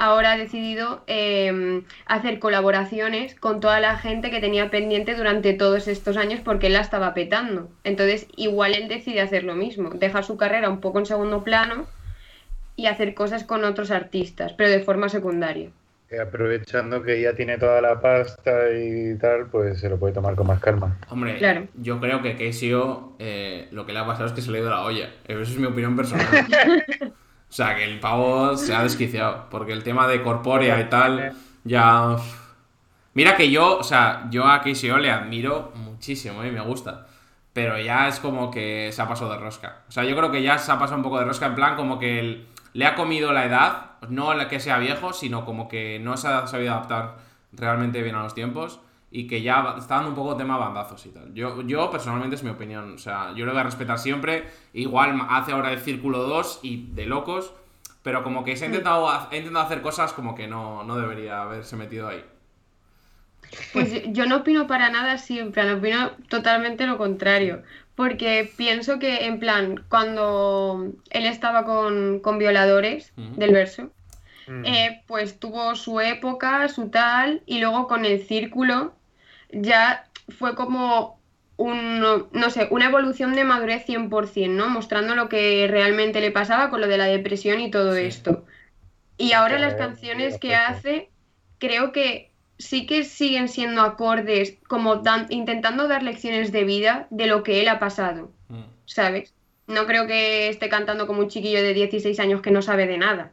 ahora 0.02 0.32
ha 0.32 0.36
decidido 0.36 1.04
eh, 1.06 1.82
hacer 2.06 2.40
colaboraciones 2.40 3.36
con 3.36 3.60
toda 3.60 3.78
la 3.78 3.96
gente 3.96 4.32
que 4.32 4.40
tenía 4.40 4.68
pendiente 4.68 5.14
durante 5.14 5.52
todos 5.54 5.86
estos 5.86 6.16
años 6.16 6.40
porque 6.40 6.66
él 6.66 6.72
la 6.72 6.80
estaba 6.80 7.14
petando. 7.14 7.70
Entonces, 7.84 8.26
igual 8.36 8.74
él 8.74 8.88
decide 8.88 9.20
hacer 9.20 9.44
lo 9.44 9.54
mismo, 9.54 9.90
dejar 9.90 10.24
su 10.24 10.36
carrera 10.36 10.68
un 10.70 10.80
poco 10.80 10.98
en 10.98 11.06
segundo 11.06 11.44
plano 11.44 11.86
y 12.74 12.86
hacer 12.86 13.14
cosas 13.14 13.44
con 13.44 13.62
otros 13.64 13.92
artistas, 13.92 14.52
pero 14.54 14.70
de 14.70 14.80
forma 14.80 15.08
secundaria. 15.08 15.70
Y 16.10 16.16
aprovechando 16.16 17.04
que 17.04 17.22
ya 17.22 17.34
tiene 17.34 17.56
toda 17.56 17.80
la 17.80 18.00
pasta 18.00 18.72
y 18.76 19.16
tal, 19.18 19.46
pues 19.46 19.78
se 19.78 19.88
lo 19.88 19.98
puede 20.00 20.12
tomar 20.14 20.34
con 20.34 20.48
más 20.48 20.58
calma. 20.60 20.98
Hombre, 21.10 21.38
Claro. 21.38 21.68
yo 21.74 22.00
creo 22.00 22.22
que 22.22 22.34
KCO 22.34 23.14
eh, 23.20 23.68
lo 23.70 23.86
que 23.86 23.92
le 23.92 24.00
ha 24.00 24.06
pasado 24.06 24.26
es 24.26 24.32
que 24.32 24.42
se 24.42 24.50
le 24.50 24.58
ha 24.58 24.60
ido 24.62 24.70
la 24.70 24.82
olla. 24.82 25.10
Eso 25.28 25.40
es 25.42 25.56
mi 25.56 25.66
opinión 25.66 25.94
personal. 25.94 26.26
o 27.52 27.54
sea, 27.54 27.76
que 27.76 27.84
el 27.84 28.00
pavo 28.00 28.56
se 28.56 28.74
ha 28.74 28.82
desquiciado. 28.82 29.44
Porque 29.50 29.72
el 29.74 29.82
tema 29.82 30.08
de 30.08 30.22
corpórea 30.22 30.80
y 30.80 30.84
tal, 30.88 31.34
ya. 31.64 32.16
Mira 33.12 33.36
que 33.36 33.50
yo, 33.50 33.76
o 33.78 33.82
sea, 33.82 34.26
yo 34.30 34.46
a 34.46 34.62
KCO 34.62 34.96
le 34.96 35.10
admiro 35.10 35.70
muchísimo 35.74 36.42
y 36.44 36.50
me 36.50 36.62
gusta. 36.62 37.06
Pero 37.52 37.78
ya 37.78 38.08
es 38.08 38.20
como 38.20 38.50
que 38.50 38.88
se 38.90 39.02
ha 39.02 39.06
pasado 39.08 39.30
de 39.32 39.36
rosca. 39.38 39.80
O 39.86 39.92
sea, 39.92 40.04
yo 40.04 40.16
creo 40.16 40.30
que 40.30 40.42
ya 40.42 40.56
se 40.56 40.72
ha 40.72 40.78
pasado 40.78 40.96
un 40.96 41.02
poco 41.02 41.18
de 41.18 41.26
rosca 41.26 41.44
en 41.44 41.54
plan 41.54 41.76
como 41.76 41.98
que 41.98 42.18
el- 42.18 42.46
le 42.72 42.86
ha 42.86 42.94
comido 42.94 43.34
la 43.34 43.44
edad, 43.44 43.90
no 44.08 44.32
la 44.32 44.48
que 44.48 44.58
sea 44.58 44.78
viejo, 44.78 45.12
sino 45.12 45.44
como 45.44 45.68
que 45.68 45.98
no 45.98 46.16
se 46.16 46.28
ha 46.28 46.46
sabido 46.46 46.72
adaptar 46.72 47.16
realmente 47.52 48.00
bien 48.00 48.14
a 48.14 48.22
los 48.22 48.34
tiempos 48.34 48.80
y 49.12 49.26
que 49.26 49.42
ya 49.42 49.74
está 49.78 49.96
dando 49.96 50.10
un 50.10 50.16
poco 50.16 50.36
tema 50.36 50.56
bandazos 50.56 51.04
y 51.06 51.10
tal. 51.10 51.34
Yo, 51.34 51.62
yo 51.62 51.90
personalmente 51.90 52.36
es 52.36 52.42
mi 52.42 52.50
opinión. 52.50 52.94
O 52.94 52.98
sea, 52.98 53.32
yo 53.36 53.44
lo 53.44 53.52
voy 53.52 53.60
a 53.60 53.64
respetar 53.64 53.98
siempre. 53.98 54.44
Igual 54.72 55.20
hace 55.28 55.52
ahora 55.52 55.70
el 55.72 55.80
círculo 55.80 56.22
2 56.22 56.60
y 56.62 56.86
de 56.92 57.06
locos. 57.06 57.52
Pero 58.02 58.24
como 58.24 58.42
que 58.42 58.56
se 58.56 58.64
ha 58.64 58.68
intentado, 58.68 59.08
ha 59.08 59.28
intentado 59.32 59.64
hacer 59.64 59.82
cosas 59.82 60.12
como 60.12 60.34
que 60.34 60.48
no, 60.48 60.82
no 60.82 60.96
debería 60.96 61.42
haberse 61.42 61.76
metido 61.76 62.08
ahí. 62.08 62.24
Pues 63.72 64.02
yo 64.12 64.26
no 64.26 64.38
opino 64.38 64.66
para 64.66 64.88
nada 64.88 65.12
así, 65.12 65.38
en 65.38 65.52
plan, 65.52 65.78
opino 65.78 66.12
totalmente 66.28 66.86
lo 66.86 66.96
contrario. 66.96 67.62
Porque 67.94 68.50
pienso 68.56 68.98
que, 68.98 69.26
en 69.26 69.38
plan, 69.38 69.84
cuando 69.88 70.90
él 71.10 71.26
estaba 71.26 71.64
con, 71.64 72.20
con 72.20 72.38
violadores 72.38 73.12
del 73.16 73.52
verso, 73.52 73.90
Mm. 74.46 74.64
eh, 74.64 75.02
pues 75.06 75.38
tuvo 75.38 75.76
su 75.76 76.00
época, 76.00 76.68
su 76.68 76.88
tal, 76.88 77.42
y 77.46 77.60
luego 77.60 77.86
con 77.86 78.04
el 78.04 78.26
círculo 78.26 78.92
ya 79.52 80.04
fue 80.38 80.54
como 80.54 81.20
un, 81.56 82.00
no 82.00 82.50
sé, 82.50 82.66
una 82.70 82.86
evolución 82.86 83.34
de 83.34 83.44
madurez 83.44 83.84
100%, 83.86 84.48
¿no? 84.50 84.68
Mostrando 84.68 85.14
lo 85.14 85.28
que 85.28 85.66
realmente 85.70 86.20
le 86.20 86.30
pasaba 86.30 86.70
con 86.70 86.80
lo 86.80 86.88
de 86.88 86.98
la 86.98 87.04
depresión 87.04 87.60
y 87.60 87.70
todo 87.70 87.94
Sí. 87.94 88.02
esto. 88.02 88.44
Y 89.18 89.32
ahora 89.32 89.58
las 89.58 89.74
canciones 89.74 90.38
que 90.38 90.56
hace, 90.56 91.10
creo 91.58 91.92
que 91.92 92.32
sí 92.58 92.86
que 92.86 93.04
siguen 93.04 93.48
siendo 93.48 93.82
acordes, 93.82 94.58
como 94.68 94.96
dan- 94.96 95.26
intentando 95.30 95.86
dar 95.88 96.02
lecciones 96.02 96.50
de 96.52 96.64
vida 96.64 97.06
de 97.10 97.26
lo 97.26 97.42
que 97.42 97.60
él 97.60 97.68
ha 97.68 97.78
pasado, 97.78 98.32
Mm. 98.48 98.62
¿sabes? 98.86 99.34
No 99.68 99.86
creo 99.86 100.06
que 100.06 100.48
esté 100.48 100.68
cantando 100.68 101.06
como 101.06 101.20
un 101.20 101.28
chiquillo 101.28 101.62
de 101.62 101.74
16 101.74 102.18
años 102.18 102.40
que 102.42 102.50
no 102.50 102.62
sabe 102.62 102.86
de 102.86 102.98
nada. 102.98 103.32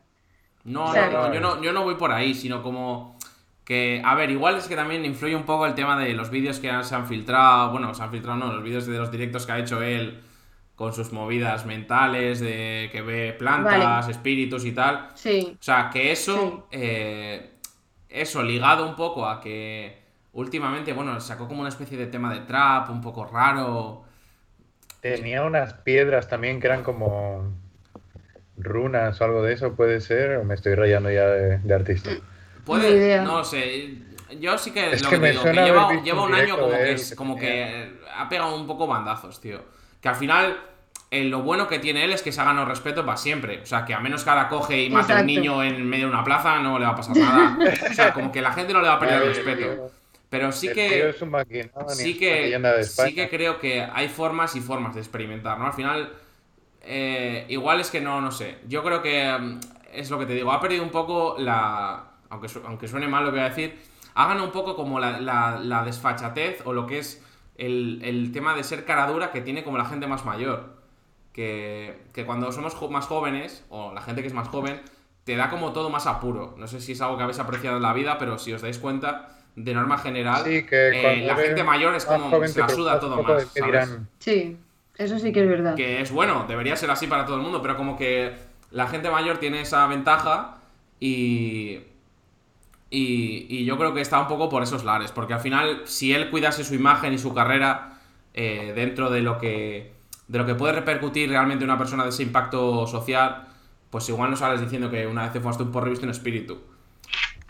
No, 0.64 0.94
no, 0.94 1.10
no, 1.12 1.34
yo 1.34 1.40
no, 1.40 1.64
yo 1.64 1.74
no 1.74 1.84
voy 1.84 1.96
por 1.96 2.12
ahí, 2.12 2.34
sino 2.36 2.62
como 2.62 3.18
que, 3.70 4.02
a 4.04 4.16
ver, 4.16 4.32
igual 4.32 4.58
es 4.58 4.68
que 4.68 4.76
también 4.76 5.06
influye 5.06 5.36
un 5.36 5.44
poco 5.44 5.68
el 5.68 5.76
tema 5.76 5.96
de 5.96 6.16
los 6.16 6.32
vídeos 6.32 6.60
que 6.60 6.72
se 6.84 6.96
han 6.96 7.06
filtrado, 7.06 7.70
bueno, 7.72 7.94
se 7.94 8.02
han 8.02 8.10
filtrado 8.10 8.40
no, 8.40 8.52
los 8.52 8.64
vídeos 8.64 8.88
de 8.88 8.98
los 8.98 9.12
directos 9.12 9.46
que 9.46 9.52
ha 9.52 9.60
hecho 9.60 9.84
él 9.84 10.22
con 10.76 10.92
sus 10.92 11.14
movidas 11.14 11.68
mentales, 11.68 12.40
de 12.40 12.90
que 12.92 13.04
ve 13.04 13.36
plantas, 13.38 14.08
Vale. 14.08 14.12
espíritus 14.12 14.66
y 14.66 14.72
tal. 14.72 15.10
Sí, 15.14 15.56
O 15.60 15.62
sea, 15.62 15.92
que 15.94 16.12
eso, 16.12 16.68
eh, 16.72 17.52
eso 18.10 18.42
ligado 18.42 18.90
un 18.90 18.96
poco 18.96 19.28
a 19.28 19.40
que 19.40 20.02
últimamente, 20.34 20.92
bueno, 20.94 21.20
sacó 21.22 21.48
como 21.48 21.60
una 21.60 21.70
especie 21.70 21.96
de 21.96 22.08
tema 22.08 22.34
de 22.34 22.40
trap, 22.40 22.90
un 22.90 23.02
poco 23.02 23.26
raro. 23.26 24.04
Tenía 25.00 25.44
unas 25.44 25.76
piedras 25.76 26.28
también 26.28 26.60
que 26.60 26.66
eran 26.66 26.82
como 26.82 27.54
runas 28.58 29.22
o 29.22 29.26
algo 29.26 29.44
de 29.44 29.54
eso, 29.54 29.76
puede 29.76 30.02
ser, 30.02 30.38
o 30.38 30.44
me 30.44 30.56
estoy 30.56 30.74
rayando 30.74 31.12
ya 31.12 31.28
de, 31.28 31.60
de 31.60 31.74
artista. 31.76 32.10
Puede, 32.70 33.22
no 33.22 33.40
lo 33.40 33.44
sé. 33.44 33.96
Yo 34.40 34.58
sí 34.58 34.72
que 34.72 34.92
Es 34.92 35.02
lo 35.02 35.10
que 35.10 35.16
que, 35.16 35.22
te 35.22 35.32
digo, 35.32 35.44
que 35.44 35.54
lleva, 35.54 36.04
lleva 36.04 36.24
un 36.24 36.34
año 36.34 36.58
como 36.58 36.72
que 36.72 36.92
es, 36.92 37.16
como 37.16 37.36
que 37.36 38.00
ha 38.16 38.30
pegado 38.30 38.56
un 38.56 38.68
poco 38.68 38.88
bandazos, 38.88 39.42
tío. 39.42 39.62
Que 40.02 40.10
al 40.10 40.16
final 40.16 40.58
eh, 41.12 41.24
lo 41.24 41.42
bueno 41.42 41.68
que 41.68 41.80
tiene 41.80 42.04
él 42.04 42.14
es 42.14 42.22
que 42.22 42.32
se 42.32 42.40
ha 42.40 42.44
ganado 42.44 42.68
respeto 42.68 43.04
para 43.06 43.18
siempre. 43.18 43.62
O 43.62 43.66
sea, 43.66 43.86
que 43.86 43.94
a 43.94 44.00
menos 44.00 44.24
que 44.24 44.30
ahora 44.30 44.48
coge 44.48 44.84
y 44.84 44.90
mate 44.90 45.14
a 45.14 45.22
un 45.22 45.26
niño 45.26 45.64
en 45.64 45.88
medio 45.88 46.06
de 46.06 46.14
una 46.14 46.24
plaza, 46.24 46.60
no 46.60 46.78
le 46.78 46.86
va 46.86 46.92
a 46.92 46.96
pasar 46.96 47.18
nada. 47.18 47.58
O 47.90 47.94
sea, 47.94 48.14
como 48.14 48.32
que 48.32 48.42
la 48.42 48.54
gente 48.54 48.74
no 48.74 48.82
le 48.82 48.88
va 48.88 48.96
a 48.96 49.00
perder 49.00 49.24
el 49.24 49.36
respeto. 49.36 49.92
Pero 50.30 50.52
sí 50.52 50.72
que 50.72 51.10
es 51.10 51.22
un 51.22 51.32
sí 51.88 52.18
que, 52.20 52.84
sí 52.84 53.16
que 53.16 53.30
creo 53.30 53.60
que 53.60 53.82
hay 53.82 54.08
formas 54.10 54.56
y 54.56 54.62
formas 54.62 54.94
de 54.94 55.02
experimentar, 55.02 55.58
¿no? 55.58 55.66
Al 55.66 55.74
final, 55.74 56.14
eh, 56.84 57.46
igual 57.50 57.80
es 57.80 57.90
que 57.90 58.00
no, 58.00 58.22
no 58.22 58.32
sé. 58.32 58.58
Yo 58.68 58.84
creo 58.84 59.02
que 59.02 59.36
mm, 59.36 59.60
es 59.92 60.12
lo 60.12 60.20
que 60.20 60.28
te 60.28 60.34
digo, 60.34 60.52
ha 60.52 60.62
perdido 60.62 60.84
un 60.84 60.92
poco 60.92 61.36
la. 61.40 62.09
Aunque, 62.30 62.48
su- 62.50 62.62
aunque 62.66 62.88
suene 62.88 63.08
mal 63.08 63.24
lo 63.24 63.32
que 63.32 63.38
voy 63.38 63.46
a 63.46 63.50
decir, 63.50 63.80
ha 64.16 64.28
ganado 64.28 64.46
un 64.46 64.52
poco 64.52 64.76
como 64.76 65.00
la, 65.00 65.20
la- 65.20 65.60
la 65.60 65.84
desfachatez 65.84 66.62
o 66.66 66.74
lo 66.74 66.86
que 66.88 67.00
es 67.00 67.24
el, 67.58 68.02
el 68.04 68.32
tema 68.32 68.56
de 68.56 68.64
ser 68.64 68.86
cara 68.86 69.08
dura 69.08 69.32
que 69.32 69.42
tiene 69.42 69.64
como 69.64 69.78
la 69.78 69.86
gente 69.86 70.08
más 70.08 70.26
mayor. 70.26 70.78
Que, 71.34 72.02
que 72.14 72.26
cuando 72.26 72.52
somos 72.52 72.74
jo- 72.76 72.90
más 72.90 73.06
jóvenes, 73.06 73.66
o 73.70 73.94
la 73.94 74.02
gente 74.02 74.22
que 74.22 74.28
es 74.28 74.34
más 74.34 74.48
joven, 74.48 74.82
te 75.24 75.36
da 75.36 75.50
como 75.50 75.72
todo 75.74 75.90
más 75.90 76.08
apuro. 76.08 76.56
No 76.58 76.68
sé 76.68 76.82
si 76.82 76.94
es 76.94 77.02
algo 77.02 77.18
que 77.18 77.24
habéis 77.24 77.40
apreciado 77.40 77.78
en 77.78 77.84
la 77.84 77.94
vida, 77.94 78.18
pero 78.18 78.38
si 78.40 78.52
os 78.52 78.62
dais 78.62 78.80
cuenta, 78.80 79.30
de 79.56 79.74
norma 79.74 79.98
general, 79.98 80.44
Sí, 80.46 80.64
que 80.66 80.90
eh, 80.90 81.26
la 81.28 81.36
gente 81.48 81.64
mayor 81.64 81.94
es 81.96 82.06
como 82.06 82.30
joven 82.30 82.50
se 82.50 82.60
la 82.60 82.68
suda 82.70 83.00
todo 83.00 83.22
más. 83.24 83.48
¿sabes? 83.60 83.90
Sí, 84.20 84.58
eso 84.98 85.20
sí 85.20 85.32
que 85.32 85.42
es 85.44 85.48
verdad. 85.50 85.76
Que 85.76 86.02
es 86.02 86.12
bueno, 86.12 86.46
debería 86.48 86.76
ser 86.76 86.90
así 86.92 87.08
para 87.08 87.26
todo 87.26 87.36
el 87.38 87.42
mundo, 87.42 87.62
pero 87.62 87.76
como 87.78 87.98
que 87.98 88.34
la 88.72 88.88
gente 88.88 89.10
mayor 89.10 89.38
tiene 89.38 89.62
esa 89.62 89.86
ventaja 89.88 90.58
y. 91.00 91.80
Y, 92.92 93.46
y 93.50 93.66
yo 93.66 93.78
creo 93.78 93.94
que 93.94 94.02
está 94.02 94.20
un 94.20 94.28
poco 94.28 94.50
por 94.50 94.64
esos 94.64 94.84
lares, 94.84 95.12
porque 95.12 95.34
al 95.34 95.40
final, 95.42 95.82
si 95.86 96.14
él 96.14 96.30
cuidase 96.32 96.64
su 96.64 96.74
imagen 96.74 97.14
y 97.14 97.20
su 97.20 97.34
carrera 97.34 98.00
eh, 98.34 98.74
dentro 98.76 99.10
de 99.12 99.22
lo 99.22 99.38
que 99.38 99.94
de 100.28 100.38
lo 100.38 100.46
que 100.46 100.54
puede 100.56 100.74
repercutir 100.74 101.28
realmente 101.30 101.66
una 101.66 101.78
persona 101.78 102.04
de 102.04 102.10
ese 102.10 102.22
impacto 102.24 102.86
social, 102.86 103.48
pues 103.90 104.08
igual 104.10 104.30
no 104.30 104.36
sales 104.38 104.62
diciendo 104.62 104.90
que 104.92 105.08
una 105.08 105.24
vez 105.24 105.34
te 105.34 105.40
fumaste 105.40 105.64
un 105.64 105.72
porro 105.72 105.88
y 105.88 105.90
viste 105.92 106.06
un 106.06 106.12
espíritu. 106.12 106.60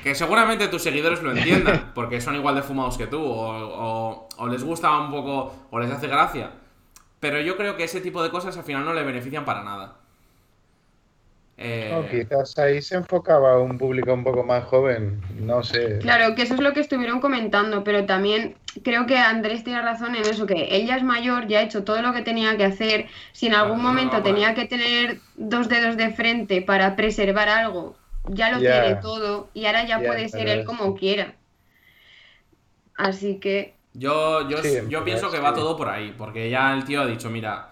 Que 0.02 0.16
seguramente 0.16 0.70
tus 0.70 0.82
seguidores 0.84 1.22
lo 1.22 1.32
entiendan, 1.34 1.92
porque 1.96 2.22
son 2.22 2.36
igual 2.36 2.56
de 2.56 2.62
fumados 2.62 2.98
que 2.98 3.08
tú, 3.08 3.22
o, 3.22 3.50
o- 3.50 4.30
o 4.38 4.48
les 4.48 4.64
gusta 4.64 4.98
un 4.98 5.12
poco, 5.12 5.54
o 5.72 5.80
les 5.80 5.92
hace 5.92 6.08
gracia. 6.08 6.52
Pero 7.20 7.42
yo 7.42 7.58
creo 7.58 7.76
que 7.76 7.84
ese 7.84 8.00
tipo 8.00 8.24
de 8.24 8.30
cosas 8.30 8.56
al 8.56 8.64
final 8.64 8.86
no 8.86 8.94
le 8.94 9.04
benefician 9.04 9.44
para 9.44 9.62
nada. 9.64 9.98
Eh, 11.62 11.90
No, 11.92 12.08
quizás 12.08 12.58
ahí 12.58 12.82
se 12.82 12.96
enfocaba 12.96 13.54
a 13.54 13.60
un 13.60 13.78
público 13.78 14.14
un 14.14 14.24
poco 14.24 14.44
más 14.44 14.64
joven, 14.66 15.22
no 15.36 15.62
sé. 15.64 16.00
Claro, 16.00 16.34
que 16.36 16.44
eso 16.44 16.54
es 16.56 16.62
lo 16.62 16.74
que 16.74 16.80
estuvieron 16.80 17.20
comentando, 17.20 17.84
pero 17.84 18.06
también 18.06 18.56
creo 18.84 19.06
que 19.06 19.18
Andrés 19.18 19.64
tiene 19.66 19.82
razón 19.82 20.16
en 20.16 20.26
eso, 20.28 20.46
que 20.46 20.70
él 20.78 20.88
ya 20.88 20.96
es 20.96 21.04
mayor, 21.04 21.48
ya 21.48 21.60
ha 21.60 21.62
hecho 21.64 21.84
todo 21.84 22.02
lo 22.02 22.14
que 22.14 22.22
tenía 22.22 22.56
que 22.58 22.64
hacer. 22.66 23.08
Si 23.34 23.48
en 23.48 23.54
algún 23.56 23.78
no, 23.78 23.84
momento 23.84 24.18
no, 24.18 24.24
tenía 24.24 24.54
que 24.56 24.66
tener 24.66 25.20
dos 25.36 25.68
dedos 25.68 25.98
de 25.98 26.12
frente 26.14 26.62
para 26.62 26.96
preservar 26.96 27.50
algo, 27.50 27.98
ya 28.24 28.50
lo 28.52 28.64
tiene 28.64 28.96
todo 28.96 29.50
y 29.54 29.66
ahora 29.66 29.86
ya 29.86 30.06
puede 30.06 30.30
ser 30.30 30.48
él 30.48 30.64
como 30.64 30.96
quiera. 30.96 31.36
Así 32.96 33.40
que, 33.40 33.74
Yo, 33.94 34.48
yo, 34.50 34.62
Sí, 34.62 34.80
yo 34.88 35.04
pienso 35.04 35.32
que 35.32 35.40
va 35.40 35.54
todo 35.54 35.76
por 35.76 35.90
ahí, 35.90 36.14
porque 36.18 36.50
ya 36.50 36.74
el 36.74 36.86
tío 36.86 37.02
ha 37.02 37.08
dicho, 37.08 37.30
mira, 37.30 37.70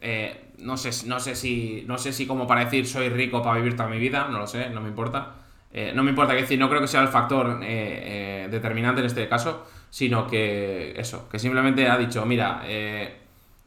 eh, 0.00 0.47
no 0.60 0.76
sé, 0.76 0.92
si- 0.92 1.08
no 1.08 1.20
sé 1.20 1.34
si, 1.34 1.84
no 1.86 1.98
sé 1.98 2.12
si 2.12 2.26
como 2.26 2.46
para 2.46 2.64
decir 2.64 2.86
soy 2.86 3.08
rico 3.08 3.42
para 3.42 3.56
vivir 3.56 3.76
toda 3.76 3.88
mi 3.88 3.98
vida, 3.98 4.28
no 4.30 4.38
lo 4.38 4.46
sé, 4.46 4.70
no 4.70 4.80
me 4.80 4.88
importa. 4.88 5.34
Eh, 5.72 5.92
no 5.94 6.02
me 6.02 6.10
importa 6.10 6.34
que 6.34 6.42
decir, 6.42 6.58
no 6.58 6.68
creo 6.68 6.80
que 6.80 6.88
sea 6.88 7.02
el 7.02 7.08
factor 7.08 7.60
eh, 7.62 8.44
eh, 8.44 8.48
determinante 8.50 9.00
en 9.00 9.06
este 9.06 9.28
caso, 9.28 9.66
sino 9.90 10.26
que 10.26 10.94
eso, 10.98 11.28
que 11.28 11.38
simplemente 11.38 11.86
ha 11.88 11.98
dicho, 11.98 12.24
mira, 12.26 12.62
eh, 12.64 13.16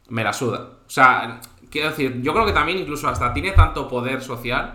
me 0.08 0.24
la 0.24 0.32
suda. 0.32 0.58
O 0.86 0.90
sea, 0.90 1.40
quiero 1.70 1.90
decir, 1.90 2.20
yo 2.22 2.32
creo 2.34 2.44
que 2.46 2.52
también 2.52 2.78
incluso 2.78 3.08
hasta 3.08 3.32
tiene 3.32 3.52
tanto 3.52 3.88
poder 3.88 4.20
social 4.20 4.74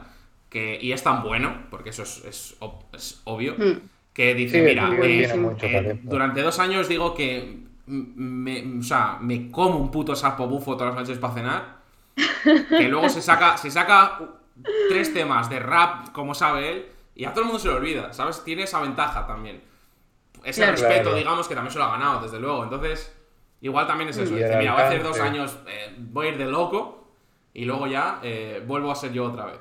que, 0.50 0.80
y 0.82 0.92
es 0.94 1.04
tan 1.04 1.22
bueno, 1.24 1.54
porque 1.70 1.90
eso 1.90 2.04
es, 2.04 2.24
es 2.26 2.56
ob- 2.62 2.86
es 2.94 3.22
obvio, 3.26 3.56
hmm, 3.58 3.80
que 4.14 4.34
dice, 4.34 4.60
Sí, 4.60 4.64
mira, 4.64 4.90
eh, 5.36 5.38
mucho 5.38 5.66
eh, 5.68 6.00
durante 6.04 6.42
dos 6.42 6.58
años 6.60 6.88
digo 6.88 7.14
que 7.14 7.60
me, 7.88 8.80
o 8.80 8.84
sea, 8.84 9.18
me 9.22 9.52
como 9.52 9.78
un 9.78 9.92
puto 9.92 10.16
sapo 10.16 10.48
bufo 10.48 10.76
todas 10.78 10.96
las 10.96 11.04
noches 11.04 11.20
para 11.20 11.34
cenar. 11.34 11.77
Que 12.70 12.88
luego 12.90 13.10
se 13.10 13.22
saca, 13.22 13.58
se 13.58 13.70
saca 13.72 14.20
tres 14.90 15.14
temas 15.14 15.50
de 15.50 15.60
rap, 15.60 16.12
como 16.12 16.34
sabe 16.34 16.72
él, 16.72 16.86
y 17.16 17.26
a 17.26 17.32
todo 17.32 17.42
el 17.42 17.46
mundo 17.48 17.60
se 17.60 17.68
lo 17.68 17.76
olvida, 17.76 18.14
¿sabes? 18.14 18.44
Tiene 18.44 18.64
esa 18.64 18.80
ventaja 18.82 19.26
también. 19.28 19.62
Ese 20.44 20.62
Claro. 20.62 20.72
respeto, 20.74 21.02
Claro. 21.04 21.18
digamos, 21.18 21.48
que 21.48 21.56
también 21.56 21.72
se 21.72 21.80
lo 21.80 21.86
ha 21.86 21.92
ganado, 21.92 22.22
desde 22.22 22.40
luego. 22.40 22.64
Entonces, 22.64 23.14
igual 23.62 23.88
también 23.88 24.10
es 24.10 24.18
eso. 24.18 24.34
Y 24.34 24.38
Dice, 24.38 24.56
mira, 24.58 24.74
voy 24.74 24.82
a 24.82 24.88
hacer 24.88 25.04
dos 25.04 25.20
años, 25.20 25.58
eh, 25.68 25.96
voy 25.98 26.28
a 26.28 26.30
ir 26.32 26.38
de 26.38 26.46
loco, 26.46 27.12
y 27.54 27.66
luego 27.66 27.88
ya 27.88 28.20
eh, 28.24 28.64
vuelvo 28.66 28.92
a 28.92 28.96
ser 28.96 29.12
yo 29.14 29.26
otra 29.26 29.46
vez. 29.48 29.60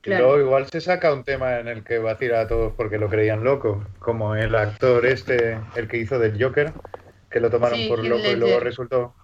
Y 0.00 0.02
Claro. 0.10 0.26
luego 0.28 0.40
igual 0.40 0.66
se 0.70 0.80
saca 0.80 1.12
un 1.12 1.22
tema 1.24 1.58
en 1.58 1.68
el 1.68 1.84
que 1.84 1.98
va 1.98 2.12
a 2.12 2.16
tirar 2.16 2.40
a 2.44 2.48
todos 2.48 2.72
porque 2.74 2.98
lo 2.98 3.08
creían 3.08 3.44
loco, 3.44 3.84
como 3.98 4.34
el 4.36 4.54
actor 4.54 5.04
este, 5.04 5.58
el 5.74 5.86
que 5.88 5.98
hizo 5.98 6.18
del 6.18 6.42
Joker, 6.42 6.72
que 7.30 7.40
lo 7.40 7.50
tomaron 7.50 7.78
Sí, 7.78 7.88
por 7.88 8.02
loco 8.04 8.26
y 8.26 8.36
luego 8.36 8.60
resultó... 8.60 9.14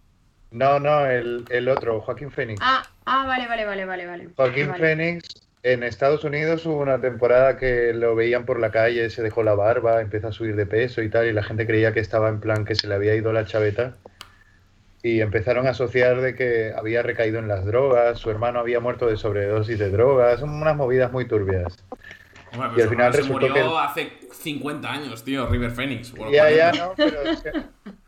No, 0.54 0.78
no, 0.78 1.04
el, 1.06 1.44
el 1.50 1.68
otro, 1.68 2.00
Joaquín 2.00 2.30
Phoenix. 2.30 2.60
Ah, 2.62 2.82
ah, 3.06 3.26
vale, 3.26 3.46
vale, 3.48 3.64
vale, 3.64 3.84
vale, 3.84 4.06
vale. 4.06 4.28
Joaquín 4.36 4.68
Vale. 4.68 4.78
Phoenix 4.78 5.24
en 5.64 5.82
Estados 5.82 6.22
Unidos 6.24 6.64
hubo 6.66 6.78
una 6.80 7.00
temporada 7.00 7.56
que 7.56 7.92
lo 7.92 8.14
veían 8.14 8.46
por 8.46 8.60
la 8.60 8.70
calle, 8.70 9.10
se 9.10 9.22
dejó 9.22 9.42
la 9.42 9.54
barba, 9.54 10.00
empezó 10.00 10.28
a 10.28 10.32
subir 10.32 10.54
de 10.56 10.66
peso 10.66 11.02
y 11.02 11.08
tal, 11.10 11.26
y 11.26 11.32
la 11.32 11.42
gente 11.42 11.66
creía 11.66 11.92
que 11.92 12.00
estaba 12.00 12.28
en 12.28 12.38
plan 12.38 12.64
que 12.64 12.74
se 12.76 12.86
le 12.86 12.94
había 12.94 13.14
ido 13.16 13.32
la 13.32 13.46
chaveta. 13.46 13.96
Y 15.02 15.20
empezaron 15.20 15.66
a 15.66 15.70
asociar 15.70 16.20
de 16.20 16.34
que 16.34 16.72
había 16.74 17.02
recaído 17.02 17.38
en 17.38 17.48
las 17.48 17.64
drogas, 17.66 18.18
su 18.18 18.30
hermano 18.30 18.60
había 18.60 18.78
muerto 18.80 19.06
de 19.06 19.16
sobredosis 19.16 19.78
de 19.78 19.90
drogas, 19.90 20.40
son 20.40 20.50
unas 20.50 20.76
movidas 20.76 21.10
muy 21.12 21.26
turbias. 21.26 21.84
Hombre, 22.52 22.68
Y 22.68 22.74
pero 22.76 22.84
al 22.84 22.88
final 22.90 23.12
se 23.12 23.18
resultó 23.18 23.48
murió 23.48 23.54
que- 23.54 23.78
hace 23.78 24.12
50 24.32 24.90
años, 24.92 25.24
tío, 25.24 25.46
River 25.48 25.72
Phoenix. 25.72 26.12
Ya, 26.12 26.16
40. 26.16 26.50
ya, 26.52 26.72
no, 26.72 26.92
pero 26.96 27.36
se- 27.36 27.52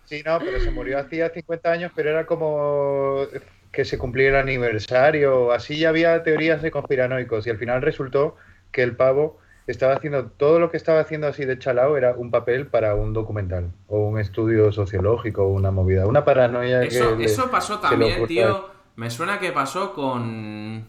sí, 0.06 0.22
no, 0.24 0.42
pero 0.44 0.60
se 0.60 0.70
murió 0.70 0.98
hacía 0.98 1.30
50 1.30 1.72
años, 1.72 1.92
pero 1.94 2.10
era 2.10 2.26
como 2.26 3.26
que 3.72 3.84
se 3.84 3.98
cumpliera 3.98 4.40
el 4.40 4.44
aniversario, 4.48 5.52
así 5.52 5.78
ya 5.78 5.90
había 5.90 6.22
teorías 6.22 6.62
de 6.62 6.70
conspiranoicos 6.72 7.46
y 7.46 7.50
al 7.50 7.58
final 7.58 7.82
resultó 7.82 8.36
que 8.72 8.82
el 8.82 8.96
pavo 8.96 9.38
estaba 9.66 9.94
haciendo 9.94 10.30
todo 10.30 10.60
lo 10.60 10.70
que 10.70 10.78
estaba 10.78 11.00
haciendo 11.00 11.26
así 11.26 11.44
de 11.44 11.58
chalao 11.58 11.96
era 11.98 12.14
un 12.16 12.30
papel 12.30 12.68
para 12.68 12.94
un 12.94 13.12
documental 13.12 13.72
o 13.88 14.00
un 14.08 14.18
estudio 14.20 14.72
sociológico 14.72 15.44
o 15.44 15.48
una 15.52 15.70
movida, 15.72 16.06
una 16.06 16.24
paranoia 16.24 16.80
Eso, 16.80 16.88
que 16.88 17.16
le- 17.20 17.24
eso 17.24 17.50
pasó 17.50 17.78
también, 17.80 18.26
tío. 18.26 18.70
Me 18.96 19.10
suena 19.10 19.38
que 19.38 19.52
pasó 19.52 19.92
con. 19.92 20.86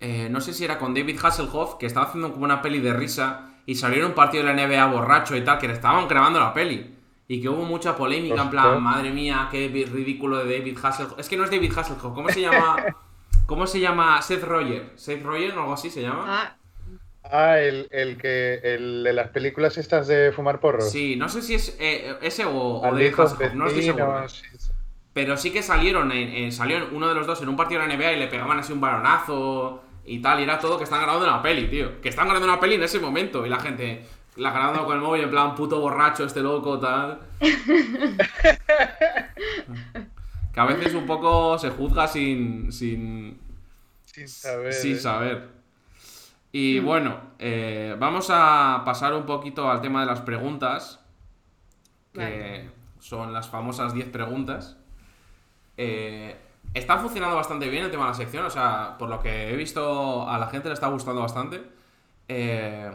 eh, 0.00 0.28
no 0.30 0.40
sé 0.40 0.52
si 0.52 0.64
era 0.64 0.78
con 0.78 0.94
David 0.94 1.18
Hasselhoff, 1.22 1.76
que 1.76 1.86
estaba 1.86 2.06
haciendo 2.06 2.32
como 2.32 2.44
una 2.44 2.60
peli 2.62 2.80
de 2.80 2.92
risa 2.92 3.50
y 3.66 3.76
salió 3.76 4.00
en 4.00 4.06
un 4.06 4.14
partido 4.14 4.42
de 4.44 4.52
la 4.52 4.60
NBA 4.62 4.86
borracho 4.86 5.36
y 5.36 5.44
tal, 5.44 5.58
que 5.58 5.68
le 5.68 5.74
estaban 5.74 6.08
grabando 6.08 6.40
la 6.40 6.52
peli. 6.52 6.91
Y 7.32 7.40
que 7.40 7.48
hubo 7.48 7.64
mucha 7.64 7.96
polémica, 7.96 8.42
en 8.42 8.50
plan, 8.50 8.82
madre 8.82 9.10
mía, 9.10 9.48
qué 9.50 9.68
ridículo 9.90 10.44
de 10.44 10.58
David 10.58 10.76
Hasselhoff. 10.82 11.18
Es 11.18 11.28
que 11.28 11.36
no 11.36 11.44
es 11.44 11.50
David 11.50 11.72
Hasselhoff, 11.76 12.12
¿cómo 12.12 12.28
se 12.28 12.40
llama? 12.42 12.76
¿Cómo 13.46 13.66
se 13.66 13.80
llama? 13.80 14.20
Seth 14.20 14.44
Roger. 14.44 14.90
¿Seth 14.96 15.22
Roger 15.22 15.56
o 15.56 15.60
algo 15.60 15.72
así 15.72 15.88
se 15.90 16.02
llama? 16.02 16.24
Ah, 16.26 16.56
Ah, 17.24 17.58
el, 17.60 17.88
el 17.92 18.18
que 18.18 18.60
el 18.62 19.04
de 19.04 19.12
las 19.12 19.28
películas 19.30 19.78
estas 19.78 20.08
de 20.08 20.32
fumar 20.32 20.60
porros. 20.60 20.90
Sí, 20.90 21.16
no 21.16 21.28
sé 21.28 21.40
si 21.40 21.54
es 21.54 21.76
eh, 21.80 22.16
ese 22.20 22.44
o, 22.44 22.80
o 22.80 22.82
David 22.82 23.14
Hasselhoff, 23.18 23.54
no 23.54 23.66
estoy 23.68 23.82
seguro. 23.84 24.12
vecinos, 24.22 24.32
sí, 24.50 24.58
sí. 24.58 24.72
Pero 25.14 25.36
sí 25.36 25.50
que 25.52 25.62
salieron, 25.62 26.10
en, 26.12 26.28
en- 26.28 26.52
salió 26.52 26.88
uno 26.92 27.08
de 27.08 27.14
los 27.14 27.26
dos 27.26 27.40
en 27.40 27.48
un 27.48 27.56
partido 27.56 27.80
de 27.80 27.86
la 27.88 27.96
NBA 27.96 28.12
y 28.14 28.18
le 28.18 28.26
pegaban 28.26 28.58
así 28.58 28.72
un 28.72 28.80
balonazo 28.80 29.82
y 30.04 30.20
tal, 30.20 30.40
y 30.40 30.42
era 30.42 30.58
todo 30.58 30.76
que 30.78 30.84
están 30.84 31.00
grabando 31.00 31.26
una 31.26 31.40
peli, 31.42 31.68
tío. 31.68 32.00
Que 32.02 32.08
están 32.10 32.26
grabando 32.26 32.48
una 32.52 32.60
peli 32.60 32.74
en 32.74 32.82
ese 32.82 32.98
momento 32.98 33.46
y 33.46 33.48
la 33.48 33.60
gente 33.60 34.04
la 34.36 34.50
grabando 34.50 34.84
con 34.86 34.96
el 34.96 35.02
móvil 35.02 35.24
en 35.24 35.30
plan 35.30 35.54
puto 35.54 35.80
borracho, 35.80 36.24
este 36.24 36.40
loco, 36.40 36.78
tal. 36.78 37.20
que 40.52 40.60
a 40.60 40.64
veces 40.64 40.94
un 40.94 41.06
poco 41.06 41.58
se 41.58 41.70
juzga 41.70 42.06
sin, 42.08 42.72
sin, 42.72 43.38
Sin 44.04 44.28
saber. 44.28 44.72
sin 44.72 44.92
¿eh? 44.92 45.00
saber. 45.00 45.48
Y 46.52 46.80
bueno, 46.80 47.18
eh, 47.38 47.96
vamos 47.98 48.28
a 48.30 48.82
pasar 48.84 49.14
un 49.14 49.24
poquito 49.24 49.70
al 49.70 49.80
tema 49.80 50.00
de 50.00 50.06
las 50.06 50.20
preguntas, 50.20 51.00
que 52.12 52.20
Vale. 52.20 52.70
son 53.00 53.32
las 53.32 53.48
famosas 53.48 53.94
10 53.94 54.08
preguntas. 54.10 54.76
Eh, 55.78 56.36
está 56.74 56.98
funcionando 56.98 57.36
bastante 57.36 57.68
bien 57.70 57.84
el 57.84 57.90
tema 57.90 58.04
de 58.04 58.10
la 58.10 58.14
sección, 58.14 58.44
o 58.44 58.50
sea, 58.50 58.96
por 58.98 59.08
lo 59.08 59.20
que 59.20 59.50
he 59.50 59.56
visto 59.56 60.28
a 60.28 60.38
la 60.38 60.48
gente 60.48 60.68
le 60.68 60.74
está 60.74 60.88
gustando 60.88 61.22
bastante. 61.22 61.62
Eh, 62.28 62.90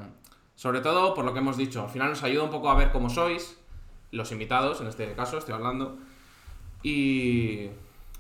sobre 0.58 0.82
todo 0.82 1.14
por 1.14 1.24
lo 1.24 1.32
que 1.34 1.40
hemos 1.40 1.56
dicho, 1.56 1.84
al 1.84 1.90
final 1.90 2.10
nos 2.10 2.24
ayuda 2.24 2.44
un 2.44 2.50
poco 2.50 2.70
a 2.70 2.76
ver 2.76 2.92
cómo 2.92 3.10
sois, 3.10 3.58
los 4.12 4.32
invitados, 4.32 4.82
en 4.82 4.88
este 4.88 5.14
caso 5.14 5.38
estoy 5.38 5.54
hablando. 5.54 5.98
Y 6.84 7.70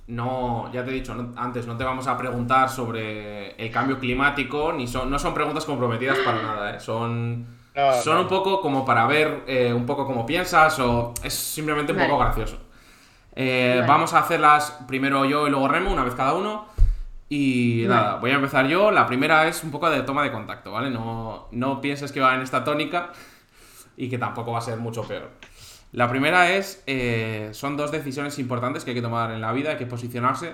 no, 0.07 0.71
ya 0.71 0.83
te 0.85 0.91
he 0.91 0.93
dicho 0.93 1.13
no- 1.15 1.33
antes, 1.39 1.67
no 1.67 1.75
te 1.77 1.83
vamos 1.83 2.07
a 2.07 2.17
preguntar 2.17 2.69
sobre 2.69 3.51
el 3.55 3.71
cambio 3.71 3.99
climático, 3.99 4.71
ni 4.73 4.87
son, 4.87 5.09
no 5.09 5.19
son 5.19 5.33
preguntas 5.33 5.65
comprometidas 5.65 6.17
para 6.19 6.41
nada, 6.41 6.75
¿eh? 6.75 6.79
son, 6.79 7.45
No, 7.75 7.93
son 8.01 8.15
no. 8.15 8.21
un 8.21 8.27
poco 8.27 8.61
como 8.61 8.85
para 8.85 9.05
ver 9.07 9.43
eh, 9.47 9.73
un 9.73 9.85
poco 9.85 10.05
cómo 10.05 10.25
piensas 10.25 10.77
o 10.79 11.13
es 11.23 11.33
simplemente 11.33 11.91
un 11.91 11.97
Vale. 11.97 12.09
poco 12.09 12.21
gracioso. 12.23 12.57
Eh, 13.35 13.75
Vale. 13.79 13.87
Vamos 13.87 14.13
a 14.13 14.19
hacerlas 14.19 14.79
primero 14.87 15.25
yo 15.25 15.47
y 15.47 15.49
luego 15.49 15.67
Remo, 15.67 15.91
una 15.91 16.03
vez 16.03 16.15
cada 16.15 16.33
uno. 16.33 16.65
Y 17.29 17.85
Vale. 17.85 18.01
nada, 18.01 18.15
voy 18.17 18.31
a 18.31 18.35
empezar 18.35 18.67
yo. 18.67 18.91
La 18.91 19.05
primera 19.05 19.47
es 19.47 19.63
un 19.63 19.71
poco 19.71 19.89
de 19.89 20.01
toma 20.03 20.23
de 20.23 20.31
contacto, 20.31 20.71
¿vale? 20.71 20.89
No, 20.89 21.47
no 21.51 21.81
pienses 21.81 22.11
que 22.11 22.19
va 22.21 22.35
en 22.35 22.41
esta 22.41 22.63
tónica 22.63 23.11
y 23.97 24.09
que 24.09 24.17
tampoco 24.17 24.51
va 24.51 24.59
a 24.59 24.61
ser 24.61 24.77
mucho 24.77 25.03
peor. 25.07 25.29
La 25.93 26.09
primera 26.09 26.51
es, 26.51 26.83
eh, 26.85 27.49
son 27.53 27.77
dos 27.77 27.91
decisiones 27.91 28.39
importantes 28.39 28.83
que 28.83 28.91
hay 28.91 28.95
que 28.95 29.01
tomar 29.01 29.31
en 29.31 29.41
la 29.41 29.51
vida, 29.53 29.71
hay 29.71 29.77
que 29.77 29.85
posicionarse. 29.87 30.53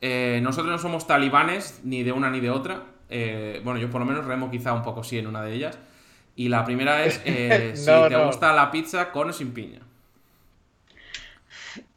Eh, 0.00 0.40
nosotros 0.42 0.72
no 0.72 0.78
somos 0.78 1.06
talibanes 1.06 1.80
ni 1.84 2.02
de 2.02 2.12
una 2.12 2.30
ni 2.30 2.40
de 2.40 2.50
otra. 2.50 2.82
Eh, 3.08 3.60
bueno, 3.64 3.78
yo 3.78 3.90
por 3.90 4.00
lo 4.00 4.06
menos 4.06 4.24
remo 4.24 4.50
quizá 4.50 4.72
un 4.72 4.82
poco 4.82 5.04
sí 5.04 5.18
en 5.18 5.26
una 5.26 5.42
de 5.42 5.54
ellas. 5.54 5.78
Y 6.34 6.48
la 6.48 6.64
primera 6.64 7.04
es 7.04 7.14
si 7.24 7.86
te 7.86 8.10
no. 8.10 8.26
gusta 8.26 8.52
la 8.52 8.70
pizza 8.70 9.12
con 9.12 9.30
o 9.30 9.32
sin 9.32 9.52
piña. 9.52 9.81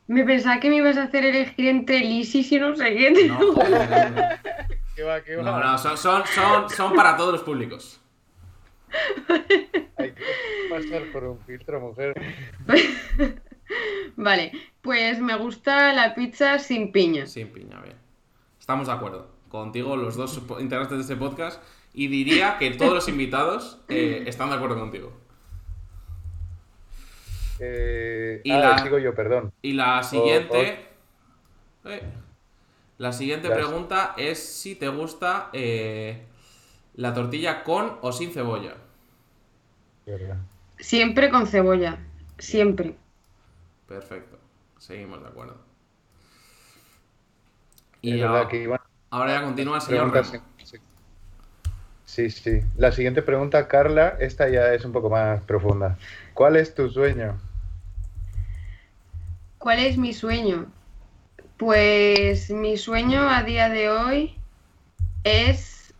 Me 0.07 0.23
pensaba 0.23 0.59
que 0.59 0.69
me 0.69 0.77
ibas 0.77 0.97
a 0.97 1.03
hacer 1.03 1.25
elegir 1.25 1.67
entre 1.67 1.99
Lisis 1.99 2.51
y 2.51 2.59
no 2.59 2.75
sé 2.75 2.95
qué. 2.95 3.27
No, 3.27 3.53
joder, 3.53 3.89
no, 3.89 4.09
no. 4.09 4.21
¿Qué 4.95 5.03
va, 5.03 5.21
qué 5.21 5.35
va? 5.35 5.43
No, 5.43 5.59
no, 5.59 5.77
son, 5.77 5.97
son, 5.97 6.23
son, 6.27 6.69
son 6.69 6.93
para 6.93 7.17
todos 7.17 7.33
los 7.33 7.41
públicos. 7.41 7.99
pasar 10.69 11.11
por 11.11 11.23
un 11.25 11.39
filtro, 11.39 11.79
mujer. 11.79 12.13
Vale, 14.15 14.51
pues 14.81 15.19
me 15.19 15.35
gusta 15.37 15.93
la 15.93 16.13
pizza 16.15 16.59
sin 16.59 16.91
piña. 16.91 17.25
Sin 17.25 17.49
piña, 17.49 17.81
bien. 17.81 17.97
Estamos 18.59 18.87
de 18.87 18.93
acuerdo. 18.93 19.31
Contigo, 19.49 19.95
los 19.97 20.15
dos 20.15 20.41
integrantes 20.59 20.97
de 20.97 21.01
este 21.01 21.15
podcast. 21.15 21.61
Y 21.93 22.07
diría 22.07 22.57
que 22.57 22.71
todos 22.71 22.93
los 22.93 23.07
invitados 23.07 23.79
eh, 23.87 24.23
están 24.27 24.49
de 24.49 24.55
acuerdo 24.55 24.77
contigo. 24.77 25.13
Eh, 27.59 28.41
Y 28.43 28.51
ah, 28.51 28.59
la- 28.59 28.77
sigo 28.79 28.97
yo, 28.99 29.13
perdón. 29.15 29.51
Y 29.61 29.73
la 29.73 30.03
siguiente. 30.03 30.87
Eh, 31.85 32.01
la 32.97 33.11
siguiente 33.13 33.49
pregunta 33.49 34.13
es 34.17 34.39
si 34.39 34.75
te 34.75 34.87
gusta 34.87 35.49
eh, 35.53 36.25
la 36.95 37.13
tortilla 37.13 37.63
con 37.63 37.97
o 38.01 38.11
sin 38.11 38.31
cebolla. 38.31 38.75
Siempre 40.79 41.29
con 41.29 41.47
cebolla, 41.47 41.99
siempre. 42.37 42.95
Perfecto. 43.87 44.37
Seguimos 44.77 45.21
de 45.21 45.27
acuerdo. 45.27 45.57
Y 48.01 48.19
verdad 48.21 48.43
a- 48.43 48.47
que 48.47 48.69
ahora 49.09 49.33
ya 49.39 49.43
continúa 49.43 49.77
el 49.77 49.81
señor. 49.81 50.11
Sí. 52.05 52.29
sí. 52.29 52.61
La 52.77 52.91
siguiente 52.91 53.21
pregunta, 53.21 53.67
Carla, 53.67 54.15
esta 54.19 54.49
ya 54.49 54.73
es 54.73 54.85
un 54.85 54.91
poco 54.91 55.09
más 55.09 55.41
profunda. 55.43 55.97
¿Cuál 56.33 56.55
es 56.55 56.73
tu 56.75 56.89
sueño? 56.89 57.41
¿Cuál 59.57 59.79
es 59.79 59.97
mi 59.97 60.13
sueño? 60.13 60.71
Pues 61.57 62.51
mi 62.51 62.77
sueño 62.77 63.29
a 63.29 63.43
día 63.43 63.69
de 63.69 63.89
hoy 63.89 64.41
es 65.23 65.93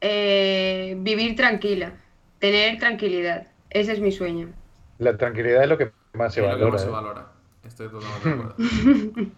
eh, 0.00 0.96
vivir 0.98 1.36
tranquila, 1.36 1.94
tener 2.38 2.78
tranquilidad. 2.78 3.48
Ese 3.70 3.92
es 3.92 4.00
mi 4.00 4.12
sueño. 4.12 4.54
La 4.98 5.16
tranquilidad 5.16 5.62
es 5.64 5.68
lo 5.68 5.78
que 5.78 5.92
más 6.14 6.34
se 6.34 6.40
Es 6.40 6.46
lo 6.46 6.58
que 6.58 6.64
valora. 6.64 6.70
más 6.70 6.82
se 6.82 6.88
¿eh? 6.88 6.90
valora. 6.90 7.32
Estoy 7.64 7.88
totalmente 7.90 8.28
de 8.28 8.34
acuerdo. 8.34 8.56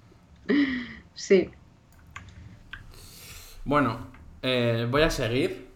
Sí. 1.14 1.50
Bueno, 3.64 4.08
eh, 4.42 4.86
voy 4.90 5.02
a 5.02 5.10
seguir. 5.10 5.69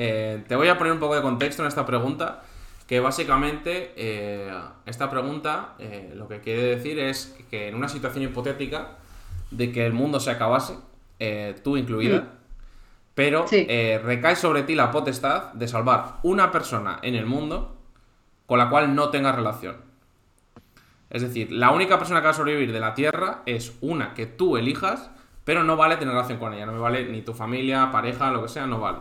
Eh, 0.00 0.44
te 0.46 0.54
voy 0.54 0.68
a 0.68 0.78
poner 0.78 0.92
un 0.92 1.00
poco 1.00 1.16
de 1.16 1.22
contexto 1.22 1.62
en 1.62 1.68
esta 1.68 1.84
pregunta. 1.84 2.42
Que 2.86 3.00
básicamente 3.00 3.92
eh, 3.96 4.50
esta 4.86 5.10
pregunta 5.10 5.74
eh, 5.78 6.12
lo 6.14 6.26
que 6.26 6.40
quiere 6.40 6.62
decir 6.62 6.98
es 6.98 7.36
que 7.50 7.68
en 7.68 7.74
una 7.74 7.86
situación 7.88 8.24
hipotética 8.24 8.92
de 9.50 9.72
que 9.72 9.84
el 9.84 9.92
mundo 9.92 10.20
se 10.20 10.30
acabase, 10.30 10.74
tú 11.62 11.76
incluida, 11.76 12.28
pero 13.14 13.46
Sí. 13.46 13.66
eh, 13.68 14.00
recae 14.02 14.36
sobre 14.36 14.62
ti 14.62 14.74
la 14.74 14.90
potestad 14.90 15.52
de 15.52 15.68
salvar 15.68 16.14
una 16.22 16.50
persona 16.50 16.98
en 17.02 17.14
el 17.14 17.26
mundo 17.26 17.76
con 18.46 18.58
la 18.58 18.70
cual 18.70 18.94
no 18.94 19.10
tengas 19.10 19.34
relación. 19.34 19.76
Es 21.10 21.20
decir, 21.22 21.52
la 21.52 21.72
única 21.72 21.98
persona 21.98 22.20
que 22.20 22.26
va 22.26 22.30
a 22.30 22.34
sobrevivir 22.34 22.72
de 22.72 22.80
la 22.80 22.94
Tierra 22.94 23.42
es 23.44 23.76
una 23.82 24.14
que 24.14 24.24
tú 24.26 24.56
elijas, 24.56 25.10
pero 25.44 25.62
no 25.64 25.76
vale 25.76 25.96
tener 25.96 26.14
relación 26.14 26.38
con 26.38 26.54
ella. 26.54 26.64
No 26.64 26.72
me 26.72 26.78
vale 26.78 27.04
ni 27.10 27.20
tu 27.20 27.34
familia, 27.34 27.90
pareja, 27.92 28.30
lo 28.30 28.40
que 28.42 28.48
sea, 28.48 28.66
no 28.66 28.80
vale. 28.80 29.00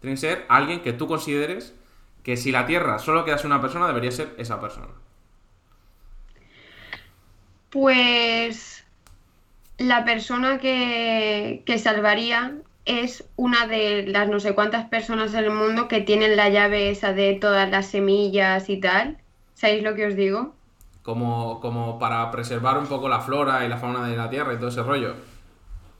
Tiene 0.00 0.14
que 0.14 0.20
ser 0.20 0.46
alguien 0.48 0.80
que 0.82 0.92
tú 0.92 1.06
consideres 1.08 1.74
que 2.22 2.36
si 2.36 2.52
la 2.52 2.66
Tierra 2.66 2.98
solo 2.98 3.24
quedase 3.24 3.46
una 3.46 3.60
persona, 3.60 3.86
debería 3.86 4.10
ser 4.12 4.34
esa 4.38 4.60
persona. 4.60 4.88
Pues 7.70 8.84
la 9.78 10.04
persona 10.04 10.58
que, 10.58 11.62
que 11.66 11.78
salvaría 11.78 12.56
es 12.84 13.24
una 13.36 13.66
de 13.66 14.04
las 14.06 14.28
no 14.28 14.40
sé 14.40 14.54
cuántas 14.54 14.86
personas 14.88 15.34
en 15.34 15.44
el 15.44 15.50
mundo 15.50 15.88
que 15.88 16.00
tienen 16.00 16.36
la 16.36 16.48
llave 16.48 16.90
esa 16.90 17.12
de 17.12 17.34
todas 17.34 17.68
las 17.70 17.86
semillas 17.86 18.70
y 18.70 18.80
tal. 18.80 19.18
¿Sabéis 19.54 19.82
lo 19.82 19.94
que 19.94 20.06
os 20.06 20.16
digo? 20.16 20.54
Como, 21.02 21.60
como 21.60 21.98
para 21.98 22.30
preservar 22.30 22.78
un 22.78 22.86
poco 22.86 23.08
la 23.08 23.20
flora 23.20 23.64
y 23.64 23.68
la 23.68 23.76
fauna 23.78 24.06
de 24.08 24.16
la 24.16 24.30
Tierra 24.30 24.54
y 24.54 24.56
todo 24.56 24.68
ese 24.68 24.82
rollo. 24.82 25.14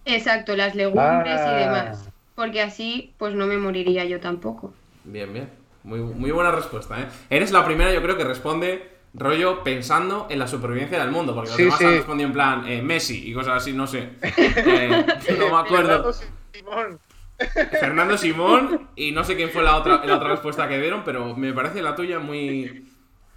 Exacto, 0.05 0.57
las 0.57 0.75
legumbres 0.75 1.45
Ah. 1.45 1.53
y 1.53 1.55
demás. 1.55 2.08
Porque 2.39 2.63
así, 2.63 3.15
pues 3.19 3.35
no 3.35 3.49
me 3.49 3.57
moriría 3.59 4.05
yo 4.05 4.21
tampoco. 4.21 4.73
Bien, 5.03 5.33
bien. 5.33 5.51
Muy, 5.83 5.99
muy 5.99 6.31
buena 6.31 6.53
respuesta, 6.53 7.01
¿eh? 7.01 7.09
Eres 7.31 7.51
la 7.51 7.65
primera, 7.65 7.93
yo 7.93 8.01
creo, 8.01 8.17
que 8.17 8.23
responde 8.23 8.97
rollo 9.13 9.65
pensando 9.65 10.29
en 10.31 10.39
la 10.39 10.47
supervivencia 10.47 11.01
del 11.01 11.11
mundo. 11.11 11.35
Porque 11.35 11.49
los 11.51 11.57
Sí, 11.57 11.65
demás 11.65 11.79
sí. 11.81 11.85
han 11.87 11.95
respondido 11.97 12.29
en 12.29 12.33
plan 12.33 12.69
eh, 12.69 12.81
Messi 12.81 13.29
y 13.29 13.35
cosas 13.35 13.57
así, 13.57 13.73
no 13.73 13.89
sé. 13.89 14.11
Eh, 14.23 15.05
no 15.37 15.51
me 15.51 15.57
acuerdo. 15.57 16.13
Fernando 16.13 16.13
Simón. 16.53 17.01
Fernando 17.73 18.19
Simón 18.19 18.89
y 18.95 19.11
no 19.11 19.25
sé 19.25 19.35
quién 19.35 19.51
fue 19.51 19.65
la 19.65 19.77
otra, 19.77 20.05
la 20.05 20.15
otra 20.15 20.29
respuesta 20.29 20.69
que 20.69 20.79
dieron, 20.81 21.03
pero 21.05 21.35
me 21.35 21.53
parece 21.53 21.83
la 21.83 21.97
tuya 21.97 22.21
muy. 22.21 22.85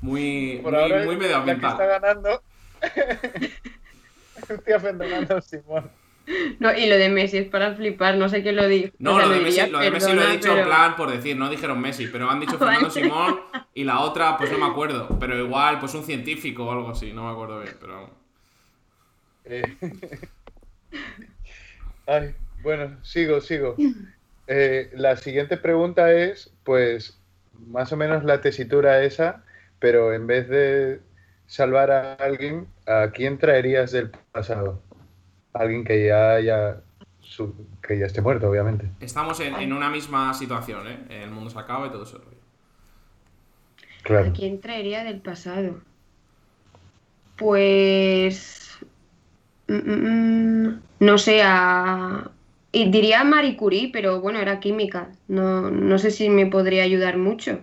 Muy, 0.02 0.60
Por 0.62 0.74
muy, 0.74 0.82
ahora 0.82 0.98
muy 1.06 1.06
la 1.06 1.12
que 1.12 1.18
medioambiental. 1.18 1.72
está 1.72 1.86
ganando. 1.88 2.44
Hostia, 4.50 4.80
Fernando 4.80 5.42
Simón. 5.42 5.90
No, 6.60 6.76
y 6.76 6.88
lo 6.88 6.98
de 6.98 7.10
Messi 7.10 7.38
es 7.38 7.48
para 7.50 7.76
flipar, 7.76 8.16
no 8.18 8.30
sé 8.30 8.42
quién 8.42 8.56
lo 8.56 8.68
dijo. 8.68 8.94
No, 9.00 9.16
O 9.16 9.16
sea, 9.16 9.26
lo 9.28 9.34
de, 9.34 9.40
diría, 9.40 9.64
Messi, 9.64 9.72
lo 9.72 9.80
de 9.80 9.92
Messi 9.92 10.14
lo 10.14 10.22
he 10.24 10.32
dicho 10.32 10.58
en 10.58 10.66
plan 10.66 10.96
por 10.96 11.12
decir, 11.12 11.36
no 11.36 11.50
dijeron 11.50 11.82
Messi, 11.82 12.08
pero 12.08 12.30
han 12.30 12.40
dicho 12.40 12.58
Fernando. 12.60 12.90
Simón 12.90 13.40
y 13.74 13.84
la 13.84 14.00
otra, 14.02 14.38
pues 14.38 14.52
no 14.52 14.58
me 14.58 14.66
acuerdo, 14.68 15.18
pero 15.20 15.38
igual, 15.38 15.80
pues 15.80 15.94
un 15.94 16.04
científico 16.04 16.66
o 16.66 16.72
algo 16.72 16.92
así, 16.92 17.14
no 17.14 17.26
me 17.26 17.32
acuerdo 17.32 17.60
bien, 17.62 17.76
pero. 17.80 18.10
Eh, 19.46 19.64
Ay, 22.08 22.36
bueno, 22.62 22.98
sigo, 23.04 23.42
sigo. 23.42 23.76
Eh, 24.48 24.90
la 24.94 25.16
siguiente 25.16 25.58
pregunta 25.58 26.12
es, 26.12 26.52
pues, 26.64 27.20
más 27.68 27.92
o 27.94 27.98
menos 27.98 28.24
la 28.24 28.42
tesitura 28.42 29.04
esa, 29.04 29.44
pero 29.80 30.14
en 30.14 30.28
vez 30.28 30.50
de 30.50 31.00
salvar 31.48 31.92
a 31.92 32.14
alguien, 32.16 32.68
¿a 32.86 33.12
quién 33.12 33.38
traerías 33.38 33.92
del 33.92 34.10
pasado? 34.32 34.82
Alguien 35.54 35.84
que 35.84 36.06
ya 36.08 36.32
haya 36.32 36.82
su- 37.22 37.54
que 37.82 37.98
ya 38.00 38.06
esté 38.06 38.22
muerto, 38.22 38.50
obviamente. 38.50 38.90
Estamos 39.00 39.40
en, 39.40 39.56
en 39.56 39.74
una 39.74 39.90
misma 39.90 40.34
situación, 40.34 40.88
¿eh? 40.88 41.24
El 41.24 41.32
mundo 41.32 41.50
se 41.50 41.60
acaba 41.60 41.88
y 41.88 41.90
todo 41.92 42.06
rollo. 42.06 42.38
Claro. 44.04 44.30
¿A 44.30 44.34
quién 44.34 44.62
traería 44.62 45.04
del 45.04 45.22
pasado? 45.22 45.82
Pues. 47.38 48.70
mm, 49.68 49.76
mm, 49.76 50.68
mm, 50.68 50.82
no 51.00 51.18
sé, 51.18 51.42
a. 51.44 52.32
y 52.72 52.92
diría 52.92 53.22
a 53.22 53.24
Marie 53.24 53.58
Curie, 53.58 53.90
pero 53.94 54.22
bueno, 54.22 54.40
era 54.40 54.60
química. 54.60 55.12
No, 55.28 55.70
no 55.72 55.98
sé 56.00 56.12
si 56.12 56.30
me 56.30 56.48
podría 56.48 56.84
ayudar 56.84 57.18
mucho. 57.18 57.62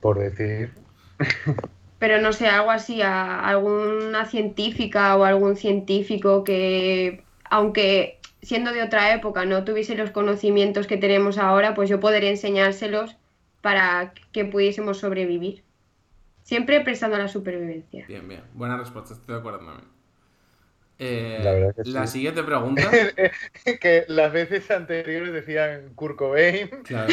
Por 0.00 0.18
decir. 0.18 0.70
Pero 2.02 2.20
no 2.20 2.32
sé, 2.32 2.48
algo 2.48 2.72
así, 2.72 3.00
a 3.00 3.38
alguna 3.46 4.24
científica 4.24 5.16
o 5.16 5.22
algún 5.22 5.54
científico 5.54 6.42
que, 6.42 7.22
aunque 7.48 8.18
siendo 8.42 8.72
de 8.72 8.82
otra 8.82 9.14
época 9.14 9.44
no 9.44 9.62
tuviese 9.62 9.94
los 9.94 10.10
conocimientos 10.10 10.88
que 10.88 10.96
tenemos 10.96 11.38
ahora, 11.38 11.74
pues 11.74 11.88
yo 11.88 12.00
podría 12.00 12.30
enseñárselos 12.30 13.14
para 13.60 14.14
que 14.32 14.44
pudiésemos 14.44 14.98
sobrevivir. 14.98 15.62
Siempre 16.42 16.80
prestando 16.80 17.14
a 17.14 17.20
la 17.20 17.28
supervivencia. 17.28 18.04
Bien, 18.08 18.26
bien. 18.26 18.42
Buena 18.52 18.76
respuesta, 18.76 19.14
estoy 19.14 19.34
de 19.34 19.38
acuerdo 19.38 19.60
también. 19.60 19.91
Eh, 21.04 21.40
La 21.42 21.50
verdad 21.52 21.74
que 21.74 21.90
la 21.90 22.06
sí. 22.06 22.12
siguiente 22.12 22.44
pregunta. 22.44 22.88
que 23.80 24.04
las 24.06 24.32
veces 24.32 24.70
anteriores 24.70 25.32
decían 25.32 25.92
Kurt 25.96 26.14
Cobain. 26.16 26.68
Claro. 26.84 27.12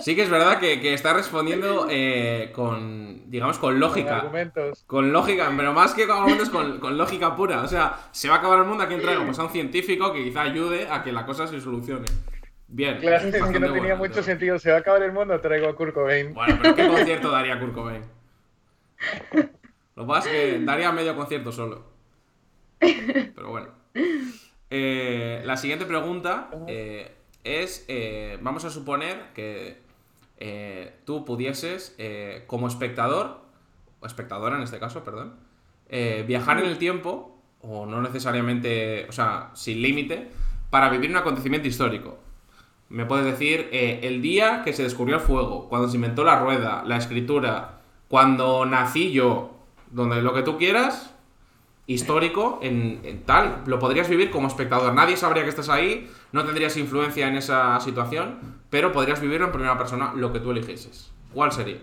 Sí 0.00 0.16
que 0.16 0.22
es 0.22 0.30
verdad 0.30 0.58
que, 0.58 0.80
que 0.80 0.94
está 0.94 1.12
respondiendo 1.12 1.88
eh, 1.90 2.52
con, 2.54 3.30
digamos, 3.30 3.58
con 3.58 3.72
con 3.72 3.80
lógica. 3.80 4.16
argumentos. 4.16 4.84
Con 4.86 5.12
lógica, 5.12 5.52
pero 5.54 5.74
más 5.74 5.92
que 5.92 6.06
con 6.06 6.16
argumentos, 6.16 6.48
con, 6.48 6.80
con 6.80 6.96
lógica 6.96 7.36
pura. 7.36 7.60
O 7.62 7.68
sea, 7.68 7.98
se 8.12 8.28
va 8.30 8.36
a 8.36 8.38
acabar 8.38 8.60
el 8.60 8.64
mundo, 8.64 8.84
¿a 8.84 8.88
quién 8.88 9.02
traigo? 9.02 9.26
Pues 9.26 9.38
a 9.38 9.44
un 9.44 9.50
científico 9.50 10.12
que 10.14 10.24
quizá 10.24 10.42
ayude 10.42 10.88
a 10.90 11.02
que 11.02 11.12
la 11.12 11.26
cosa 11.26 11.46
se 11.46 11.60
solucione. 11.60 12.06
Bien. 12.68 12.96
Claro, 12.98 13.28
es 13.28 13.34
que 13.34 13.40
no 13.40 13.50
tenía 13.50 13.70
bueno, 13.70 13.96
mucho 13.96 14.12
pero- 14.14 14.22
sentido. 14.24 14.58
Se 14.58 14.70
va 14.70 14.76
a 14.76 14.80
acabar 14.80 15.02
el 15.02 15.12
mundo, 15.12 15.38
traigo 15.40 15.68
a 15.68 15.76
Kurt 15.76 15.92
Cobain. 15.92 16.32
Bueno, 16.32 16.58
pero 16.62 16.74
¿qué 16.74 16.88
concierto 16.88 17.30
daría 17.30 17.60
Kurt 17.60 17.74
Cobain? 17.74 18.02
Lo 19.96 20.02
que 20.04 20.08
pasa 20.08 20.30
es 20.30 20.34
que 20.58 20.64
daría 20.64 20.92
medio 20.92 21.14
concierto 21.14 21.52
solo. 21.52 21.95
Pero 23.34 23.50
bueno. 23.50 23.68
Eh, 24.70 25.42
la 25.44 25.56
siguiente 25.56 25.86
pregunta 25.86 26.50
eh, 26.66 27.14
es, 27.44 27.84
eh, 27.88 28.38
vamos 28.42 28.64
a 28.64 28.70
suponer 28.70 29.32
que 29.34 29.84
tú 31.04 31.24
pudieses, 31.24 31.96
como 32.46 32.68
espectador, 32.68 33.40
o 34.00 34.06
espectadora 34.06 34.56
en 34.56 34.62
este 34.62 34.78
caso, 34.78 35.02
perdón, 35.02 35.34
viajar 36.26 36.58
en 36.58 36.66
el 36.66 36.76
tiempo, 36.76 37.40
o 37.62 37.86
no 37.86 38.02
necesariamente, 38.02 39.06
o 39.08 39.12
sea, 39.12 39.50
sin 39.54 39.80
límite, 39.80 40.28
para 40.68 40.90
vivir 40.90 41.10
un 41.10 41.16
acontecimiento 41.16 41.68
histórico. 41.68 42.18
Me 42.90 43.06
puedes 43.06 43.24
decir 43.24 43.70
el 43.72 44.20
día 44.20 44.62
que 44.62 44.74
se 44.74 44.82
descubrió 44.82 45.16
el 45.16 45.22
fuego, 45.22 45.70
cuando 45.70 45.88
se 45.88 45.96
inventó 45.96 46.22
la 46.22 46.38
rueda, 46.38 46.84
la 46.84 46.98
escritura, 46.98 47.80
cuando 48.08 48.66
nací 48.66 49.12
yo, 49.12 49.56
donde 49.90 50.20
lo 50.20 50.34
que 50.34 50.42
tú 50.42 50.58
quieras, 50.58 51.15
histórico, 51.86 52.58
en, 52.62 53.00
en 53.04 53.22
tal, 53.22 53.62
lo 53.66 53.78
podrías 53.78 54.08
vivir 54.08 54.30
como 54.30 54.48
espectador. 54.48 54.92
Nadie 54.92 55.16
sabría 55.16 55.44
que 55.44 55.50
estás 55.50 55.68
ahí, 55.68 56.10
no 56.32 56.44
tendrías 56.44 56.76
influencia 56.76 57.28
en 57.28 57.36
esa 57.36 57.78
situación, 57.80 58.38
pero 58.70 58.92
podrías 58.92 59.20
vivirlo 59.20 59.46
en 59.46 59.52
primera 59.52 59.78
persona, 59.78 60.12
lo 60.14 60.32
que 60.32 60.40
tú 60.40 60.50
eligieses. 60.50 61.12
¿Cuál 61.32 61.52
sería? 61.52 61.78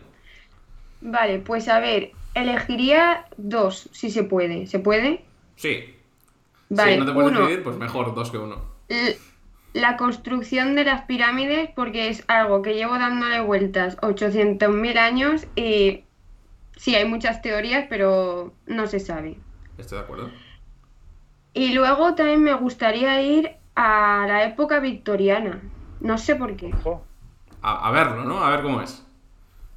Vale, 1.02 1.40
pues 1.40 1.68
a 1.70 1.80
ver, 1.80 2.12
elegiría 2.34 3.26
dos, 3.38 3.90
si 3.92 4.10
se 4.10 4.24
puede. 4.24 4.68
¿Se 4.68 4.80
puede? 4.80 5.24
Sí. 5.56 5.96
Vale, 6.70 6.94
si 6.94 7.00
no 7.00 7.06
te 7.06 7.12
puedes 7.14 7.32
uno, 7.32 7.42
decidir, 7.42 7.64
pues 7.64 7.78
mejor 7.78 8.14
dos 8.16 8.32
que 8.32 8.38
uno. 8.38 8.58
la 9.74 9.96
construcción 9.98 10.76
de 10.76 10.86
las 10.86 11.04
pirámides, 11.04 11.70
porque 11.76 12.10
es 12.10 12.24
algo 12.28 12.62
que 12.62 12.74
llevo 12.74 12.98
dándole 12.98 13.42
vueltas 13.42 13.98
800.000 13.98 14.98
años 14.98 15.48
y 15.56 16.04
sí, 16.76 16.96
hay 16.96 17.06
muchas 17.06 17.42
teorías, 17.42 17.86
pero 17.90 18.54
no 18.66 18.88
se 18.88 19.00
sabe. 19.00 19.38
Estoy 19.78 19.98
de 20.00 20.04
acuerdo. 20.04 20.30
Y 21.54 21.74
luego 21.74 22.16
también 22.16 22.42
me 22.44 22.54
gustaría 22.54 23.22
ir 23.22 23.52
a 23.76 24.26
la 24.28 24.44
época 24.46 24.80
victoriana. 24.80 25.62
No 26.00 26.18
sé 26.18 26.36
por 26.36 26.56
qué. 26.56 26.72
A, 27.62 27.88
a 27.88 27.92
verlo, 27.92 28.24
¿no? 28.24 28.44
A 28.44 28.50
ver 28.50 28.62
cómo 28.62 28.82
es. 28.82 29.06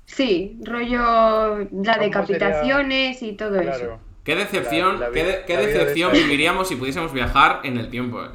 Sí, 0.07 0.59
rollo 0.63 1.59
la 1.59 1.67
¿Cómo 1.69 2.01
decapitaciones 2.01 3.23
y 3.23 3.33
todo 3.33 3.61
eso. 3.61 3.99
Qué 4.25 4.35
decepción, 4.37 4.99
La- 5.01 5.09
la 5.09 5.13
qué, 5.13 5.25
de- 5.25 5.57
de 5.57 5.67
decepción 5.67 6.13
esa- 6.13 6.25
viviríamos 6.25 6.69
si 6.69 6.77
pudiésemos 6.77 7.13
viajar 7.13 7.61
en 7.65 7.77
el 7.77 7.91
tiempo, 7.91 8.23
eh. 8.25 8.29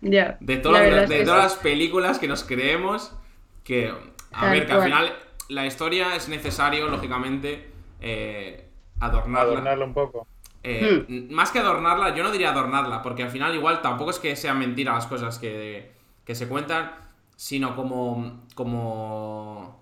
Ya. 0.00 0.36
De 0.40 0.56
todas, 0.58 0.90
las, 0.90 1.08
de 1.08 1.24
todas 1.24 1.54
películas 1.56 2.18
que 2.18 2.28
nos 2.28 2.44
creemos, 2.44 3.16
que, 3.62 3.92
a 4.32 4.40
Tal 4.40 4.50
ver, 4.52 4.66
que 4.66 4.72
al 4.72 4.78
cual. 4.78 4.88
final 4.90 5.12
la 5.48 5.66
historia 5.66 6.14
es 6.16 6.28
necesario, 6.28 6.88
lógicamente, 6.88 7.70
eh, 8.00 8.68
adornarla. 9.00 9.52
Adornarlo 9.52 9.84
un 9.86 9.94
poco. 9.94 10.26
Eh, 10.66 11.04
Hmm. 11.08 11.34
Más 11.34 11.50
que 11.50 11.58
adornarla, 11.58 12.14
yo 12.14 12.22
no 12.24 12.30
diría 12.32 12.50
adornarla, 12.50 13.02
porque 13.02 13.22
al 13.22 13.30
final 13.30 13.54
igual 13.54 13.82
tampoco 13.82 14.10
es 14.10 14.18
que 14.18 14.34
sean 14.34 14.58
mentiras 14.58 14.94
las 14.94 15.06
cosas 15.06 15.38
que, 15.38 15.92
que 16.24 16.34
se 16.34 16.48
cuentan, 16.48 16.90
sino 17.36 17.76
como, 17.76 18.44
como 18.54 19.78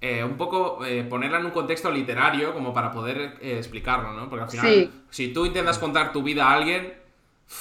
eh, 0.00 0.24
un 0.24 0.36
poco 0.36 0.84
eh, 0.84 1.04
ponerla 1.04 1.38
en 1.38 1.46
un 1.46 1.50
contexto 1.52 1.90
literario 1.90 2.54
como 2.54 2.72
para 2.72 2.90
poder 2.90 3.36
eh, 3.40 3.58
explicarlo, 3.58 4.12
¿no? 4.14 4.28
Porque 4.30 4.44
al 4.44 4.50
final, 4.50 4.66
Sí. 4.66 4.90
si 5.10 5.32
tú 5.32 5.44
intentas 5.46 5.78
contar 5.78 6.12
tu 6.12 6.22
vida 6.22 6.48
a 6.48 6.54
alguien, 6.54 6.94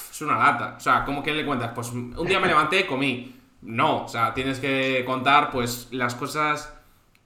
es 0.10 0.22
una 0.22 0.38
lata. 0.38 0.76
O 0.78 0.80
sea, 0.80 1.04
¿cómo 1.06 1.22
que 1.22 1.34
le 1.34 1.46
cuentas? 1.46 1.72
Pues 1.76 1.92
un 1.92 2.26
día 2.26 2.40
me 2.40 2.48
levanté, 2.48 2.88
comí. 2.88 3.36
No, 3.64 4.06
o 4.06 4.08
sea, 4.08 4.34
tienes 4.34 4.60
que 4.60 5.04
contar 5.06 5.52
pues 5.52 5.90
las 5.92 6.16
cosas, 6.16 6.74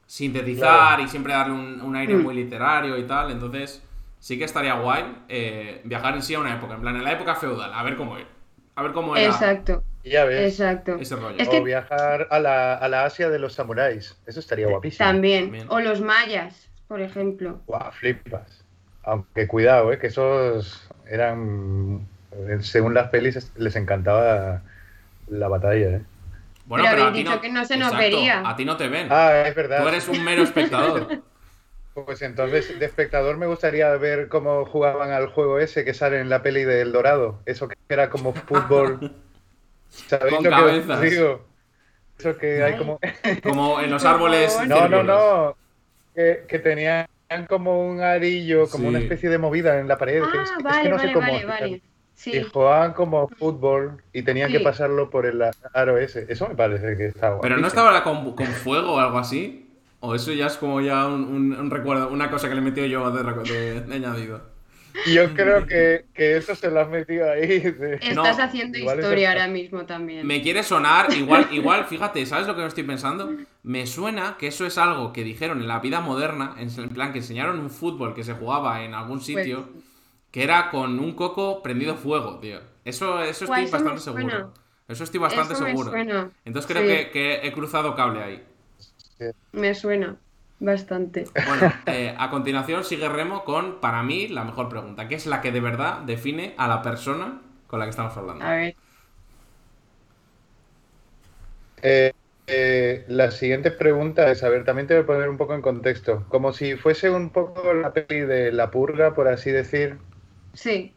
sintetizar 0.05 0.99
y 0.99 1.07
siempre 1.07 1.33
darle 1.33 1.53
un, 1.53 1.81
un 1.81 1.95
aire 1.95 2.15
Mm. 2.15 2.23
muy 2.23 2.35
literario 2.35 2.97
y 2.97 3.03
tal. 3.03 3.31
Entonces, 3.31 3.83
sí 4.20 4.38
que 4.38 4.45
estaría 4.45 4.74
guay 4.76 5.03
eh, 5.30 5.82
viajar 5.86 6.16
en 6.16 6.22
sí 6.24 6.34
a 6.36 6.39
una 6.39 6.55
época, 6.55 6.76
en 6.76 6.82
plan, 6.82 6.95
en 6.95 7.03
la 7.03 7.11
época 7.13 7.36
feudal, 7.36 7.74
a 7.74 7.84
ver 7.84 7.95
cómo 7.97 8.18
era. 8.18 8.28
A 8.76 8.84
ver 8.84 8.91
cómo 8.93 9.16
era 9.16 9.26
Exacto, 9.28 9.84
Y 10.03 10.11
ya 10.11 10.26
ves. 10.26 10.51
exacto. 10.51 10.95
ese 10.99 11.16
rollo. 11.16 11.38
Es 11.38 11.47
O 11.47 11.51
que 11.51 11.61
viajar 11.61 12.28
a 12.30 12.39
la, 12.39 12.74
a 12.76 12.88
la 12.89 13.05
Asia 13.05 13.30
de 13.30 13.39
los 13.39 13.53
samuráis. 13.53 14.18
Eso 14.26 14.39
estaría 14.39 14.68
guapísimo. 14.68 15.07
también. 15.07 15.45
También. 15.45 15.68
O 15.70 15.80
los 15.80 16.01
mayas, 16.01 16.70
por 16.88 17.01
ejemplo. 17.01 17.61
Guau, 17.68 17.91
flipas. 17.91 18.63
Aunque 19.03 19.47
cuidado, 19.47 19.91
eh, 19.91 19.99
que 19.99 20.07
esos 20.07 20.89
eran. 21.07 22.07
eh, 22.32 22.57
Según 22.61 22.93
las 22.93 23.09
pelis, 23.09 23.51
les 23.55 23.76
encantaba 23.76 24.61
la 25.28 25.47
batalla, 25.47 25.97
¿eh? 25.97 26.05
Bueno, 26.66 26.84
Pero 26.84 26.95
pero 26.95 27.03
a 27.03 27.07
habéis 27.07 27.13
ti 27.13 27.20
dicho 27.24 27.36
no, 27.36 27.41
que 27.41 27.49
no 27.51 27.66
se 27.66 27.78
nos 27.78 27.89
Exacto, 27.91 28.18
vería. 28.18 28.41
A 28.49 28.55
ti 28.55 28.66
no 28.66 28.76
te 28.78 28.88
ven. 28.88 29.07
Ah, 29.11 29.43
es 29.47 29.55
verdad. 29.55 29.84
Tú 29.84 29.88
eres 29.89 30.07
un 30.07 30.24
mero 30.24 30.43
espectador. 30.43 31.07
Pues 32.03 32.21
entonces, 32.21 32.77
de 32.77 32.85
espectador, 32.85 33.37
me 33.37 33.47
gustaría 33.47 33.89
ver 33.95 34.27
cómo 34.27 34.65
jugaban 34.65 35.11
al 35.11 35.27
juego 35.27 35.59
ese 35.59 35.85
que 35.85 35.93
sale 35.93 36.19
en 36.19 36.29
la 36.29 36.41
peli 36.43 36.63
de 36.65 36.81
El 36.81 36.91
Dorado. 36.91 37.39
Eso 37.45 37.67
que 37.69 37.75
era 37.89 38.09
como 38.09 38.33
fútbol. 38.33 39.15
¿Sabéis 39.89 40.35
Con 40.35 40.43
lo 40.43 40.49
que 40.49 40.55
os 40.55 40.61
cabezas. 40.85 41.01
digo? 41.01 41.45
Eso 42.19 42.37
que 42.37 42.63
hay 42.63 42.75
como. 42.77 42.99
Como 43.43 43.79
en 43.79 43.89
los 43.91 44.03
árboles. 44.05 44.57
No, 44.67 44.89
no, 44.89 45.03
no. 45.03 45.55
Que, 46.13 46.43
que 46.47 46.59
tenían 46.59 47.07
como 47.47 47.87
un 47.89 48.01
arillo, 48.01 48.67
como 48.69 48.83
Sí. 48.83 48.89
una 48.89 48.99
especie 48.99 49.29
de 49.29 49.37
movida 49.37 49.79
en 49.79 49.87
la 49.87 49.97
pared. 49.97 50.21
que 50.21 50.37
Ah, 50.37 50.43
es, 50.43 50.51
es 50.51 50.63
vale, 50.63 50.81
que 50.83 50.89
no 50.89 50.95
vale, 50.97 51.07
sé 51.07 51.13
cómo. 51.13 51.31
vale, 51.31 51.45
vale. 51.45 51.81
Y 52.25 52.43
jugaban 52.43 52.93
como 52.93 53.27
fútbol 53.29 54.01
y 54.13 54.21
tenían 54.23 54.49
Sí. 54.51 54.57
que 54.57 54.63
pasarlo 54.63 55.09
por 55.09 55.25
el 55.25 55.41
aro 55.73 55.97
ese. 55.97 56.25
Eso 56.29 56.47
me 56.49 56.55
parece 56.55 56.97
que 56.97 57.07
está 57.07 57.39
Pero 57.39 57.57
no 57.57 57.67
estaba 57.67 57.91
la 57.93 58.03
con, 58.03 58.35
con 58.35 58.47
fuego 58.47 58.95
o 58.95 58.99
algo 58.99 59.17
así. 59.17 59.64
O 60.08 60.16
eso 60.16 60.32
ya 60.34 60.47
es 60.47 60.58
como 60.58 60.82
ya 60.82 61.08
un, 61.08 61.24
un- 61.24 61.53
un 61.60 61.70
recuerdo, 61.72 62.10
una 62.10 62.30
cosa 62.30 62.47
que 62.47 62.56
le 62.56 62.62
he 62.62 62.64
metido 62.64 62.86
yo 62.88 63.12
de, 63.12 63.24
de- 63.24 63.82
de 63.82 63.95
añadido. 63.95 64.56
Yo 65.14 65.34
creo 65.34 65.68
que, 65.68 66.06
que 66.14 66.38
eso 66.38 66.56
se 66.56 66.72
lo 66.72 66.80
has 66.80 66.88
metido 66.89 67.30
ahí. 67.30 67.60
de- 67.60 67.95
estás 67.95 68.16
no, 68.38 68.43
haciendo 68.43 68.78
es 68.78 68.84
historia 68.86 69.34
el- 69.34 69.39
ahora 69.39 69.51
mismo 69.51 69.86
también. 69.86 70.26
Me 70.26 70.41
quiere 70.41 70.64
sonar, 70.64 71.12
igual, 71.14 71.47
igual, 71.51 71.86
fíjate, 71.86 72.26
¿sabes 72.26 72.47
lo 72.47 72.56
que 72.56 72.62
me 72.62 72.68
estoy 72.68 72.84
pensando? 72.84 73.30
Me 73.64 73.88
suena 73.88 74.38
que 74.39 74.47
eso 74.47 74.66
es 74.66 74.78
algo 74.78 75.12
que 75.12 75.24
dijeron 75.24 75.60
en 75.62 75.68
la 75.68 75.80
vida 75.80 75.99
moderna, 75.99 76.56
en 76.58 76.70
plan 76.89 77.12
que 77.12 77.20
enseñaron 77.20 77.60
un 77.60 77.70
fútbol 77.70 78.14
que 78.14 78.24
se 78.24 78.34
jugaba 78.34 78.84
en 78.84 78.93
algún 78.93 79.20
sitio, 79.20 79.68
Pues- 79.72 79.84
que 80.32 80.43
era 80.43 80.70
con 80.70 80.99
un 80.99 81.14
coco 81.14 81.62
prendido 81.62 81.95
fuego, 81.95 82.39
tío. 82.39 82.60
Eso, 82.86 83.22
eso 83.22 83.45
estoy 83.45 83.64
bastante 83.70 83.99
seguro. 83.99 84.53
Eso 84.88 85.03
estoy 85.03 85.20
bastante 85.20 85.53
Eso 85.56 85.66
seguro. 85.66 85.91
Entonces 86.45 86.72
creo 86.72 86.84
Sí. 86.84 86.88
que, 86.88 87.10
que 87.12 87.47
he 87.47 87.51
cruzado 87.51 87.95
cable 87.95 88.22
ahí. 88.24 88.43
Me 89.51 89.74
suena 89.76 90.18
bastante. 90.59 91.32
Bueno, 91.45 91.74
eh, 91.86 92.16
a 92.18 92.30
continuación 92.30 92.84
sigue 92.84 93.09
Remo 93.09 93.43
con, 93.45 93.80
para 93.82 94.03
mí, 94.03 94.28
la 94.28 94.43
mejor 94.43 94.70
pregunta, 94.70 95.07
que 95.07 95.16
es 95.16 95.26
la 95.26 95.41
que 95.41 95.51
de 95.51 95.61
verdad 95.61 96.01
define 96.01 96.55
a 96.57 96.68
la 96.68 96.82
persona 96.82 97.41
con 97.68 97.80
la 97.80 97.86
que 97.86 97.91
estamos 97.91 98.16
hablando. 98.18 98.45
A 98.45 98.55
ver. 98.55 98.76
Eh, 101.82 102.11
eh, 102.47 103.05
la 103.07 103.32
siguiente 103.32 103.72
pregunta 103.72 104.30
es, 104.32 104.43
a 104.43 104.49
ver, 104.49 104.66
también 104.66 104.88
te 104.88 104.95
voy 104.95 105.03
a 105.03 105.07
poner 105.07 105.30
un 105.30 105.38
poco 105.38 105.55
en 105.55 105.61
contexto. 105.61 106.26
Como 106.30 106.53
si 106.53 106.76
fuese 106.76 107.09
un 107.09 107.32
poco 107.32 107.74
la 107.74 107.93
peli 107.93 108.22
de 108.22 108.51
la 108.51 108.72
purga, 108.72 109.13
por 109.13 109.28
así 109.28 109.51
decir. 109.51 109.99
Sí. 110.53 110.93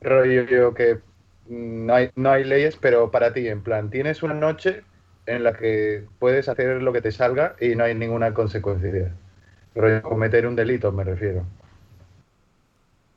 rollo 0.00 0.74
que 0.74 1.00
no 1.48 1.94
hay, 1.94 2.10
no 2.16 2.30
hay 2.30 2.44
leyes, 2.44 2.76
pero 2.76 3.10
para 3.10 3.32
ti, 3.32 3.48
en 3.48 3.62
plan, 3.62 3.90
tienes 3.90 4.22
una 4.22 4.34
noche 4.34 4.84
en 5.26 5.44
la 5.44 5.54
que 5.54 6.06
puedes 6.18 6.48
hacer 6.48 6.82
lo 6.82 6.92
que 6.92 7.02
te 7.02 7.12
salga 7.12 7.56
y 7.60 7.74
no 7.76 7.84
hay 7.84 7.94
ninguna 7.94 8.34
consecuencia. 8.34 9.14
Rollo, 9.74 10.02
cometer 10.02 10.46
un 10.46 10.56
delito, 10.56 10.92
me 10.92 11.04
refiero. 11.04 11.46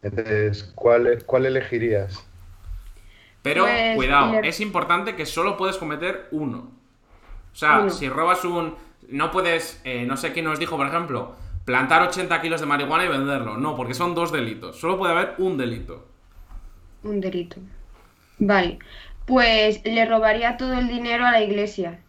Entonces, 0.02 0.64
¿cuál, 0.76 1.24
cuál 1.26 1.46
elegirías? 1.46 2.28
Pero, 3.42 3.64
Pues, 3.64 3.96
cuidado, 3.96 4.42
le- 4.42 4.50
es 4.50 4.60
importante 4.60 5.16
que 5.16 5.26
solo 5.26 5.58
puedes 5.58 5.78
cometer 5.78 6.28
uno. 6.32 6.72
O 7.54 7.56
sea, 7.56 7.80
Uno. 7.80 7.90
si 7.90 8.10
robas 8.10 8.46
un... 8.46 8.76
No 9.10 9.32
puedes, 9.32 9.82
eh, 9.86 10.06
no 10.06 10.18
sé 10.18 10.34
quién 10.34 10.46
nos 10.46 10.60
dijo, 10.60 10.78
por 10.78 10.88
ejemplo, 10.88 11.36
plantar 11.66 12.04
80 12.04 12.42
kilos 12.42 12.62
de 12.62 12.68
marihuana 12.68 13.06
y 13.06 13.10
venderlo. 13.10 13.58
No, 13.58 13.76
porque 13.76 13.94
son 13.96 14.16
dos 14.16 14.32
delitos. 14.32 14.80
Solo 14.80 14.98
puede 15.00 15.14
haber 15.14 15.36
un 15.40 15.58
delito. 15.58 16.08
Un 17.04 17.20
delito. 17.20 17.60
Vale. 18.40 18.80
Pues 19.30 19.82
le 19.86 20.06
robaría 20.06 20.58
todo 20.58 20.74
el 20.74 20.88
dinero 20.88 21.26
a 21.26 21.32
la 21.32 21.42
iglesia. 21.42 22.00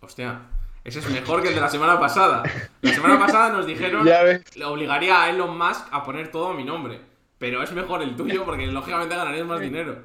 Hostia, 0.00 0.40
ese 0.82 0.98
es 1.00 1.10
mejor 1.10 1.42
que 1.42 1.48
el 1.50 1.54
de 1.54 1.60
la 1.60 1.68
semana 1.68 2.00
pasada. 2.00 2.42
La 2.80 2.92
semana 2.92 3.18
pasada 3.18 3.50
nos 3.50 3.66
dijeron... 3.66 4.04
Ya 4.06 4.22
ves. 4.22 4.56
Le 4.56 4.64
obligaría 4.64 5.22
a 5.22 5.30
Elon 5.30 5.56
Musk 5.56 5.86
a 5.92 6.02
poner 6.02 6.30
todo 6.30 6.50
a 6.50 6.54
mi 6.54 6.64
nombre. 6.64 7.00
Pero 7.38 7.62
es 7.62 7.70
mejor 7.72 8.02
el 8.02 8.16
tuyo 8.16 8.44
porque 8.46 8.66
lógicamente 8.66 9.14
ganarías 9.14 9.46
más 9.46 9.60
dinero. 9.60 10.02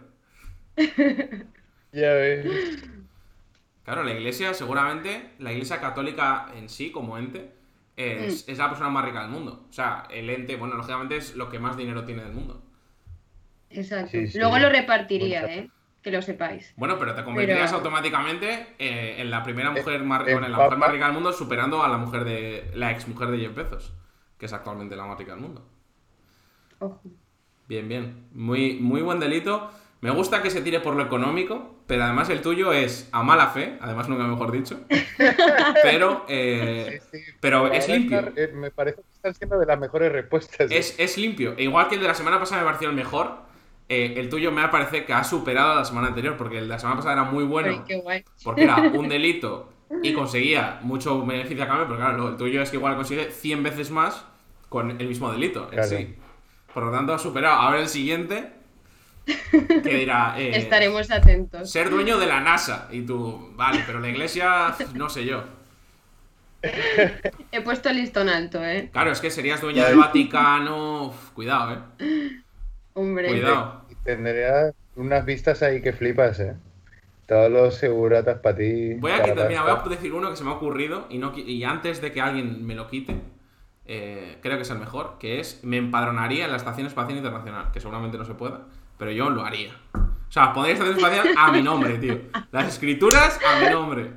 Ya 1.94 2.14
ves. 2.14 2.46
Claro, 3.86 4.04
la 4.04 4.12
iglesia, 4.12 4.54
seguramente, 4.54 5.32
la 5.40 5.52
iglesia 5.52 5.80
católica 5.80 6.48
en 6.56 6.68
sí, 6.70 6.92
como 6.92 7.18
ente, 7.18 7.52
es, 7.96 8.48
Mm. 8.48 8.52
es 8.52 8.58
la 8.58 8.68
persona 8.70 8.90
más 8.90 9.06
rica 9.06 9.22
del 9.22 9.32
mundo. 9.32 9.66
O 9.70 9.74
sea, 9.74 10.04
el 10.10 10.30
ente, 10.30 10.56
bueno, 10.56 10.76
lógicamente 10.76 11.18
es 11.18 11.36
lo 11.36 11.50
que 11.50 11.60
más 11.60 11.78
dinero 11.78 12.04
tiene 12.06 12.24
del 12.24 12.34
mundo. 12.34 12.62
Exacto. 13.70 14.12
Sí, 14.12 14.28
sí. 14.28 14.38
Luego 14.40 14.60
lo 14.60 14.70
repartiría, 14.70 15.46
¿eh? 15.46 15.70
Que 16.02 16.10
lo 16.12 16.22
sepáis. 16.22 16.74
Bueno, 16.78 16.98
pero 16.98 17.14
te 17.14 17.24
convertirías 17.24 17.66
Pero- 17.70 17.78
automáticamente 17.78 18.76
eh, 18.80 19.16
en 19.20 19.30
la 19.30 19.44
primera 19.44 19.70
mujer 19.72 20.04
más, 20.04 20.22
en 20.28 20.34
bueno, 20.34 20.48
en 20.48 20.52
la 20.52 20.58
mujer 20.58 20.78
más 20.78 20.92
rica 20.92 21.06
del 21.06 21.14
mundo, 21.14 21.32
superando 21.34 21.84
a 21.84 21.88
la 21.90 21.98
mujer 21.98 22.24
de 22.24 22.72
la 22.74 22.92
ex 22.92 23.08
mujer 23.08 23.30
de 23.30 23.38
Jeff 23.40 23.56
Bezos, 23.56 23.94
que 24.40 24.48
es 24.48 24.54
actualmente 24.54 24.96
la 24.96 25.06
más 25.06 25.18
rica 25.20 25.34
del 25.34 25.42
mundo. 25.42 25.64
Ojo. 26.80 27.02
Bien, 27.68 27.88
bien. 27.88 28.28
Muy, 28.34 28.80
muy 28.80 29.02
buen 29.02 29.20
delito. 29.20 29.70
Me 30.02 30.10
gusta 30.10 30.42
que 30.42 30.50
se 30.50 30.62
tire 30.62 30.80
por 30.80 30.96
lo 30.96 31.04
económico, 31.04 31.76
pero 31.86 32.04
además 32.04 32.28
el 32.32 32.42
tuyo 32.42 32.74
es 32.74 33.08
a 33.12 33.22
mala 33.22 33.50
fe, 33.50 33.78
además 33.80 34.10
nunca 34.10 34.24
mejor 34.24 34.52
dicho. 34.52 34.80
Pero, 35.84 36.26
eh, 36.28 37.02
Sí, 37.12 37.20
sí. 37.20 37.32
pero 37.40 37.72
es 37.72 37.88
limpio. 37.88 38.34
eh, 38.36 38.52
me 38.54 38.72
parece 38.72 39.02
que 39.04 39.12
están 39.14 39.36
siendo 39.36 39.60
de 39.60 39.66
las 39.68 39.80
mejores 39.80 40.12
respuestas. 40.12 40.72
¿eh? 40.72 40.78
Es, 40.78 40.96
es 41.00 41.18
limpio. 41.20 41.54
E 41.58 41.64
igual 41.64 41.88
que 41.88 41.96
el 41.96 42.02
de 42.02 42.08
la 42.08 42.16
semana 42.16 42.40
pasada 42.40 42.62
me 42.62 42.66
pareció 42.68 42.90
el 42.90 42.96
mejor, 42.96 43.44
eh, 43.92 44.14
el 44.18 44.30
tuyo 44.30 44.52
me 44.52 44.68
parece 44.70 45.06
que 45.06 45.14
ha 45.14 45.24
superado 45.24 45.74
a 45.74 45.76
la 45.76 45.86
semana 45.86 46.08
anterior, 46.08 46.38
porque 46.38 46.62
la 46.62 46.80
semana 46.80 46.98
pasada 46.98 47.14
era 47.22 47.24
muy 47.26 47.44
bueno, 47.44 47.70
Ay, 47.70 47.82
qué 47.88 47.96
guay. 48.02 48.24
porque 48.44 48.64
era 48.64 48.78
un 48.78 49.10
delito 49.16 49.72
y 50.02 50.14
conseguía 50.14 50.80
mucho 50.84 51.26
beneficio 51.26 51.64
a 51.64 51.68
cambio, 51.68 51.86
pero 51.88 51.98
claro, 52.00 52.30
el 52.30 52.38
tuyo 52.38 52.62
es 52.62 52.70
que 52.70 52.78
igual 52.78 52.96
consigue 52.96 53.30
100 53.32 53.64
veces 53.64 53.92
más 53.92 54.26
con 54.70 54.92
el 54.92 55.08
mismo 55.08 55.32
delito 55.32 55.64
en 55.72 55.80
Claro. 55.80 55.90
sí. 55.90 56.16
Por 56.74 56.84
lo 56.84 56.92
tanto, 56.92 57.14
ha 57.14 57.20
superado. 57.20 57.56
Ahora 57.60 57.82
el 57.82 57.90
siguiente, 57.90 58.54
que 59.26 59.94
dirá... 59.94 60.36
eh, 60.40 60.52
Estaremos 60.56 61.12
atentos. 61.12 61.70
Ser 61.70 61.90
dueño 61.90 62.18
de 62.18 62.28
la 62.28 62.40
NASA. 62.40 62.88
Y 62.92 63.02
tú, 63.02 63.52
vale, 63.56 63.84
pero 63.86 64.00
la 64.00 64.08
iglesia, 64.08 64.74
no 64.94 65.10
sé 65.10 65.26
yo. 65.26 65.44
He 67.52 67.62
puesto 67.62 67.90
el 67.90 67.98
listón 67.98 68.30
alto, 68.30 68.64
¿eh? 68.64 68.90
Claro, 68.94 69.12
es 69.12 69.20
que 69.20 69.30
serías 69.32 69.60
dueña 69.62 69.86
del 69.88 69.98
Vaticano. 69.98 71.08
Uf, 71.08 71.32
cuidado, 71.32 71.74
¿eh? 72.00 72.42
Hombre. 72.94 73.28
Cuidado. 73.28 73.81
Tendría 74.04 74.74
unas 74.96 75.26
vistas 75.26 75.62
ahí 75.64 75.82
que 75.82 75.94
flipas, 75.94 76.40
¿eh? 76.40 76.56
Todos 77.28 77.52
los 77.52 77.76
seguratas 77.76 78.40
para 78.40 78.58
ti. 78.58 78.96
Voy 78.96 79.12
a 79.12 79.24
quitar, 79.24 79.48
mira, 79.48 79.64
voy 79.64 79.72
a 79.72 79.90
decir 79.90 80.14
uno 80.14 80.30
que 80.30 80.36
se 80.36 80.44
me 80.44 80.50
ha 80.50 80.54
ocurrido 80.54 81.06
y, 81.10 81.18
no, 81.18 81.34
y 81.38 81.64
antes 81.64 82.02
de 82.02 82.12
que 82.12 82.20
alguien 82.20 82.66
me 82.66 82.76
lo 82.76 82.88
quite, 82.88 83.16
eh, 83.86 84.38
creo 84.42 84.58
que 84.58 84.64
es 84.64 84.70
el 84.70 84.80
mejor, 84.80 85.18
que 85.18 85.40
es 85.40 85.64
me 85.64 85.78
empadronaría 85.78 86.46
en 86.46 86.52
la 86.52 86.58
Estación 86.58 86.88
Espacial 86.88 87.18
Internacional, 87.18 87.72
que 87.72 87.80
seguramente 87.80 88.18
no 88.18 88.26
se 88.26 88.34
pueda, 88.34 88.62
pero 88.98 89.12
yo 89.12 89.30
lo 89.30 89.46
haría. 89.46 89.74
O 89.94 90.32
sea, 90.32 90.52
pondría 90.54 90.74
Estación 90.74 90.98
Espacial 90.98 91.28
a 91.38 91.52
mi 91.52 91.62
nombre, 91.62 91.98
tío. 91.98 92.20
Las 92.52 92.68
escrituras 92.68 93.40
a 93.48 93.60
mi 93.60 93.70
nombre. 93.70 94.12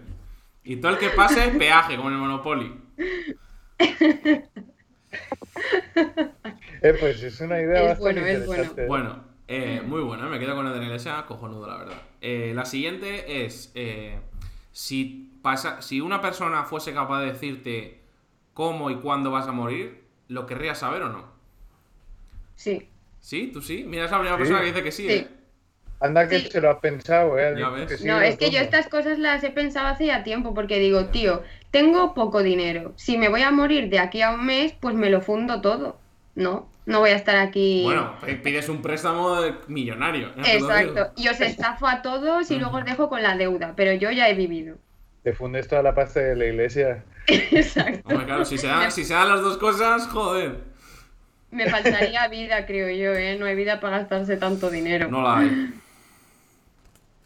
Y 0.64 0.76
todo 0.76 0.93
el 0.93 0.99
que 0.99 1.11
pase, 1.11 1.49
peaje, 1.59 1.97
como 1.97 2.09
en 2.09 2.14
el 2.14 2.20
Monopoly. 2.20 2.80
Eh, 6.82 6.95
pues 7.01 7.22
es 7.22 7.41
una 7.41 7.61
idea 7.61 7.93
Es 7.93 7.99
bastante 7.99 8.20
bueno, 8.20 8.26
es 8.26 8.39
interesante. 8.41 8.87
Bueno, 8.87 9.24
eh, 9.49 9.82
muy 9.84 10.01
bueno, 10.03 10.26
¿eh? 10.26 10.30
me 10.30 10.38
quedo 10.38 10.55
con 10.55 10.66
el 10.66 10.72
de 10.72 10.78
la 10.78 10.84
iglesia, 10.86 11.24
cojonudo, 11.26 11.66
la 11.66 11.76
verdad. 11.76 12.03
Eh, 12.20 12.53
la 12.55 12.64
siguiente 12.64 13.45
es, 13.45 13.70
eh, 13.74 14.18
si, 14.72 15.38
pasa, 15.42 15.82
si 15.82 16.01
una 16.01 16.20
persona 16.20 16.64
fuese 16.64 16.95
capaz 16.95 17.20
de 17.20 17.26
decirte 17.32 18.01
cómo 18.55 18.90
y 18.90 18.97
cuándo 18.97 19.30
vas 19.30 19.47
a 19.49 19.53
morir, 19.53 20.05
¿lo 20.28 20.47
querrías 20.47 20.78
saber 20.78 21.03
o 21.03 21.09
no? 21.11 21.24
Sí. 22.57 22.88
¿Sí? 23.20 23.51
¿Tú 23.53 23.61
sí? 23.62 23.84
Mira, 23.86 24.05
es 24.05 24.11
la 24.11 24.18
primera 24.18 24.36
Sí. 24.36 24.38
persona 24.42 24.61
que 24.61 24.66
dice 24.66 24.82
que 24.82 24.92
sí, 24.92 25.03
Sí. 25.09 25.12
¿eh? 25.14 25.28
Anda 26.01 26.28
que 26.28 26.40
Sí. 26.40 26.49
se 26.51 26.61
lo 26.61 26.70
has 26.70 26.78
pensado, 26.80 27.38
¿eh? 27.38 27.47
Has 27.47 27.59
Ya 27.59 27.70
dicho 27.70 27.72
ves. 27.72 27.86
que 27.88 27.97
sí 27.99 28.05
No, 28.07 28.20
es 28.20 28.36
que 28.36 28.51
yo 28.51 28.59
estas 28.61 28.88
cosas 28.88 29.18
las 29.18 29.42
he 29.45 29.51
pensado 29.51 29.88
hace 29.88 30.07
ya 30.07 30.22
tiempo 30.22 30.53
porque 30.55 30.78
digo, 30.78 31.07
tío, 31.07 31.42
tengo 31.70 32.14
poco 32.14 32.42
dinero. 32.42 32.92
Si 32.97 33.16
me 33.16 33.28
voy 33.28 33.42
a 33.42 33.51
morir 33.51 33.88
de 33.88 33.99
aquí 34.01 34.20
a 34.22 34.30
un 34.32 34.45
mes, 34.45 34.72
pues 34.80 34.95
me 34.95 35.09
lo 35.11 35.20
fundo 35.22 35.61
todo. 35.61 35.99
No, 36.34 36.68
no 36.87 37.01
voy 37.01 37.11
a 37.11 37.16
estar 37.16 37.37
aquí. 37.37 37.82
Bueno, 37.85 38.14
pides 38.43 38.68
un 38.68 38.82
préstamo 38.82 39.41
de 39.41 39.55
millonario. 39.68 40.32
Exacto. 40.45 41.12
Y 41.16 41.28
os 41.28 41.41
estafo 41.41 41.87
a 41.87 42.03
todos 42.03 42.51
y 42.51 42.59
luego 42.59 42.78
os 42.78 42.85
dejo 42.85 43.09
con 43.09 43.22
la 43.22 43.37
deuda, 43.37 43.72
pero 43.74 43.93
yo 43.95 44.11
ya 44.11 44.28
he 44.28 44.35
vivido. 44.35 44.76
Te 45.22 45.32
fundes 45.32 45.66
toda 45.66 45.82
la 45.82 45.95
pasta 45.95 46.20
de 46.20 46.37
la 46.37 46.45
iglesia. 46.45 47.05
Exacto. 47.26 48.03
Hombre, 48.05 48.26
claro, 48.26 48.45
si 48.45 48.59
se, 48.59 48.66
dan, 48.66 48.93
si 48.93 49.05
se 49.05 49.14
dan 49.14 49.30
las 49.30 49.41
dos 49.41 49.57
cosas, 49.57 50.07
joder. 50.09 50.59
Me 51.51 51.70
faltaría 51.70 52.28
vida, 52.28 52.66
creo 52.66 52.89
yo, 52.91 53.18
¿eh? 53.18 53.39
No 53.39 53.47
hay 53.47 53.55
vida 53.55 53.80
para 53.80 53.99
gastarse 53.99 54.37
tanto 54.37 54.70
dinero. 54.70 55.09
No 55.09 55.22
la 55.22 55.39
hay. 55.39 55.74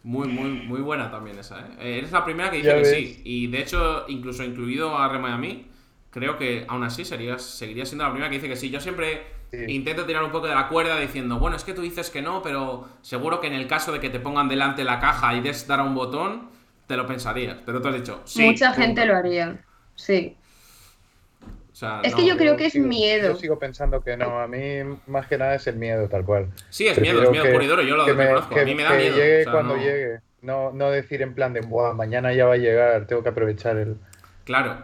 Muy, 0.04 0.28
muy, 0.28 0.48
muy 0.48 0.80
buena 0.80 1.11
también 1.11 1.38
esa, 1.38 1.59
¿eh? 1.59 1.70
Eh, 1.80 1.98
Eres 1.98 2.12
la 2.12 2.24
primera 2.24 2.50
que 2.50 2.59
dice 2.59 2.74
que 2.76 2.84
sí. 2.84 3.20
Y 3.24 3.48
de 3.48 3.59
hecho, 3.59 4.06
incluso 4.09 4.42
incluido 4.42 4.96
a 4.96 5.06
Rema 5.09 5.30
y 5.30 5.32
a 5.32 5.36
mí, 5.36 5.66
creo 6.09 6.38
que 6.38 6.64
aún 6.66 6.82
así 6.84 7.04
serías, 7.04 7.42
seguirías 7.42 7.88
siendo 7.88 8.04
la 8.04 8.12
primera 8.12 8.30
que 8.30 8.36
dice 8.36 8.48
que 8.48 8.56
sí. 8.56 8.70
Yo 8.70 8.80
siempre 8.80 9.38
Sí. 9.51 9.64
intento 9.68 10.05
tirar 10.05 10.22
un 10.24 10.30
poco 10.30 10.46
de 10.46 10.55
la 10.55 10.68
cuerda 10.68 10.99
diciendo, 11.01 11.38
bueno, 11.38 11.57
es 11.57 11.64
que 11.64 11.72
tú 11.72 11.80
dices 11.82 12.11
que 12.11 12.20
no, 12.20 12.42
pero 12.42 12.86
seguro 13.01 13.40
que 13.40 13.46
en 13.46 13.55
el 13.55 13.66
caso 13.66 13.92
de 13.92 14.01
que 14.01 14.11
te 14.11 14.20
pongan 14.20 14.49
delante 14.49 14.84
la 14.84 15.01
caja 15.01 15.34
y 15.34 15.40
des 15.40 15.66
dar 15.66 15.80
a 15.80 15.84
un 15.84 15.94
botón, 15.94 16.51
te 16.86 16.96
lo 16.96 17.07
pensarías. 17.07 17.57
Pero 17.64 17.80
tú 17.80 17.88
has 17.88 17.94
dicho, 17.94 18.20
sí. 18.24 18.44
Mucha 18.44 18.68
punto. 18.72 18.80
gente 18.82 19.07
lo 19.07 19.16
haría. 19.16 19.64
Sí. 19.94 20.36
O 21.72 21.74
sea, 21.78 22.01
Es 22.03 22.12
no. 22.12 22.18
que 22.18 22.26
yo 22.26 22.36
creo 22.36 22.57
que 22.57 22.66
es 22.66 22.72
sigo- 22.72 22.88
miedo. 22.88 23.32
Yo 23.32 23.36
sigo 23.36 23.59
pensando 23.59 24.01
que 24.03 24.16
no. 24.16 24.40
A 24.40 24.49
mí, 24.49 24.80
más 25.07 25.26
que 25.28 25.38
nada, 25.38 25.55
es 25.55 25.66
el 25.68 25.76
miedo, 25.76 26.09
tal 26.09 26.24
cual. 26.24 26.49
Sí, 26.70 26.88
es 26.88 27.01
miedo, 27.01 27.22
es 27.22 27.30
miedo 27.30 27.44
que- 27.44 27.51
puro 27.53 27.62
y 27.64 27.66
duro, 27.68 27.82
yo 27.82 27.96
lo 27.96 28.05
que 28.05 28.14
me, 28.14 28.24
reconozco. 28.24 28.55
que- 28.55 28.61
a 28.61 28.64
mí 28.64 28.74
me 28.74 28.82
da 28.82 28.90
que 28.90 28.96
miedo. 28.99 29.16
llegue 29.16 29.40
o 29.40 29.44
sea, 29.44 29.53
cuando 29.53 29.76
no- 29.76 29.82
llegue. 29.82 30.20
No, 30.42 30.72
no 30.72 30.90
decir 30.90 31.22
en 31.22 31.34
plan 31.34 31.53
de, 31.53 31.61
Buah, 31.61 31.92
mañana 31.94 32.32
ya 32.32 32.46
va 32.46 32.55
a 32.55 32.59
llegar, 32.59 33.07
tengo 33.07 33.22
que 33.22 33.28
aprovechar 33.28 33.76
el. 33.76 33.96
Claro. 34.44 34.76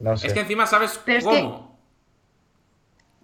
No 0.00 0.16
sé. 0.16 0.28
Es 0.28 0.32
que 0.32 0.40
encima 0.40 0.66
sabes 0.66 1.00
Pero 1.04 1.18
es 1.18 1.24
que- 1.26 1.30
cómo. 1.42 1.77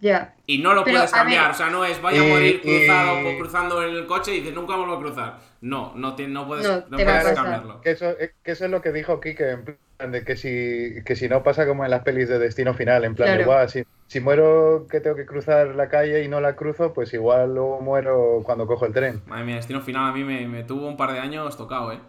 Ya. 0.05 0.34
Y 0.46 0.59
no 0.59 0.74
lo 0.74 0.84
Pero, 0.84 0.98
puedes 0.98 1.12
cambiar, 1.12 1.44
ver- 1.44 1.50
o 1.52 1.55
sea, 1.55 1.70
no 1.70 1.82
es 1.86 2.02
vaya 2.02 2.20
a 2.20 2.26
Y- 2.26 2.30
morir 2.30 2.61
cruzado 2.61 3.22
por 3.22 3.38
cruzando 3.38 3.82
el 3.82 4.05
coche 4.07 4.34
y 4.34 4.40
dices 4.40 4.55
nunca 4.55 4.76
vuelvo 4.76 4.96
a 4.96 5.00
cruzar. 5.00 5.38
No, 5.62 5.94
no, 5.96 6.14
te- 6.14 6.28
no 6.28 6.46
puedes, 6.46 6.66
No, 6.66 6.74
no 6.90 6.96
puedes 6.98 7.32
cambiarlo. 7.32 7.80
Que 7.80 7.92
eso, 7.92 8.11
eh, 8.20 8.34
que 8.42 8.50
eso 8.52 8.66
es 8.66 8.70
lo 8.70 8.82
que 8.82 8.92
dijo 8.92 9.18
Kike, 9.18 9.50
en 9.50 9.64
plan 9.64 10.12
de 10.12 10.22
que 10.22 10.36
si, 10.36 11.02
que 11.07 11.16
si 11.16 11.26
no 11.30 11.42
pasa 11.42 11.66
como 11.66 11.86
en 11.86 11.90
las 11.90 12.02
pelis 12.02 12.28
de 12.28 12.38
destino 12.38 12.74
final, 12.74 13.05
en 13.07 13.14
plan 13.14 13.28
Claro. 13.30 13.46
"Buah, 13.46 13.68
si, 13.68 13.84
si 14.07 14.20
muero 14.20 14.86
que 14.90 15.00
tengo 15.00 15.16
que 15.16 15.24
cruzar 15.24 15.68
la 15.68 15.88
calle 15.88 16.22
y 16.22 16.28
no 16.28 16.38
la 16.42 16.55
cruzo, 16.55 16.92
pues 16.92 17.14
igual 17.14 17.55
luego 17.55 17.80
muero 17.80 18.42
cuando 18.44 18.66
cojo 18.66 18.84
el 18.84 18.92
tren. 18.92 19.22
Madre 19.26 19.44
mía, 19.44 19.57
Destino 19.57 19.80
Final 19.80 20.11
a 20.11 20.12
mí 20.12 20.22
me, 20.22 20.46
me 20.46 20.64
tuvo 20.64 20.86
un 20.86 20.98
par 20.98 21.12
de 21.14 21.18
años 21.20 21.57
tocado, 21.57 21.92
¿eh? 21.92 22.00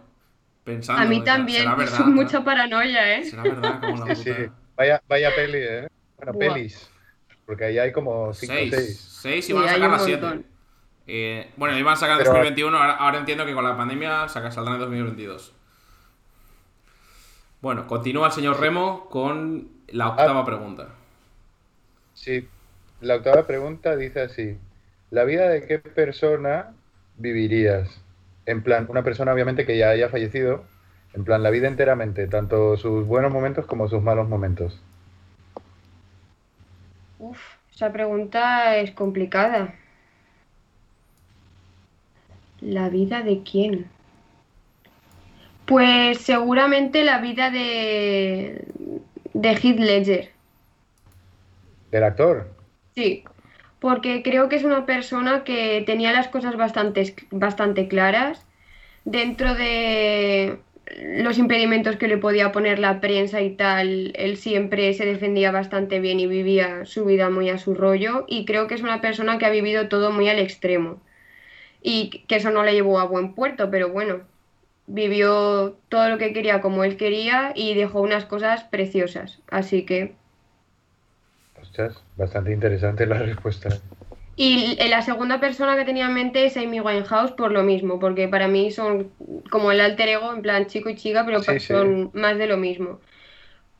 Pensando. 0.64 1.00
A 1.00 1.06
mí 1.06 1.24
también. 1.24 1.62
¿Será 1.62 1.74
verdad? 1.76 1.96
Son 1.96 2.14
mucha 2.14 2.44
paranoia, 2.44 3.16
¿eh? 3.16 3.24
¿Será 3.24 3.42
verdad? 3.44 3.80
Como 3.80 4.04
la 4.04 4.14
Sí. 4.14 4.32
Vaya, 4.76 5.00
vaya 5.08 5.30
peli, 5.34 5.58
¿eh? 5.62 5.88
Bueno, 6.18 6.32
Buah. 6.34 6.52
pelis. 6.54 6.90
Porque 7.46 7.64
ahí 7.64 7.78
hay 7.78 7.92
como 7.92 8.34
5 8.34 8.52
o 8.52 8.56
Seis. 8.56 8.70
6. 8.74 8.98
Seis 9.22 9.44
y 9.44 9.46
Sí, 9.48 9.52
van 9.52 9.64
a 9.64 9.68
sacar 9.72 9.90
las 9.90 10.04
siete. 10.04 10.22
montón. 10.26 10.46
Eh, 11.06 11.50
bueno, 11.56 11.78
iban 11.78 11.92
a 11.94 11.96
sacar 11.96 12.14
en 12.16 12.18
Pero- 12.24 12.30
2021, 12.32 12.76
ahora, 12.76 12.92
ahora 12.96 13.18
entiendo 13.18 13.46
que 13.46 13.54
con 13.54 13.64
la 13.64 13.76
pandemia 13.76 14.28
saca, 14.28 14.50
saldrán 14.50 14.74
en 14.74 14.80
2022. 14.80 15.52
Bueno, 17.60 17.86
continúa 17.86 18.26
el 18.28 18.32
señor 18.32 18.60
Remo 18.60 19.08
con 19.08 19.68
la 19.88 20.08
octava 20.08 20.44
pregunta. 20.44 20.88
Sí. 22.14 22.48
La 23.00 23.16
octava 23.16 23.46
pregunta 23.46 23.96
dice 23.96 24.20
así. 24.22 24.58
¿La 25.10 25.24
vida 25.24 25.48
de 25.48 25.66
qué 25.66 25.78
persona 25.78 26.72
vivirías? 27.16 27.88
En 28.46 28.62
plan, 28.62 28.86
una 28.88 29.02
persona 29.02 29.32
obviamente 29.32 29.64
que 29.66 29.76
ya 29.78 29.90
haya 29.90 30.08
fallecido. 30.08 30.64
En 31.14 31.24
plan, 31.24 31.42
la 31.42 31.50
vida 31.50 31.68
enteramente, 31.68 32.26
tanto 32.26 32.76
sus 32.76 33.06
buenos 33.06 33.32
momentos 33.32 33.66
como 33.66 33.88
sus 33.88 34.02
malos 34.02 34.28
momentos. 34.28 34.82
Uf, 37.18 37.38
esa 37.74 37.92
pregunta 37.92 38.76
es 38.76 38.90
complicada. 38.92 39.74
¿La 42.60 42.88
vida 42.88 43.22
de 43.22 43.42
quién? 43.42 43.86
Pues 45.66 46.18
seguramente 46.20 47.04
la 47.04 47.18
vida 47.18 47.50
de, 47.50 48.64
de 49.34 49.48
Heath 49.50 49.78
Ledger. 49.78 50.30
¿Del 51.90 52.04
actor? 52.04 52.48
Sí, 52.94 53.24
porque 53.80 54.22
creo 54.22 54.48
que 54.48 54.56
es 54.56 54.64
una 54.64 54.86
persona 54.86 55.44
que 55.44 55.82
tenía 55.86 56.12
las 56.12 56.28
cosas 56.28 56.56
bastante, 56.56 57.14
bastante 57.30 57.88
claras 57.88 58.44
dentro 59.04 59.54
de 59.54 60.58
los 61.02 61.38
impedimentos 61.38 61.96
que 61.96 62.08
le 62.08 62.18
podía 62.18 62.52
poner 62.52 62.78
la 62.78 63.00
prensa 63.00 63.40
y 63.42 63.56
tal. 63.56 64.12
Él 64.16 64.36
siempre 64.36 64.92
se 64.94 65.06
defendía 65.06 65.50
bastante 65.52 66.00
bien 66.00 66.20
y 66.20 66.26
vivía 66.26 66.84
su 66.86 67.04
vida 67.04 67.30
muy 67.30 67.50
a 67.50 67.58
su 67.58 67.74
rollo 67.74 68.24
y 68.28 68.44
creo 68.44 68.66
que 68.66 68.74
es 68.74 68.82
una 68.82 69.00
persona 69.00 69.38
que 69.38 69.46
ha 69.46 69.50
vivido 69.50 69.88
todo 69.88 70.10
muy 70.12 70.28
al 70.28 70.38
extremo 70.38 71.00
y 71.82 72.24
que 72.28 72.36
eso 72.36 72.50
no 72.50 72.64
le 72.64 72.74
llevó 72.74 72.98
a 73.00 73.06
buen 73.06 73.34
puerto, 73.34 73.70
pero 73.70 73.90
bueno, 73.90 74.22
vivió 74.86 75.78
todo 75.88 76.08
lo 76.10 76.18
que 76.18 76.32
quería 76.32 76.60
como 76.60 76.84
él 76.84 76.96
quería 76.96 77.52
y 77.54 77.74
dejó 77.74 78.00
unas 78.02 78.26
cosas 78.26 78.64
preciosas. 78.64 79.40
Así 79.50 79.84
que 79.86 80.16
Ostras, 81.60 82.02
bastante 82.16 82.52
interesante 82.52 83.04
la 83.06 83.18
respuesta. 83.18 83.68
Y 84.38 84.76
la 84.88 85.00
segunda 85.02 85.40
persona 85.40 85.76
que 85.76 85.84
tenía 85.86 86.06
en 86.06 86.14
mente 86.14 86.44
es 86.46 86.56
Amy 86.58 86.80
Winehouse 86.80 87.32
por 87.32 87.52
lo 87.52 87.62
mismo, 87.62 87.98
porque 87.98 88.28
para 88.28 88.48
mí 88.48 88.70
son 88.70 89.14
como 89.50 89.72
el 89.72 89.80
alter 89.80 90.10
ego, 90.10 90.32
en 90.34 90.42
plan 90.42 90.66
chico 90.66 90.90
y 90.90 90.94
chica, 90.96 91.24
pero 91.24 91.44
Sí, 91.44 91.44
pa- 91.44 91.60
sí. 91.60 91.96
son 91.98 92.10
más 92.14 92.36
de 92.38 92.46
lo 92.46 92.56
mismo. 92.58 93.00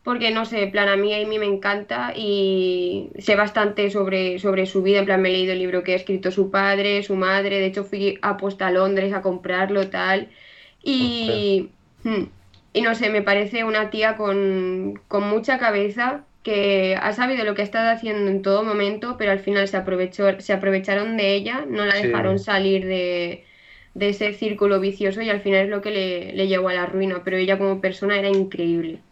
Porque 0.03 0.31
no 0.31 0.45
sé, 0.47 0.63
en 0.65 0.71
plan 0.73 0.89
a 0.89 0.97
mí 0.97 1.13
Amy 1.15 1.39
me 1.39 1.47
encanta 1.47 2.13
y 2.17 3.11
sé 3.19 3.35
bastante 3.37 3.91
sobre, 3.91 4.39
sobre 4.39 4.67
su 4.67 4.83
vida, 4.83 5.01
en 5.01 5.05
plan 5.07 5.21
me 5.23 5.31
he 5.31 5.33
leído 5.33 5.53
el 5.53 5.59
libro 5.61 5.83
que 5.83 5.93
ha 5.95 5.97
escrito 5.97 6.31
su 6.31 6.51
padre, 6.51 7.03
su 7.03 7.17
madre, 7.17 7.59
de 7.61 7.67
hecho 7.67 7.85
fui 7.85 8.19
a 8.23 8.37
posta 8.37 8.69
a 8.69 8.71
Londres 8.73 9.13
a 9.15 9.23
comprarlo, 9.23 9.91
tal. 9.91 10.31
Y, 10.83 11.75
hmm, 12.05 12.25
y 12.73 12.83
no 12.83 12.95
sé, 12.95 13.11
me 13.11 13.23
parece 13.23 13.65
una 13.65 13.91
tía 13.91 14.17
con, 14.17 14.95
con 15.09 15.25
mucha 15.29 15.59
cabeza 15.59 16.27
que 16.47 16.97
ha 16.97 17.13
sabido 17.13 17.45
lo 17.45 17.55
que 17.55 17.63
ha 17.63 17.65
estado 17.65 17.91
haciendo 17.91 18.31
en 18.31 18.43
todo 18.43 18.65
momento, 18.65 19.17
pero 19.19 19.33
al 19.33 19.41
final 19.41 19.69
se 19.69 19.77
aprovechó, 19.77 20.41
se 20.41 20.53
aprovecharon 20.55 21.17
de 21.17 21.35
ella, 21.35 21.65
no 21.69 21.85
la 21.87 21.97
Sí. 22.01 22.07
dejaron 22.07 22.39
salir 22.39 22.87
de, 22.87 23.47
de 23.95 24.09
ese 24.11 24.33
círculo 24.35 24.81
vicioso 24.81 25.23
y 25.23 25.31
al 25.31 25.41
final 25.43 25.65
es 25.65 25.71
lo 25.71 25.81
que 25.83 25.91
le, 25.93 26.33
le 26.35 26.49
llevó 26.49 26.69
a 26.71 26.75
la 26.75 26.87
ruina, 26.87 27.23
pero 27.25 27.37
ella 27.39 27.59
como 27.59 27.81
persona 27.81 28.19
era 28.19 28.29
increíble. 28.31 29.05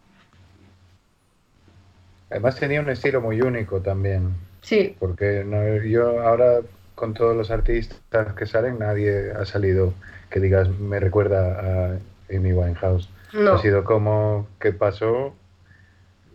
Además 2.30 2.58
tenía 2.58 2.80
un 2.80 2.90
estilo 2.90 3.20
muy 3.20 3.40
único 3.40 3.80
también. 3.80 4.34
Sí, 4.62 4.98
Porque 4.98 5.44
no- 5.44 5.82
yo 5.84 6.20
ahora 6.22 6.60
con 6.94 7.14
todos 7.14 7.36
los 7.36 7.50
artistas 7.50 8.34
que 8.34 8.46
salen, 8.46 8.78
nadie 8.78 9.32
ha 9.32 9.44
salido 9.44 9.94
que 10.30 10.40
digas 10.40 10.68
me 10.68 11.00
recuerda 11.00 11.92
a 11.92 11.98
Amy 12.34 12.52
Winehouse. 12.52 13.08
no. 13.32 13.56
Ha 13.56 13.58
sido 13.58 13.84
como 13.84 14.48
que 14.60 14.72
pasó, 14.72 15.34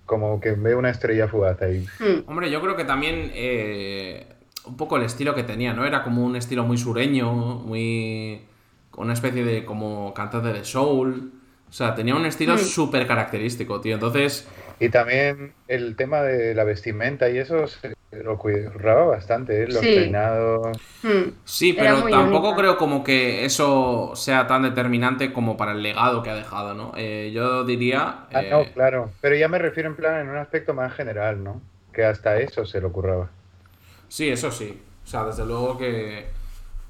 como 0.09 0.41
que 0.41 0.51
veo 0.53 0.79
una 0.79 0.89
estrella 0.89 1.27
fugaz 1.27 1.61
ahí. 1.61 1.85
Hmm, 1.99 2.27
Hombre, 2.27 2.49
yo 2.49 2.59
creo 2.61 2.75
que 2.75 2.83
también 2.83 3.31
eh, 3.35 4.25
un 4.65 4.75
poco 4.75 4.97
el 4.97 5.03
estilo 5.03 5.35
que 5.35 5.43
tenía, 5.43 5.71
¿no? 5.73 5.85
Era 5.85 6.03
como 6.03 6.25
un 6.25 6.35
estilo 6.35 6.63
muy 6.63 6.77
sureño, 6.79 7.31
muy... 7.31 8.41
una 8.97 9.13
especie 9.13 9.45
de 9.45 9.63
como 9.63 10.11
cantante 10.15 10.51
de 10.51 10.65
soul. 10.65 11.31
O 11.69 11.71
sea, 11.71 11.93
tenía 11.93 12.15
un 12.15 12.25
estilo 12.25 12.55
Mm. 12.55 12.57
súper 12.57 13.05
característico, 13.05 13.79
tío. 13.79 13.93
Entonces, 13.93 14.47
Y 14.81 14.89
también 14.89 15.53
el 15.67 15.95
tema 15.95 16.21
de 16.21 16.55
la 16.55 16.63
vestimenta 16.63 17.29
y 17.29 17.37
eso 17.37 17.67
se 17.67 17.93
lo 18.11 18.37
curraba 18.37 19.05
bastante, 19.05 19.63
¿eh? 19.63 19.67
los 19.67 19.77
Sí. 19.79 19.93
peinados. 19.95 20.77
Hmm. 21.03 21.31
Sí, 21.45 21.73
pero 21.73 22.03
tampoco 22.09 22.55
creo 22.55 22.77
como 22.77 23.03
que 23.03 23.45
eso 23.45 24.13
sea 24.15 24.47
tan 24.47 24.63
determinante 24.63 25.31
como 25.31 25.57
para 25.57 25.73
el 25.73 25.83
legado 25.83 26.23
que 26.23 26.29
ha 26.31 26.35
dejado, 26.35 26.73
¿no? 26.73 26.91
Eh, 26.97 27.31
yo 27.33 27.63
diría... 27.63 28.25
Ah, 28.33 28.41
eh, 28.41 28.49
no, 28.49 28.65
claro. 28.73 29.11
Pero 29.21 29.35
ya 29.35 29.47
me 29.47 29.59
refiero 29.59 29.89
en 29.89 29.95
plan 29.95 30.21
en 30.21 30.29
un 30.29 30.37
aspecto 30.37 30.73
más 30.73 30.93
general, 30.93 31.43
¿no? 31.43 31.61
Que 31.93 32.03
hasta 32.05 32.37
eso 32.39 32.65
se 32.65 32.81
lo 32.81 32.91
curraba. 32.91 33.29
Sí, 34.07 34.29
eso 34.29 34.51
sí. 34.51 34.81
O 35.03 35.07
sea, 35.07 35.25
desde 35.25 35.45
luego 35.45 35.77
que, 35.77 36.25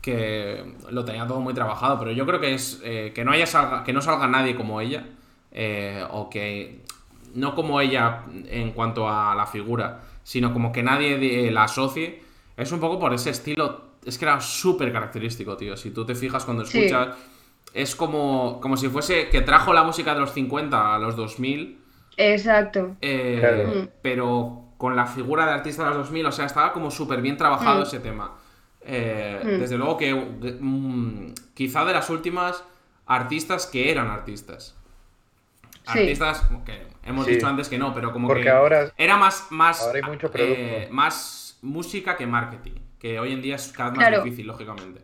que 0.02 0.64
lo 0.90 1.04
tenía 1.06 1.28
todo 1.28 1.42
muy 1.42 1.54
trabajado, 1.54 2.00
pero 2.00 2.12
yo 2.12 2.26
creo 2.26 2.40
que 2.40 2.54
es 2.54 2.82
eh, 2.84 3.12
que 3.14 3.26
no 3.26 3.32
haya 3.32 3.46
salga, 3.46 3.84
que 3.84 3.94
no 3.94 4.02
salga 4.02 4.28
nadie 4.28 4.56
como 4.56 4.80
ella, 4.82 5.06
eh, 5.52 6.04
o 6.12 6.30
que 6.30 6.82
no 7.36 7.56
como 7.56 7.80
ella 7.82 8.24
en 8.48 8.72
cuanto 8.72 9.10
a 9.10 9.34
la 9.36 9.46
figura, 9.46 10.02
sino 10.24 10.52
como 10.54 10.72
que 10.72 10.84
nadie 10.84 11.52
la 11.52 11.64
asocie, 11.64 12.22
es 12.58 12.72
un 12.72 12.80
poco 12.80 13.00
por 13.00 13.14
ese 13.14 13.30
estilo, 13.32 13.82
es 14.06 14.18
que 14.18 14.26
era 14.26 14.40
súper 14.42 14.92
característico, 14.92 15.56
tío. 15.58 15.76
Si 15.78 15.92
tú 15.92 16.06
te 16.06 16.16
fijas 16.16 16.46
cuando 16.46 16.66
Sí. 16.66 16.80
escuchas, 16.80 17.16
es 17.74 17.96
como, 17.96 18.60
como 18.62 18.78
si 18.78 18.88
fuese 18.90 19.30
que 19.30 19.42
trajo 19.42 19.74
la 19.74 19.84
música 19.84 20.14
de 20.14 20.20
los 20.22 20.32
50 20.34 20.96
a 20.96 21.00
los 21.00 21.16
2000 21.16 21.80
Exacto. 22.18 22.96
eh, 23.02 23.38
Claro. 23.40 23.68
Mm. 23.84 23.88
pero 24.02 24.62
con 24.78 24.96
la 24.96 25.06
figura 25.06 25.46
de 25.46 25.52
artista 25.52 25.84
de 25.84 25.90
los 25.90 25.98
2000, 26.00 26.26
o 26.26 26.32
sea, 26.32 26.46
estaba 26.46 26.72
como 26.74 26.90
súper 26.92 27.22
bien 27.22 27.38
trabajado 27.38 27.80
Mm. 27.82 27.84
ese 27.84 28.00
tema. 28.00 28.32
Eh, 28.82 29.40
Mm. 29.44 29.60
Desde 29.60 29.78
luego 29.78 29.98
que 29.98 30.14
mm, 30.16 31.34
quizá 31.54 31.84
de 31.86 31.94
las 31.94 32.10
últimas 32.10 32.64
artistas 33.06 33.66
que 33.68 33.92
eran 33.92 34.08
artistas. 34.08 34.76
Sí. 35.94 36.00
Artistas 36.00 36.48
que 36.66 36.88
hemos 37.06 37.26
Sí. 37.26 37.32
dicho 37.34 37.48
antes 37.48 37.68
que 37.70 37.78
no, 37.78 37.94
pero 37.94 38.12
como 38.12 38.28
Porque 38.28 38.44
que 38.44 38.50
ahora- 38.50 38.92
era 38.98 39.18
más, 39.18 39.48
más, 39.52 39.82
ahora 39.82 40.00
hay 40.04 40.12
mucho 40.12 40.30
eh, 40.36 40.88
más 40.92 41.58
música 41.62 42.16
que 42.16 42.26
marketing, 42.28 42.74
que 43.00 43.20
hoy 43.20 43.34
en 43.34 43.42
día 43.42 43.56
es 43.56 43.72
cada 43.72 43.90
vez 43.90 43.98
más 43.98 44.08
Claro. 44.08 44.24
difícil, 44.24 44.48
lógicamente. 44.48 45.02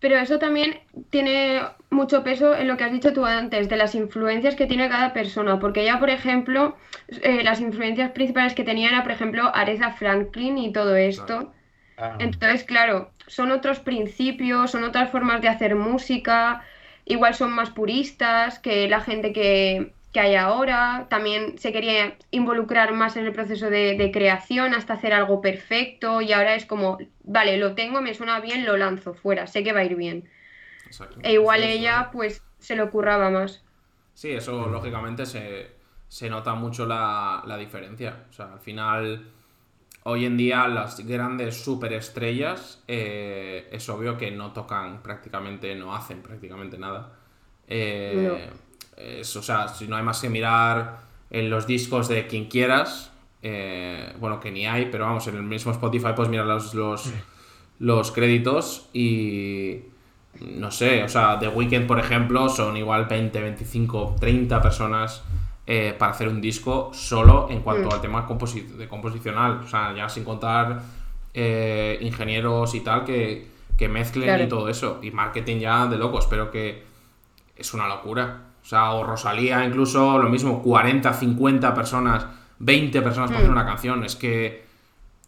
Pero 0.00 0.16
eso 0.18 0.38
también 0.38 0.80
tiene 1.08 1.62
mucho 1.88 2.22
peso 2.22 2.54
en 2.54 2.68
lo 2.68 2.76
que 2.76 2.84
has 2.84 2.92
dicho 2.92 3.14
tú 3.14 3.24
antes, 3.24 3.70
de 3.70 3.76
las 3.76 3.94
influencias 3.94 4.54
que 4.54 4.66
tiene 4.66 4.88
cada 4.90 5.14
persona. 5.14 5.58
Porque 5.58 5.80
ella, 5.82 5.98
por 5.98 6.10
ejemplo, 6.10 6.76
eh, 7.22 7.42
las 7.42 7.60
influencias 7.60 8.10
principales 8.10 8.52
que 8.54 8.64
tenía 8.64 8.90
era, 8.90 9.02
por 9.02 9.12
ejemplo, 9.12 9.50
Aretha 9.54 9.92
Franklin 9.92 10.58
y 10.58 10.72
todo 10.72 10.94
esto. 10.94 11.54
Ah, 11.96 12.16
Entonces, 12.18 12.64
claro, 12.64 13.12
son 13.28 13.50
otros 13.52 13.78
principios, 13.80 14.72
son 14.72 14.84
otras 14.84 15.10
formas 15.10 15.40
de 15.40 15.48
hacer 15.48 15.74
música, 15.74 16.62
igual 17.04 17.34
son 17.34 17.52
más 17.52 17.70
puristas 17.70 18.58
que 18.58 18.88
la 18.88 19.00
gente 19.00 19.32
que, 19.32 19.92
que 20.12 20.20
hay 20.20 20.36
ahora, 20.36 21.06
también 21.10 21.58
se 21.58 21.72
quería 21.72 22.16
involucrar 22.30 22.92
más 22.92 23.16
en 23.16 23.26
el 23.26 23.32
proceso 23.32 23.70
de, 23.70 23.96
de 23.96 24.10
creación 24.12 24.74
hasta 24.74 24.94
hacer 24.94 25.12
algo 25.12 25.40
perfecto 25.40 26.20
y 26.20 26.32
ahora 26.32 26.54
es 26.54 26.66
como, 26.66 26.98
vale, 27.24 27.56
lo 27.58 27.74
tengo, 27.74 28.00
me 28.00 28.14
suena 28.14 28.40
bien, 28.40 28.64
lo 28.64 28.76
lanzo 28.76 29.14
fuera, 29.14 29.46
sé 29.46 29.64
que 29.64 29.72
va 29.72 29.80
a 29.80 29.84
ir 29.84 29.96
bien. 29.96 30.28
Exacto. 30.86 31.18
E 31.22 31.32
igual 31.32 31.62
es, 31.62 31.70
ella, 31.70 32.10
pues, 32.12 32.42
se 32.58 32.76
lo 32.76 32.90
curraba 32.90 33.30
más. 33.30 33.62
Sí, 34.14 34.30
eso 34.30 34.68
lógicamente 34.68 35.26
se, 35.26 35.72
se 36.08 36.30
nota 36.30 36.54
mucho 36.54 36.86
la, 36.86 37.42
la 37.46 37.56
diferencia. 37.56 38.26
O 38.30 38.32
sea, 38.32 38.52
al 38.52 38.60
final, 38.60 39.26
hoy 40.04 40.24
en 40.26 40.36
día 40.36 40.68
las 40.68 41.00
grandes 41.06 41.62
superestrellas 41.62 42.82
eh, 42.88 43.68
es 43.72 43.88
obvio 43.88 44.16
que 44.16 44.30
no 44.30 44.52
tocan 44.52 45.02
prácticamente, 45.02 45.74
no 45.74 45.94
hacen 45.94 46.22
prácticamente 46.22 46.78
nada. 46.78 47.12
Eh, 47.68 48.50
es- 48.96 49.34
o 49.36 49.42
sea, 49.42 49.68
si 49.68 49.88
no 49.88 49.96
hay 49.96 50.02
más 50.02 50.20
que 50.20 50.28
mirar 50.28 51.00
en 51.30 51.50
los 51.50 51.66
discos 51.66 52.08
de 52.08 52.26
quien 52.26 52.46
quieras, 52.46 53.10
eh, 53.42 54.12
bueno, 54.20 54.40
que 54.40 54.50
ni 54.50 54.66
hay, 54.66 54.86
pero 54.86 55.04
vamos, 55.06 55.26
en 55.26 55.36
el 55.36 55.42
mismo 55.42 55.72
Spotify 55.72 56.08
puedes 56.14 56.30
mirar 56.30 56.46
los, 56.46 56.74
los, 56.74 57.10
los 57.78 58.12
créditos 58.12 58.88
y 58.92 59.80
no 60.40 60.70
sé, 60.70 61.02
o 61.04 61.08
sea, 61.08 61.38
The 61.38 61.48
Weeknd, 61.48 61.86
por 61.86 61.98
ejemplo, 61.98 62.48
son 62.48 62.76
igual 62.76 63.06
20, 63.06 63.40
25, 63.40 64.16
30 64.20 64.60
personas 64.60 65.22
eh, 65.66 65.94
para 65.98 66.12
hacer 66.12 66.28
un 66.28 66.40
disco 66.40 66.90
solo 66.92 67.48
en 67.50 67.60
cuanto 67.60 67.88
Mm. 67.88 67.92
al 67.94 68.00
tema 68.00 68.28
composi- 68.28 68.66
de 68.66 68.86
composicional, 68.88 69.60
o 69.64 69.66
sea, 69.66 69.94
ya 69.94 70.08
sin 70.08 70.24
contar 70.24 70.82
eh, 71.36 71.98
ingenieros 72.00 72.74
y 72.76 72.80
tal 72.80 73.04
que, 73.04 73.48
que 73.76 73.88
mezclen 73.88 74.24
Claro. 74.28 74.44
y 74.44 74.48
todo 74.48 74.68
eso, 74.68 75.00
y 75.02 75.10
marketing 75.10 75.58
ya 75.58 75.86
de 75.86 75.98
locos, 75.98 76.26
pero 76.28 76.50
que 76.50 76.84
es 77.56 77.74
una 77.74 77.88
locura. 77.88 78.42
O 78.62 78.66
sea, 78.66 78.92
o 78.92 79.02
Rosalía 79.04 79.64
incluso, 79.64 80.18
lo 80.18 80.28
mismo, 80.28 80.62
40, 80.62 81.12
50 81.12 81.74
personas, 81.74 82.26
20 82.60 83.02
personas 83.02 83.30
para 83.30 83.40
hacer 83.40 83.50
Mm. 83.50 83.52
una 83.56 83.66
canción. 83.66 84.04
Es 84.04 84.14
que, 84.16 84.64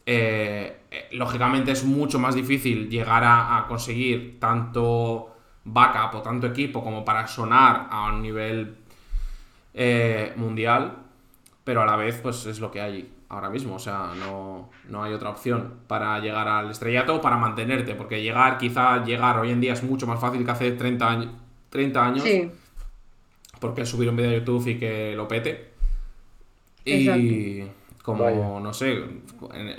eh, 0.07 0.77
lógicamente, 1.13 1.73
es 1.73 1.85
mucho 1.85 2.19
más 2.19 2.35
difícil 2.35 2.89
llegar 2.89 3.25
a, 3.25 3.59
a 3.59 3.67
conseguir 3.67 4.39
tanto 4.39 5.35
backup 5.65 6.15
o 6.21 6.23
tanto 6.23 6.47
equipo 6.47 6.83
como 6.85 7.05
para 7.05 7.27
sonar 7.27 7.89
a 7.91 8.07
un 8.13 8.23
nivel 8.23 8.77
eh, 9.77 10.33
mundial, 10.37 10.97
pero 11.63 11.83
a 11.83 11.87
la 11.87 11.97
vez, 11.97 12.19
pues 12.21 12.47
es 12.47 12.59
lo 12.59 12.71
que 12.73 12.81
hay 12.81 13.13
ahora 13.29 13.51
mismo. 13.51 13.77
O 13.77 13.79
sea, 13.79 14.13
no, 14.19 14.71
no 14.89 15.03
hay 15.05 15.13
otra 15.13 15.31
opción 15.31 15.75
para 15.87 16.19
llegar 16.19 16.49
al 16.49 16.71
estrellato 16.71 17.17
o 17.17 17.21
para 17.21 17.37
mantenerte, 17.37 17.95
porque 17.95 18.23
llegar, 18.23 18.59
quizá 18.59 19.05
llegar 19.05 19.39
hoy 19.39 19.51
en 19.51 19.61
día 19.61 19.75
es 19.75 19.83
mucho 19.83 20.07
más 20.07 20.19
fácil 20.19 20.45
que 20.45 20.51
hace 20.51 20.73
30 20.73 21.09
años. 21.09 21.31
30 21.71 22.05
años 22.05 22.23
Sí, 22.23 22.51
porque 23.61 23.87
subir 23.87 24.09
un 24.09 24.17
vídeo 24.17 24.31
a 24.31 24.35
YouTube 24.35 24.67
y 24.69 24.79
que 24.79 25.15
lo 25.15 25.29
pete. 25.29 25.73
Y 26.85 27.63
como, 28.03 28.25
Vaya. 28.25 28.61
no 28.61 28.73
sé, 28.73 29.03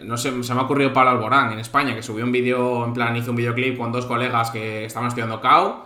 no 0.04 0.18
sé, 0.18 0.44
se 0.44 0.54
me 0.54 0.60
ha 0.60 0.64
ocurrido 0.64 0.92
Pablo 0.92 1.12
Alborán 1.12 1.54
en 1.54 1.60
España, 1.60 1.96
que 1.96 2.04
subió 2.04 2.26
un 2.26 2.32
vídeo, 2.32 2.86
en 2.86 2.94
plan, 2.94 3.16
hizo 3.16 3.32
un 3.32 3.38
videoclip 3.38 3.78
con 3.78 3.92
dos 3.92 4.06
colegas 4.06 4.52
que 4.52 4.86
estaban 4.86 5.08
estudiando 5.08 5.40
CAO 5.40 5.86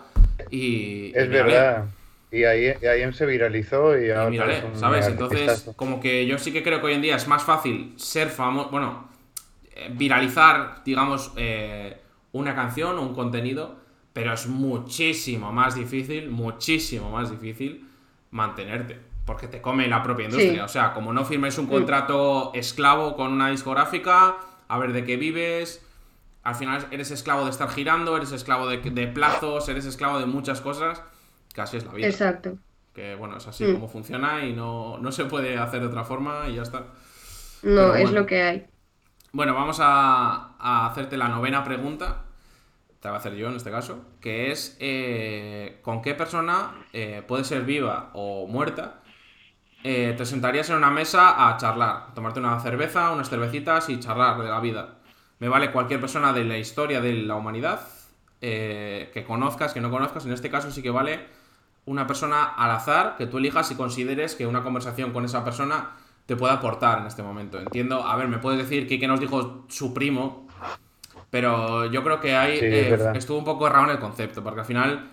y... 0.49 1.11
es 1.13 1.25
y 1.25 1.29
verdad. 1.29 1.85
Y 2.31 2.45
ahí, 2.45 2.73
y 2.81 2.85
ahí 2.85 3.13
se 3.13 3.25
viralizó 3.25 3.97
y 3.99 4.07
y 4.07 4.11
ahora 4.11 4.29
mírale, 4.29 4.57
es 4.59 4.63
un 4.63 4.75
¿sabes? 4.77 5.07
Entonces, 5.07 5.49
artistazo. 5.49 5.75
como 5.75 5.99
que 5.99 6.25
yo 6.25 6.37
sí 6.37 6.53
que 6.53 6.63
creo 6.63 6.79
que 6.79 6.87
hoy 6.87 6.93
en 6.93 7.01
día 7.01 7.17
es 7.17 7.27
más 7.27 7.43
fácil 7.43 7.93
ser 7.97 8.29
famoso, 8.29 8.69
bueno, 8.69 9.09
eh, 9.75 9.89
viralizar, 9.91 10.81
digamos, 10.85 11.33
eh, 11.35 11.97
una 12.31 12.55
canción 12.55 12.97
o 12.97 13.01
un 13.01 13.13
contenido, 13.13 13.75
pero 14.13 14.33
es 14.33 14.47
muchísimo 14.47 15.51
más 15.51 15.75
difícil, 15.75 16.29
muchísimo 16.29 17.11
más 17.11 17.31
difícil 17.31 17.85
mantenerte, 18.31 18.97
porque 19.25 19.47
te 19.47 19.61
come 19.61 19.87
la 19.89 20.01
propia 20.01 20.25
industria. 20.25 20.53
Sí. 20.53 20.59
O 20.59 20.67
sea, 20.69 20.93
como 20.93 21.11
no 21.11 21.25
firmes 21.25 21.57
un 21.57 21.67
contrato 21.67 22.51
esclavo 22.53 23.17
con 23.17 23.33
una 23.33 23.49
discográfica, 23.49 24.37
a 24.69 24.77
ver 24.79 24.93
de 24.93 25.03
qué 25.03 25.17
vives, 25.17 25.85
al 26.43 26.55
final 26.55 26.87
eres 26.91 27.11
esclavo 27.11 27.43
de 27.43 27.51
estar 27.51 27.69
girando, 27.69 28.15
eres 28.15 28.31
esclavo 28.31 28.67
de, 28.67 28.77
de 28.77 29.07
plazos, 29.07 29.67
eres 29.67 29.85
esclavo 29.85 30.19
de 30.19 30.25
muchas 30.25 30.61
cosas, 30.61 31.03
casi 31.53 31.77
es 31.77 31.85
la 31.85 31.93
vida. 31.93 32.07
exacto. 32.07 32.57
Que 32.93 33.15
bueno, 33.15 33.37
es 33.37 33.47
así 33.47 33.63
Mm. 33.65 33.73
como 33.75 33.87
funciona 33.87 34.43
y 34.45 34.53
no, 34.53 34.97
no 34.97 35.11
se 35.11 35.25
puede 35.25 35.57
hacer 35.57 35.79
de 35.81 35.87
otra 35.87 36.03
forma 36.03 36.47
y 36.49 36.55
ya 36.55 36.63
está. 36.63 36.85
No, 37.63 37.93
es 37.95 38.11
lo 38.11 38.25
que 38.25 38.41
hay. 38.41 38.65
Bueno, 39.31 39.53
vamos 39.53 39.79
a, 39.81 40.55
a 40.59 40.87
hacerte 40.87 41.15
la 41.15 41.29
novena 41.29 41.63
pregunta. 41.63 42.23
Te 42.99 43.07
la 43.07 43.11
voy 43.11 43.17
a 43.17 43.19
hacer 43.19 43.35
yo 43.35 43.47
en 43.49 43.55
este 43.55 43.71
caso. 43.71 44.03
Que 44.19 44.51
es: 44.51 44.75
eh, 44.81 45.79
¿con 45.83 46.01
qué 46.01 46.13
persona, 46.15 46.71
eh, 46.91 47.23
puede 47.27 47.43
ser 47.45 47.61
viva 47.63 48.09
o 48.13 48.45
muerta, 48.47 48.99
eh, 49.83 50.13
te 50.17 50.25
sentarías 50.25 50.69
en 50.69 50.75
una 50.75 50.91
mesa 50.91 51.47
a 51.49 51.55
charlar? 51.57 52.07
A 52.09 52.13
tomarte 52.13 52.39
una 52.41 52.59
cerveza, 52.59 53.11
unas 53.11 53.29
cervecitas 53.29 53.87
y 53.89 53.99
charlar 53.99 54.41
de 54.41 54.49
la 54.49 54.59
vida. 54.59 54.95
Me 55.39 55.47
vale 55.47 55.71
cualquier 55.71 55.99
persona 56.01 56.33
de 56.33 56.43
la 56.43 56.57
historia 56.57 56.99
de 57.01 57.13
la 57.13 57.35
humanidad 57.35 57.79
eh, 58.41 59.09
que 59.13 59.23
conozcas, 59.23 59.73
que 59.73 59.81
no 59.81 59.89
conozcas. 59.89 60.25
En 60.25 60.33
este 60.33 60.49
caso 60.49 60.69
sí 60.71 60.81
que 60.83 60.89
vale 60.91 61.25
una 61.85 62.05
persona 62.07 62.43
al 62.43 62.71
azar 62.71 63.15
que 63.17 63.25
tú 63.27 63.37
elijas 63.39 63.71
y 63.71 63.75
consideres 63.75 64.35
que 64.35 64.45
una 64.45 64.63
conversación 64.63 65.11
con 65.11 65.25
esa 65.25 65.43
persona 65.43 65.91
te 66.25 66.35
puede 66.35 66.53
aportar 66.53 66.99
en 66.99 67.07
este 67.07 67.23
momento. 67.23 67.59
Entiendo, 67.59 68.05
a 68.05 68.15
ver, 68.15 68.27
me 68.27 68.37
puedes 68.37 68.59
decir 68.59 68.87
que, 68.87 68.99
que 68.99 69.07
nos 69.07 69.19
dijo 69.19 69.65
su 69.67 69.93
primo, 69.93 70.47
pero 71.29 71.85
yo 71.91 72.03
creo 72.03 72.19
que 72.19 72.35
ahí 72.35 72.59
Sí, 72.59 72.65
eh, 72.65 73.11
estuvo 73.15 73.37
un 73.37 73.45
poco 73.45 73.67
errado 73.67 73.85
en 73.85 73.91
el 73.91 73.99
concepto, 73.99 74.43
porque 74.43 74.59
al 74.61 74.65
final 74.65 75.09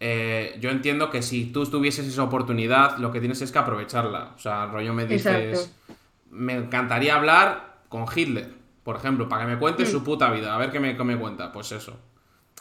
eh, 0.00 0.56
yo 0.60 0.70
entiendo 0.70 1.10
que 1.10 1.22
si 1.22 1.52
tú 1.52 1.64
tuvieses 1.66 2.06
esa 2.06 2.24
oportunidad, 2.24 2.98
lo 2.98 3.12
que 3.12 3.20
tienes 3.20 3.40
es 3.40 3.52
que 3.52 3.58
aprovecharla. 3.58 4.32
O 4.34 4.38
sea, 4.38 4.66
rollo 4.66 4.92
me 4.92 5.06
dices, 5.06 5.60
Exacto. 5.60 5.94
me 6.30 6.54
encantaría 6.54 7.14
hablar 7.14 7.76
con 7.88 8.04
Hitler, 8.14 8.52
por 8.82 8.96
ejemplo, 8.96 9.28
para 9.28 9.44
que 9.46 9.52
me 9.52 9.58
cuente 9.58 9.84
Mm. 9.84 9.86
su 9.86 10.02
puta 10.02 10.30
vida, 10.30 10.54
a 10.54 10.58
ver 10.58 10.72
qué 10.72 10.80
me, 10.80 10.96
qué 10.96 11.04
me 11.04 11.16
cuenta. 11.16 11.52
Pues 11.52 11.70
eso, 11.72 11.96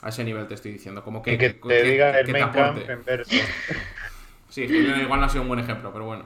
a 0.01 0.09
ese 0.09 0.23
nivel 0.23 0.47
te 0.47 0.55
estoy 0.55 0.71
diciendo, 0.71 1.03
como 1.03 1.21
que, 1.21 1.33
Y 1.33 1.37
que 1.37 1.47
que- 1.55 1.67
te 1.67 1.81
que- 1.81 1.83
diga 1.83 2.11
que 2.13 2.19
el 2.31 2.31
Kampf 2.33 2.57
aporte. 2.57 2.91
en 2.91 3.05
verso. 3.05 3.31
Sí, 4.49 4.63
igual 4.63 5.21
no 5.21 5.25
ha 5.27 5.29
sido 5.29 5.43
un 5.43 5.47
buen 5.47 5.61
ejemplo, 5.61 5.93
pero 5.93 6.03
bueno. 6.05 6.25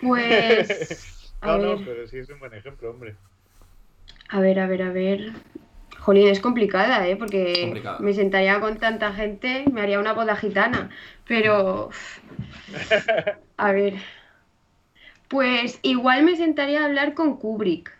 Pues. 0.00 1.14
A 1.40 1.46
No, 1.46 1.58
no, 1.58 1.76
ver, 1.76 1.84
pero 1.86 2.08
sí 2.08 2.18
es 2.18 2.28
un 2.30 2.40
buen 2.40 2.52
ejemplo, 2.52 2.90
hombre. 2.90 3.14
a 4.28 4.40
ver, 4.40 4.58
a 4.58 4.66
ver, 4.66 4.82
a 4.82 4.90
ver. 4.90 5.32
Jolín, 6.00 6.26
es 6.28 6.40
complicada, 6.40 7.06
¿eh? 7.06 7.16
Porque 7.16 7.60
complicada. 7.62 7.98
me 8.00 8.12
sentaría 8.12 8.58
con 8.58 8.78
tanta 8.78 9.12
gente, 9.12 9.64
me 9.72 9.80
haría 9.82 10.00
una 10.00 10.14
boda 10.14 10.34
gitana. 10.34 10.90
Pero. 11.28 11.90
A 13.56 13.72
ver. 13.72 13.94
Pues 15.28 15.78
igual 15.82 16.24
me 16.24 16.34
sentaría 16.36 16.82
a 16.82 16.86
hablar 16.86 17.14
con 17.14 17.36
Kubrick. 17.36 17.92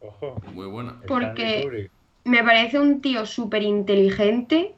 Ojo. 0.00 0.40
Muy 0.52 0.66
buena. 0.66 0.98
Stanley 1.02 1.06
Porque- 1.08 1.60
Kubrick. 1.64 1.90
Me 2.26 2.42
parece 2.42 2.80
un 2.80 3.00
tío 3.00 3.24
súper 3.24 3.62
inteligente. 3.62 4.74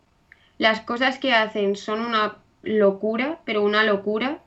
Las 0.59 0.83
cosas 0.83 1.19
que 1.19 1.33
hacen 1.33 1.77
son 1.77 2.03
una 2.03 2.37
locura, 2.63 3.39
pero 3.47 3.63
una 3.63 3.85
locura. 3.85 4.41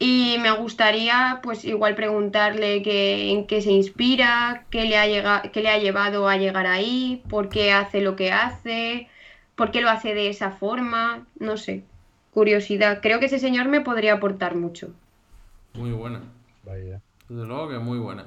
Y 0.00 0.36
me 0.42 0.50
gustaría, 0.50 1.38
pues, 1.44 1.64
igual 1.64 1.94
preguntarle 1.94 2.82
que, 2.82 3.30
en 3.30 3.46
qué 3.46 3.62
se 3.62 3.70
inspira, 3.70 4.64
qué 4.70 4.84
le 4.84 4.96
ha 4.96 5.06
llega- 5.06 5.42
qué 5.52 5.62
le 5.62 5.68
ha 5.68 5.78
llevado 5.78 6.28
a 6.28 6.38
llegar 6.38 6.66
ahí, 6.66 7.22
por 7.30 7.50
qué 7.50 7.72
hace 7.72 8.00
lo 8.00 8.16
que 8.16 8.32
hace, 8.32 9.08
por 9.54 9.70
qué 9.70 9.80
lo 9.80 9.88
hace 9.88 10.14
de 10.14 10.28
esa 10.28 10.50
forma, 10.50 11.28
no 11.38 11.56
sé. 11.56 11.84
Curiosidad. 12.32 12.98
Creo 13.00 13.20
que 13.20 13.26
ese 13.26 13.38
señor 13.38 13.68
me 13.68 13.80
podría 13.80 14.14
aportar 14.14 14.56
mucho. 14.56 14.88
Muy 15.74 15.92
buena. 15.92 16.20
Vaya. 16.64 17.00
Desde 17.28 17.46
luego 17.46 17.68
que 17.68 17.78
muy 17.78 17.98
buena. 17.98 18.26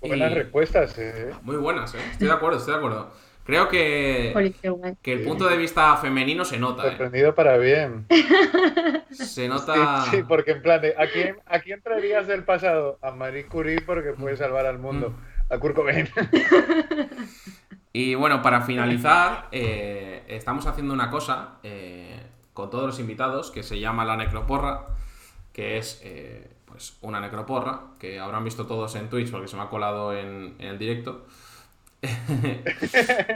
Buenas 0.00 0.32
Y- 0.32 0.34
respuestas, 0.34 0.98
eh. 0.98 1.32
Muy 1.42 1.56
buenas, 1.56 1.94
¿eh? 1.94 1.98
Estoy 2.12 2.28
de 2.28 2.32
acuerdo, 2.34 2.58
estoy 2.58 2.72
de 2.74 2.78
acuerdo. 2.78 3.10
Creo 3.44 3.68
que, 3.68 4.54
que 5.02 5.12
el 5.12 5.22
punto 5.24 5.48
de 5.48 5.56
vista 5.56 5.96
femenino 5.96 6.44
se 6.44 6.58
nota, 6.58 6.84
¿eh? 6.86 6.90
Sorprendido 6.90 7.34
para 7.34 7.56
bien. 7.56 8.06
Se 9.10 9.48
nota... 9.48 10.02
Sí, 10.04 10.18
sí, 10.18 10.22
porque 10.22 10.52
en 10.52 10.62
plan 10.62 10.80
de, 10.80 10.94
¿a 10.96 11.08
quién, 11.08 11.36
¿a 11.46 11.58
quién 11.58 11.82
traerías 11.82 12.28
del 12.28 12.44
pasado? 12.44 12.98
A 13.02 13.10
Marie 13.10 13.46
Curie 13.46 13.80
porque 13.80 14.12
puede 14.12 14.36
salvar 14.36 14.66
al 14.66 14.78
mundo. 14.78 15.14
A 15.48 15.58
Kurt 15.58 15.74
Cobain. 15.74 16.08
Y 17.92 18.14
bueno, 18.14 18.40
para 18.40 18.60
finalizar, 18.60 19.48
eh, 19.52 20.22
estamos 20.28 20.66
haciendo 20.66 20.94
una 20.94 21.10
cosa 21.10 21.58
eh, 21.62 22.20
con 22.54 22.70
todos 22.70 22.86
los 22.86 23.00
invitados 23.00 23.50
que 23.50 23.62
se 23.62 23.80
llama 23.80 24.04
la 24.04 24.16
necroporra, 24.16 24.86
que 25.52 25.76
es 25.78 26.00
eh, 26.04 26.49
pues 26.80 26.96
una 27.02 27.20
necroporra 27.20 27.80
que 27.98 28.18
habrán 28.18 28.42
visto 28.42 28.66
todos 28.66 28.94
en 28.94 29.10
Twitch 29.10 29.30
porque 29.30 29.48
se 29.48 29.54
me 29.54 29.62
ha 29.64 29.68
colado 29.68 30.16
en, 30.16 30.54
el 30.58 30.78
directo. 30.78 31.26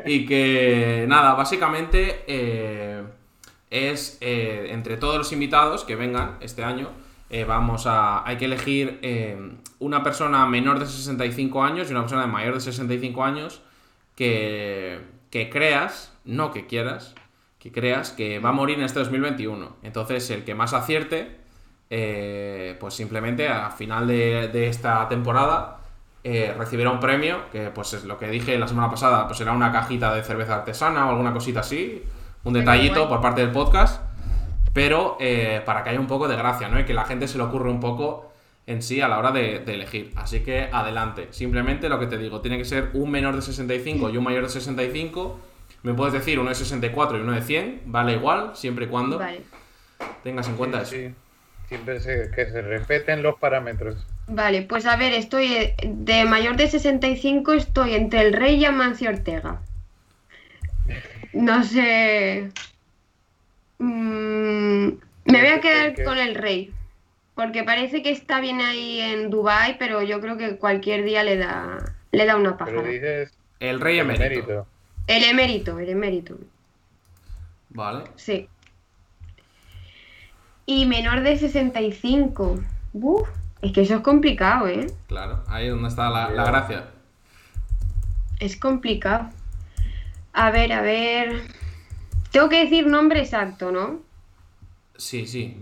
y 0.07 0.25
que 0.25 1.05
nada, 1.07 1.35
básicamente 1.35 2.25
eh, 2.27 3.03
es 3.69 4.17
eh, 4.23 4.69
entre 4.71 4.97
todos 4.97 5.19
los 5.19 5.31
invitados 5.33 5.85
que 5.85 5.95
vengan 5.95 6.39
este 6.41 6.65
año, 6.65 6.89
eh, 7.29 7.45
vamos 7.45 7.87
a. 7.87 8.27
Hay 8.27 8.39
que 8.39 8.47
elegir 8.47 9.01
una 9.79 10.03
persona 10.03 10.47
menor 10.47 10.79
de 10.79 10.87
65 10.87 11.63
años 11.63 11.89
y 11.89 11.91
una 11.91 12.01
persona 12.01 12.23
de 12.23 12.29
mayor 12.29 12.55
de 12.55 12.61
65 12.61 13.25
años 13.25 13.61
que, 14.17 15.01
que 15.29 15.51
creas, 15.51 16.17
no 16.25 16.51
que 16.51 16.67
quieras, 16.67 17.15
que 17.59 17.71
creas 17.71 18.11
que 18.11 18.39
va 18.39 18.49
a 18.49 18.53
morir 18.53 18.79
en 18.79 18.85
este 18.85 19.01
2021. 19.01 19.77
Entonces, 19.83 20.31
el 20.31 20.45
que 20.45 20.55
más 20.55 20.73
acierte, 20.73 21.44
eh, 21.91 22.77
pues 22.81 22.95
simplemente 22.95 23.49
a 23.49 23.71
final 23.71 24.07
de, 24.07 24.49
de 24.49 24.69
esta 24.69 25.09
temporada 25.09 25.79
eh, 26.27 26.55
recibirá 26.57 26.91
un 26.91 27.01
premio, 27.01 27.51
que 27.53 27.71
pues 27.71 27.93
es 27.93 28.05
lo 28.05 28.19
que 28.19 28.29
dije 28.29 28.59
la 28.59 28.67
semana 28.67 28.91
pasada, 28.91 29.27
pues 29.27 29.39
será 29.39 29.53
una 29.53 29.71
cajita 29.71 30.15
de 30.15 30.23
cerveza 30.23 30.55
artesana 30.55 31.07
o 31.07 31.11
alguna 31.11 31.33
cosita 31.33 31.61
así, 31.61 32.03
un 32.45 32.55
detallito 32.55 33.09
por 33.09 33.21
parte 33.21 33.43
del 33.43 33.51
podcast, 33.51 34.03
pero 34.73 35.17
eh, 35.21 35.63
para 35.65 35.85
que 35.85 35.91
haya 35.91 36.01
un 36.01 36.07
poco 36.07 36.27
de 36.27 36.37
gracia, 36.37 36.69
¿no? 36.69 36.81
Y 36.81 36.85
que 36.85 36.95
la 36.95 37.05
gente 37.05 37.29
se 37.29 37.37
le 37.39 37.45
ocurra 37.45 37.71
un 37.71 37.81
poco 37.81 38.33
en 38.67 38.83
sí 38.83 39.03
a 39.03 39.09
la 39.09 39.19
hora 39.19 39.31
de, 39.31 39.59
de 39.61 39.75
elegir. 39.75 40.13
Así 40.17 40.41
que 40.41 40.71
adelante. 40.73 41.29
Simplemente 41.31 41.89
lo 41.91 41.99
que 41.99 42.07
te 42.07 42.17
digo, 42.17 42.41
tiene 42.41 42.57
que 42.57 42.65
ser 42.65 42.91
un 42.95 43.11
menor 43.11 43.37
de 43.37 43.43
65 43.43 44.09
y 44.09 44.17
un 44.17 44.25
mayor 44.25 44.43
de 44.45 44.49
65. 44.49 45.39
Me 45.83 45.93
puedes 45.93 46.15
decir 46.15 46.39
uno 46.39 46.49
de 46.49 46.55
64 46.55 47.19
y 47.19 47.21
uno 47.21 47.33
de 47.33 47.43
100, 47.43 47.83
vale 47.85 48.15
igual, 48.15 48.53
siempre 48.55 48.87
y 48.87 48.89
cuando 48.89 49.19
Vale. 49.19 49.43
tengas 50.23 50.49
en 50.49 50.57
cuenta 50.57 50.81
eso. 50.81 50.93
Sí, 50.93 51.15
Siempre 51.69 52.01
se, 52.01 52.31
que 52.31 52.47
se 52.47 52.63
respeten 52.63 53.23
los 53.23 53.37
parámetros. 53.37 53.97
Vale, 54.27 54.63
pues 54.63 54.87
a 54.87 54.97
ver, 54.97 55.13
estoy 55.13 55.53
eh, 55.53 55.77
de 55.85 56.25
mayor 56.25 56.57
de 56.57 56.69
65, 56.69 57.53
estoy 57.53 57.95
entre 57.95 58.21
el 58.21 58.33
rey 58.33 58.57
y 58.57 58.65
Amancio 58.65 59.11
Ortega. 59.11 59.61
No 61.33 61.65
sé. 61.65 62.51
Mm, 63.79 64.89
me 65.25 65.41
voy 65.41 65.49
a 65.49 65.61
quedar 65.61 65.95
¿Qué? 65.95 66.05
con 66.05 66.19
el 66.19 66.35
rey. 66.35 66.73
Porque 67.35 67.65
parece 67.65 68.03
que 68.03 68.11
está 68.11 68.41
bien 68.41 68.61
ahí 68.61 69.01
en 69.01 69.31
Dubai, 69.31 69.77
pero 69.79 70.03
yo 70.03 70.21
creo 70.21 70.37
que 70.37 70.57
cualquier 70.57 71.05
día 71.05 71.25
le 71.25 71.37
da, 71.37 71.79
le 72.13 72.27
da 72.27 72.37
una 72.37 72.57
dices 72.85 73.33
El 73.59 73.81
rey 73.81 73.99
emérito. 73.99 74.23
mérito. 74.23 74.67
El 75.09 75.25
emérito, 75.25 75.79
el 75.81 75.89
emérito. 75.89 76.39
Vale. 77.71 78.05
Sí. 78.15 78.49
Y 80.67 80.87
menor 80.87 81.23
de 81.23 81.37
65. 81.37 82.59
Uf, 82.95 83.29
es 83.63 83.73
que 83.73 83.83
eso 83.83 83.97
es 83.97 84.01
complicado, 84.01 84.67
¿eh? 84.69 84.87
Claro, 85.09 85.43
ahí 85.49 85.67
es 85.67 85.71
donde 85.73 85.89
está 85.89 86.09
la, 86.11 86.31
la 86.31 86.45
gracia. 86.45 86.85
Es 88.41 88.57
complicado. 88.57 89.29
A 90.33 90.51
ver, 90.51 90.73
a 90.73 90.81
ver. 90.83 91.43
Tengo 92.31 92.49
que 92.49 92.65
decir 92.65 92.87
nombre 92.87 93.21
exacto, 93.21 93.71
¿no? 93.71 94.01
Sí, 94.97 95.27
sí. 95.27 95.57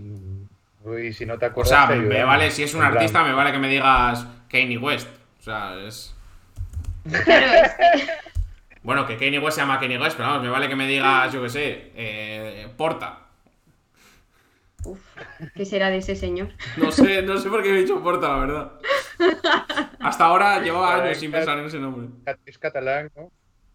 Uy, 0.83 1.13
si 1.13 1.25
no 1.25 1.37
te 1.37 1.45
O 1.45 1.49
acuerdas. 1.49 1.69
sea, 1.69 1.87
te 1.87 1.95
me 1.97 2.23
vale, 2.23 2.49
si 2.51 2.63
es 2.63 2.73
un 2.73 2.81
En 2.81 2.87
plan, 2.87 2.97
artista, 2.97 3.23
me 3.23 3.33
vale 3.33 3.51
que 3.51 3.59
me 3.59 3.69
digas 3.69 4.25
Kanye 4.49 4.77
West. 4.77 5.07
O 5.39 5.43
sea, 5.43 5.75
es. 5.85 6.13
Claro, 7.25 7.45
es 7.65 7.71
que- 7.73 8.07
Bueno, 8.81 9.05
que 9.05 9.17
Kanye 9.17 9.39
West 9.39 9.55
se 9.55 9.61
llama 9.61 9.79
Kanye 9.79 9.97
West, 9.99 10.17
pero 10.17 10.29
vamos, 10.29 10.43
me 10.43 10.49
vale 10.49 10.67
que 10.67 10.75
me 10.75 10.87
digas, 10.87 11.31
yo 11.31 11.41
qué 11.43 11.49
sé, 11.49 11.91
eh, 11.95 12.67
Porta. 12.75 13.19
Uf, 14.85 14.99
¿qué 15.55 15.65
será 15.65 15.89
de 15.89 15.97
ese 15.97 16.15
señor? 16.15 16.49
No 16.77 16.91
sé, 16.91 17.21
no 17.21 17.37
sé 17.37 17.49
por 17.49 17.63
qué 17.63 17.69
he 17.69 17.81
dicho 17.81 18.01
Porta, 18.01 18.29
la 18.29 18.37
verdad. 18.37 18.71
Hasta 19.99 20.25
ahora 20.25 20.61
llevaba 20.61 21.03
años 21.03 21.17
sin 21.17 21.31
pensar 21.31 21.57
en 21.59 21.65
ese 21.65 21.79
nombre. 21.79 22.09
Es 22.45 22.57
catalán, 22.57 23.11
¿no? 23.15 23.31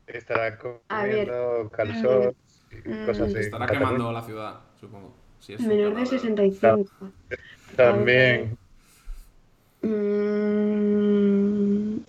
Estará 0.06 0.58
comiendo 0.58 1.70
calzón 1.70 2.34
y 2.70 3.06
cosas 3.06 3.28
así. 3.28 3.38
Estará 3.38 3.66
quemando 3.66 4.12
la 4.12 4.22
ciudad, 4.22 4.60
supongo. 4.80 5.14
Si 5.38 5.54
es 5.54 5.60
su 5.60 5.68
Menor 5.68 5.94
de 5.94 6.04
cadáver. 6.04 6.08
65. 6.08 7.12
También. 7.76 8.58
Mm, 9.82 9.88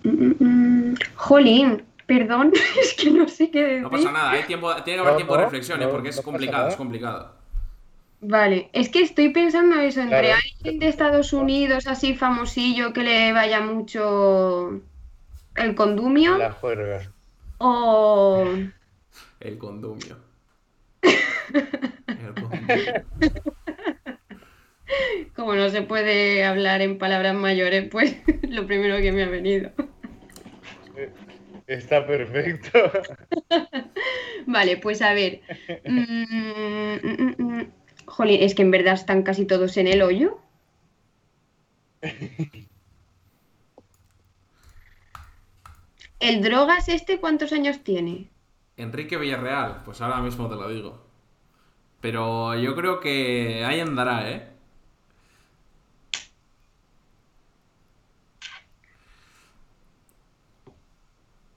mm, 0.02 0.34
mm. 0.40 0.94
Jolín, 1.14 1.84
perdón, 2.06 2.52
es 2.80 2.94
que 2.94 3.10
no 3.10 3.28
sé 3.28 3.50
qué 3.50 3.62
decir. 3.62 3.82
No 3.82 3.90
pasa 3.90 4.12
nada, 4.12 4.30
hay 4.32 4.42
tiempo, 4.42 4.74
tiene 4.82 4.96
que 4.96 5.00
haber 5.00 5.12
No, 5.12 5.16
tiempo 5.16 5.34
de 5.34 5.38
no, 5.38 5.44
reflexión, 5.44 5.80
¿eh? 5.80 5.84
no, 5.84 5.90
porque 5.90 6.08
es 6.08 6.20
complicado, 6.20 6.68
es 6.68 6.76
complicado. 6.76 7.39
Vale, 8.22 8.68
es 8.72 8.90
que 8.90 9.00
estoy 9.00 9.30
pensando 9.30 9.80
eso, 9.80 10.00
entre 10.02 10.20
Claro. 10.20 10.40
alguien 10.58 10.78
de 10.78 10.88
Estados 10.88 11.32
Unidos 11.32 11.86
así 11.86 12.14
famosillo 12.14 12.92
que 12.92 13.02
le 13.02 13.32
vaya 13.32 13.60
mucho 13.60 14.80
el 15.56 15.74
condumio 15.74 16.36
La 16.38 16.52
juerga. 16.52 17.10
o... 17.58 18.44
El 19.40 19.56
condumio. 19.58 20.18
El 21.02 22.34
condumio. 22.34 23.04
Como 25.34 25.54
no 25.54 25.70
se 25.70 25.82
puede 25.82 26.44
hablar 26.44 26.82
en 26.82 26.98
palabras 26.98 27.34
mayores, 27.34 27.88
pues 27.90 28.16
lo 28.48 28.66
primero 28.66 28.98
que 28.98 29.12
me 29.12 29.22
ha 29.24 29.28
venido. 29.28 29.70
Está 31.66 32.06
perfecto. 32.06 32.90
Vale, 34.46 34.76
pues 34.76 35.00
a 35.00 35.14
ver. 35.14 35.40
Mm, 35.86 36.00
mm, 36.30 36.98
mm, 37.02 37.34
mm. 37.38 37.66
Jolín, 38.10 38.42
es 38.42 38.54
que 38.56 38.62
en 38.62 38.72
verdad 38.72 38.94
están 38.94 39.22
casi 39.22 39.46
todos 39.46 39.76
en 39.76 39.86
el 39.86 40.02
hoyo. 40.02 40.38
¿El 46.18 46.42
drogas 46.42 46.88
este 46.88 47.20
cuántos 47.20 47.52
años 47.52 47.84
tiene? 47.84 48.28
Enrique 48.76 49.16
Villarreal, 49.16 49.84
pues 49.84 50.00
ahora 50.00 50.20
mismo 50.20 50.48
te 50.48 50.56
lo 50.56 50.68
digo. 50.68 51.06
Pero 52.00 52.56
yo 52.56 52.74
creo 52.74 52.98
que 52.98 53.64
ahí 53.64 53.78
andará, 53.78 54.28
¿eh? 54.28 54.48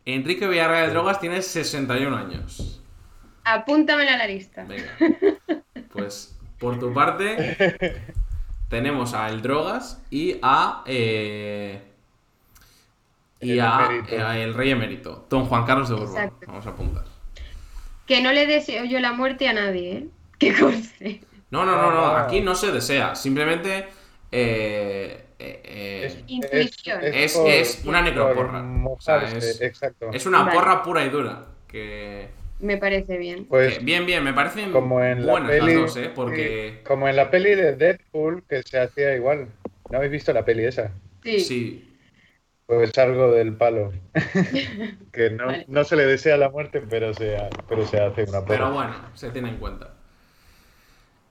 Enrique 0.06 0.48
Villarreal 0.48 0.88
de 0.88 0.94
Drogas 0.94 1.20
tiene 1.20 1.42
61 1.42 2.16
años. 2.16 2.82
Apúntamela 3.46 4.14
a 4.14 4.18
la 4.18 4.28
lista. 4.28 4.66
Venga. 4.66 4.98
Pues 5.94 6.38
por 6.64 6.80
tu 6.80 6.94
parte 6.94 7.58
tenemos 8.70 9.14
a 9.14 9.30
El 9.30 9.42
Drogas 9.42 10.02
y 10.10 10.40
a 10.42 10.84
eh, 10.88 11.82
y 13.42 13.52
El 13.52 13.60
a, 13.62 14.38
el 14.38 14.54
Rey 14.54 14.72
Emérito, 14.72 15.28
Don 15.30 15.46
Juan 15.46 15.66
Carlos 15.66 15.90
de 15.90 15.96
Borbón. 15.96 16.16
Exacto. 16.16 16.46
Vamos 16.48 16.66
a 16.66 16.70
apuntar. 16.70 17.04
Que 18.08 18.22
no 18.22 18.32
le 18.32 18.48
deseo 18.48 18.86
yo 18.86 19.00
la 19.00 19.12
muerte 19.12 19.48
a 19.50 19.54
nadie, 19.54 19.92
¿eh? 19.92 20.08
Que 20.40 20.54
conste. 20.58 21.22
No, 21.52 21.66
no, 21.66 21.76
no, 21.76 21.92
no, 21.92 22.06
Ah. 22.06 22.24
aquí 22.24 22.42
no 22.42 22.56
se 22.56 22.72
desea, 22.72 23.16
simplemente 23.16 23.88
eh, 24.32 25.26
eh, 25.40 25.62
eh, 25.64 26.24
Intuición. 26.28 27.00
Es- 27.04 27.34
por- 27.38 27.50
es 27.50 27.82
una 27.86 28.02
necroporra. 28.02 28.64
O 28.88 28.98
sea, 29.00 29.18
es- 29.24 29.62
Exacto. 29.62 30.10
es 30.12 30.26
una 30.26 30.40
Vale. 30.44 30.54
porra 30.54 30.82
pura 30.84 31.04
y 31.06 31.10
dura. 31.10 31.46
Que, 31.68 32.30
Me 32.64 32.78
parece 32.78 33.18
bien. 33.18 33.46
Pues 33.46 33.78
que 33.80 33.84
bien, 33.86 34.06
bien, 34.06 34.24
me 34.24 34.34
parecen 34.34 34.72
como 34.72 35.04
en 35.04 35.26
la 35.26 35.32
buenas 35.34 35.50
peli. 35.52 35.74
las 35.74 35.82
dos, 35.94 35.98
¿eh? 35.98 36.12
Porque 36.16 36.76
sí, 36.80 36.84
como 36.84 37.08
en 37.08 37.16
la 37.16 37.30
peli 37.30 37.56
de 37.56 37.76
Deadpool, 37.76 38.44
que 38.48 38.64
se 38.64 38.80
hacía 38.80 39.16
igual. 39.16 39.50
¿No 39.90 39.98
habéis 39.98 40.12
visto 40.14 40.34
la 40.34 40.46
peli 40.46 40.66
esa? 40.66 40.92
Sí. 41.24 41.40
Sí. 41.40 41.90
Pues 42.66 42.98
algo 42.98 43.32
del 43.32 43.56
palo. 43.56 43.92
que 45.12 45.30
no, 45.32 45.46
Vale. 45.48 45.66
no 45.68 45.84
se 45.84 45.96
le 45.96 46.06
desea 46.06 46.38
la 46.38 46.50
muerte, 46.50 46.82
pero 46.90 47.14
se, 47.14 47.38
ha- 47.38 47.50
pero 47.68 47.86
se 47.86 48.00
hace 48.00 48.24
una 48.24 48.46
Pero 48.46 48.66
porra. 48.66 48.70
bueno, 48.70 48.96
se 49.14 49.30
tiene 49.32 49.50
en 49.50 49.58
cuenta. 49.58 49.94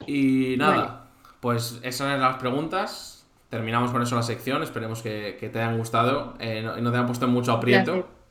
Y 0.06 0.56
nada, 0.58 1.10
pues 1.40 1.80
esas 1.82 2.08
eran 2.08 2.20
las 2.20 2.36
preguntas. 2.38 3.26
Terminamos 3.50 3.90
con 3.92 4.02
eso 4.02 4.16
la 4.16 4.22
sección. 4.22 4.62
Esperemos 4.62 5.02
que, 5.02 5.36
que 5.38 5.48
te 5.48 5.58
hayan 5.60 5.78
gustado 5.78 6.34
eh, 6.40 6.62
no- 6.62 6.78
y 6.78 6.82
no 6.82 6.90
te 6.90 6.96
hayan 6.96 7.06
puesto 7.06 7.26
en 7.26 7.32
mucho 7.32 7.52
aprieto. 7.52 7.92
Gracias. 7.92 8.21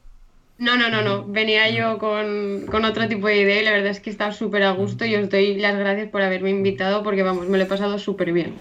No, 0.62 0.78
no, 0.78 0.90
no, 0.90 1.02
no. 1.02 1.26
Venía 1.26 1.72
yo 1.72 1.98
con, 1.98 2.68
con 2.70 2.86
otro 2.86 3.08
tipo 3.08 3.26
de 3.26 3.42
idea 3.42 3.62
y 3.62 3.66
la 3.66 3.72
verdad 3.72 3.90
es 3.90 4.00
que 4.00 4.12
está 4.12 4.32
súper 4.32 4.62
a 4.62 4.72
gusto 4.74 5.06
y 5.06 5.16
os 5.16 5.28
doy 5.28 5.56
las 5.56 5.76
gracias 5.76 6.10
por 6.10 6.22
haberme 6.22 6.52
invitado 6.52 7.02
porque 7.02 7.24
vamos, 7.24 7.48
me 7.48 7.58
lo 7.58 7.64
he 7.64 7.68
pasado 7.68 7.98
súper 7.98 8.32
bien. 8.32 8.54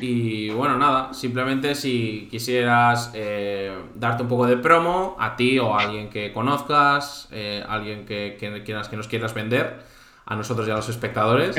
Y 0.00 0.50
bueno, 0.50 0.76
nada, 0.76 1.14
simplemente 1.14 1.76
si 1.76 2.26
quisieras 2.32 3.12
eh, 3.14 3.72
darte 3.94 4.24
un 4.24 4.28
poco 4.28 4.48
de 4.48 4.56
promo 4.56 5.16
a 5.20 5.36
ti 5.36 5.60
o 5.60 5.72
a 5.72 5.82
alguien 5.82 6.10
que 6.10 6.32
conozcas, 6.32 7.28
eh, 7.30 7.62
alguien 7.68 8.06
que, 8.06 8.36
que 8.38 8.64
quieras 8.64 8.88
que 8.88 8.96
nos 8.96 9.06
quieras 9.06 9.32
vender, 9.32 9.78
a 10.26 10.34
nosotros 10.34 10.66
y 10.66 10.70
a 10.72 10.74
los 10.74 10.88
espectadores, 10.88 11.54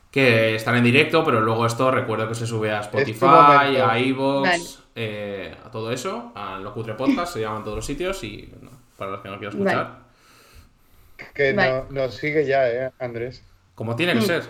que 0.10 0.54
están 0.56 0.76
en 0.76 0.84
directo, 0.84 1.24
pero 1.24 1.40
luego 1.40 1.64
esto 1.64 1.90
recuerdo 1.90 2.28
que 2.28 2.34
se 2.34 2.46
sube 2.46 2.70
a 2.70 2.80
Spotify, 2.80 3.24
momento. 3.24 3.86
a 3.86 3.98
Evox, 3.98 4.48
Vale. 4.48 4.64
eh, 4.94 5.56
a 5.64 5.70
todo 5.70 5.90
eso, 5.90 6.32
a 6.34 6.58
Locutre 6.58 6.94
Podcast, 6.94 7.32
se 7.32 7.40
llaman 7.40 7.64
todos 7.64 7.76
los 7.76 7.86
sitios 7.86 8.22
y 8.24 8.52
no, 8.60 8.75
para 8.96 9.12
los 9.12 9.20
que 9.20 9.28
no 9.28 9.38
quieran 9.38 9.56
escuchar, 9.58 9.98
Que 11.34 11.52
Vale. 11.52 11.72
no- 11.72 12.02
nos 12.02 12.14
sigue 12.14 12.44
ya, 12.46 12.68
¿eh, 12.68 12.90
Andrés? 12.98 13.42
como 13.74 13.94
tiene 13.96 14.12
que 14.14 14.20
Mm. 14.20 14.22
ser. 14.22 14.42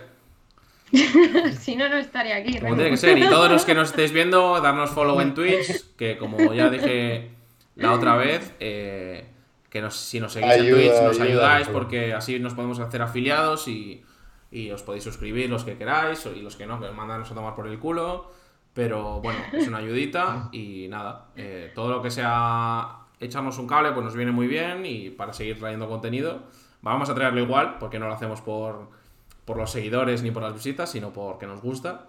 si 1.59 1.77
no, 1.77 1.89
no 1.89 1.97
estaría 1.97 2.37
aquí. 2.37 2.59
Como 2.61 2.75
tiene 2.77 2.91
que 2.91 2.97
ser. 2.97 3.19
Y 3.19 3.23
todos 3.29 3.51
los 3.51 3.65
que 3.67 3.75
nos 3.75 3.91
estéis 3.91 4.13
viendo, 4.13 4.61
darnos 4.61 4.91
follow 4.91 5.21
en 5.21 5.35
Twitch, 5.35 5.97
que 5.97 6.17
como 6.17 6.53
ya 6.55 6.71
dije 6.71 7.31
la 7.75 7.93
otra 7.93 8.17
vez, 8.17 8.53
eh, 8.61 9.27
que 9.69 9.81
nos- 9.83 9.97
si 9.97 10.21
nos 10.21 10.33
seguís 10.33 10.53
en 10.53 10.71
Twitch 10.73 10.93
nos 11.03 11.21
ayuda, 11.21 11.25
ayudáis 11.25 11.67
ayuda. 11.67 11.73
porque 11.79 12.15
así 12.15 12.39
nos 12.39 12.55
podemos 12.55 12.79
hacer 12.79 13.03
afiliados 13.03 13.67
y, 13.69 14.05
y 14.51 14.71
os 14.71 14.83
podéis 14.83 15.05
suscribir 15.05 15.51
los 15.51 15.65
que 15.65 15.77
queráis 15.77 16.25
y 16.35 16.41
los 16.41 16.57
que 16.57 16.67
no, 16.67 16.79
que 16.81 16.87
os 16.87 16.95
mandanos 16.95 17.31
a 17.31 17.35
tomar 17.35 17.55
por 17.55 17.67
el 17.67 17.79
culo. 17.79 18.33
Pero 18.73 19.21
bueno, 19.23 19.41
es 19.53 19.67
una 19.69 19.79
ayudita 19.79 20.51
y 20.53 20.87
nada, 20.89 21.27
eh, 21.35 21.73
todo 21.75 21.91
lo 21.91 22.03
que 22.03 22.11
sea 22.11 22.99
echarnos 23.21 23.59
un 23.59 23.67
cable 23.67 23.93
pues 23.93 24.05
nos 24.05 24.15
viene 24.15 24.33
muy 24.33 24.47
bien 24.47 24.85
y 24.85 25.11
para 25.11 25.33
seguir 25.33 25.59
trayendo 25.59 25.89
contenido. 25.89 26.43
Vamos 26.83 27.11
a 27.11 27.15
traerlo 27.15 27.41
igual 27.41 27.79
porque 27.79 27.99
no 27.99 28.09
lo 28.09 28.15
hacemos 28.15 28.41
por, 28.41 28.91
por 29.45 29.57
los 29.57 29.71
seguidores 29.71 30.23
ni 30.23 30.31
por 30.31 30.43
las 30.43 30.55
visitas, 30.55 30.91
sino 30.91 31.13
porque 31.13 31.47
nos 31.47 31.61
gusta. 31.61 32.07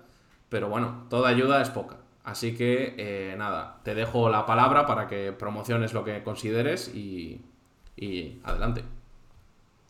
Pero 0.49 0.69
bueno, 0.69 1.05
toda 1.09 1.29
ayuda 1.29 1.61
es 1.61 1.69
poca. 1.69 1.97
Así 2.23 2.55
que 2.55 2.95
eh, 2.97 3.35
nada, 3.37 3.77
te 3.83 3.95
dejo 3.95 4.29
la 4.29 4.45
palabra 4.45 4.85
para 4.85 5.07
que 5.07 5.31
promociones 5.31 5.93
lo 5.93 6.03
que 6.03 6.23
consideres 6.23 6.93
y, 6.93 7.41
y 7.95 8.39
adelante. 8.43 8.83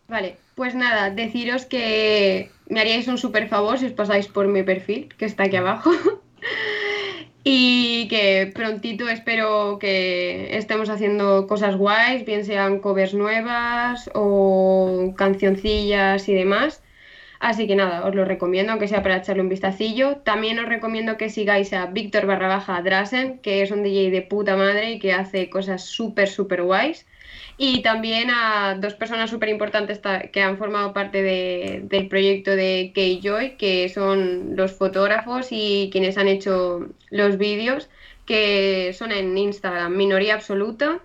Vale, 0.07 0.37
pues 0.55 0.73
nada, 0.73 1.09
deciros 1.09 1.65
que 1.65 2.51
me 2.69 2.79
haríais 2.79 3.07
un 3.07 3.17
súper 3.17 3.49
favor 3.49 3.77
si 3.77 3.87
os 3.87 3.91
pasáis 3.91 4.27
por 4.27 4.47
mi 4.47 4.63
perfil, 4.63 5.13
que 5.17 5.25
está 5.25 5.43
aquí 5.43 5.57
abajo. 5.57 5.91
Y 7.49 8.09
que 8.09 8.51
prontito 8.53 9.07
espero 9.07 9.79
que 9.79 10.57
estemos 10.57 10.89
haciendo 10.89 11.47
cosas 11.47 11.77
guays, 11.77 12.25
bien 12.25 12.43
sean 12.43 12.79
covers 12.79 13.13
nuevas 13.13 14.09
o 14.13 15.13
cancioncillas 15.15 16.27
y 16.27 16.33
demás. 16.33 16.83
Así 17.39 17.65
que 17.65 17.77
nada, 17.77 18.05
os 18.05 18.13
lo 18.13 18.25
recomiendo, 18.25 18.73
aunque 18.73 18.89
sea 18.89 19.01
para 19.01 19.15
echarle 19.17 19.43
un 19.43 19.47
vistacillo. 19.47 20.17
También 20.17 20.59
os 20.59 20.67
recomiendo 20.67 21.15
que 21.15 21.29
sigáis 21.29 21.71
a 21.71 21.85
Víctor 21.85 22.25
barra 22.25 22.49
baja 22.49 22.81
Drasen, 22.81 23.39
que 23.39 23.61
es 23.61 23.71
un 23.71 23.81
DJ 23.81 24.11
de 24.11 24.23
puta 24.23 24.57
madre 24.57 24.91
y 24.91 24.99
que 24.99 25.13
hace 25.13 25.49
cosas 25.49 25.85
súper, 25.85 26.27
súper 26.27 26.63
guays. 26.63 27.05
Y 27.59 27.81
también 27.81 28.29
a 28.29 28.75
dos 28.79 28.93
personas 28.93 29.29
súper 29.31 29.49
importantes 29.49 30.01
ta- 30.01 30.27
que 30.31 30.41
han 30.41 30.57
formado 30.57 30.93
parte 30.93 31.23
de- 31.23 31.81
del 31.85 32.07
proyecto 32.07 32.51
de 32.55 32.91
K-Joy, 32.93 33.57
que 33.57 33.89
son 33.89 34.55
los 34.55 34.73
fotógrafos 34.73 35.47
y 35.51 35.89
quienes 35.91 36.17
han 36.19 36.27
hecho 36.27 36.87
los 37.09 37.37
vídeos, 37.37 37.89
que 38.25 38.93
son 38.93 39.11
en 39.11 39.35
Instagram 39.37 39.95
Minoría 39.95 40.35
Absoluta 40.35 40.99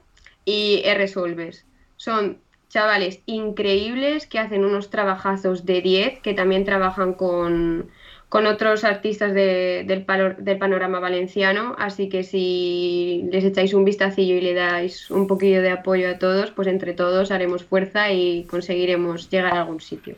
y 0.45 0.83
R-Solves. 0.85 1.65
Son 1.97 2.39
chavales 2.69 3.21
increíbles 3.27 4.27
que 4.27 4.39
hacen 4.39 4.65
unos 4.65 4.91
trabajazos 4.91 5.65
de 5.65 5.81
10, 5.83 6.21
que 6.21 6.35
también 6.35 6.65
trabajan 6.65 7.15
con, 7.15 7.91
con 8.33 8.47
otros 8.47 8.83
artistas 8.85 9.35
de- 9.35 9.85
del, 9.87 10.07
palo- 10.07 10.35
del 10.39 10.57
panorama 10.57 11.01
valenciano, 11.01 11.77
así 11.79 12.09
que 12.09 12.23
si 12.25 13.29
les 13.31 13.45
echáis 13.45 13.75
un 13.75 13.85
vistacillo 13.85 14.35
y 14.37 14.41
le 14.41 14.55
dais 14.55 15.11
un 15.11 15.27
poquillo 15.27 15.61
de 15.61 15.71
apoyo 15.71 16.09
a 16.09 16.19
todos, 16.19 16.51
pues 16.51 16.67
entre 16.67 16.95
todos 16.95 17.31
haremos 17.31 17.63
fuerza 17.63 18.11
y 18.11 18.45
conseguiremos 18.45 19.29
llegar 19.29 19.53
a 19.55 19.61
algún 19.61 19.81
sitio. 19.83 20.15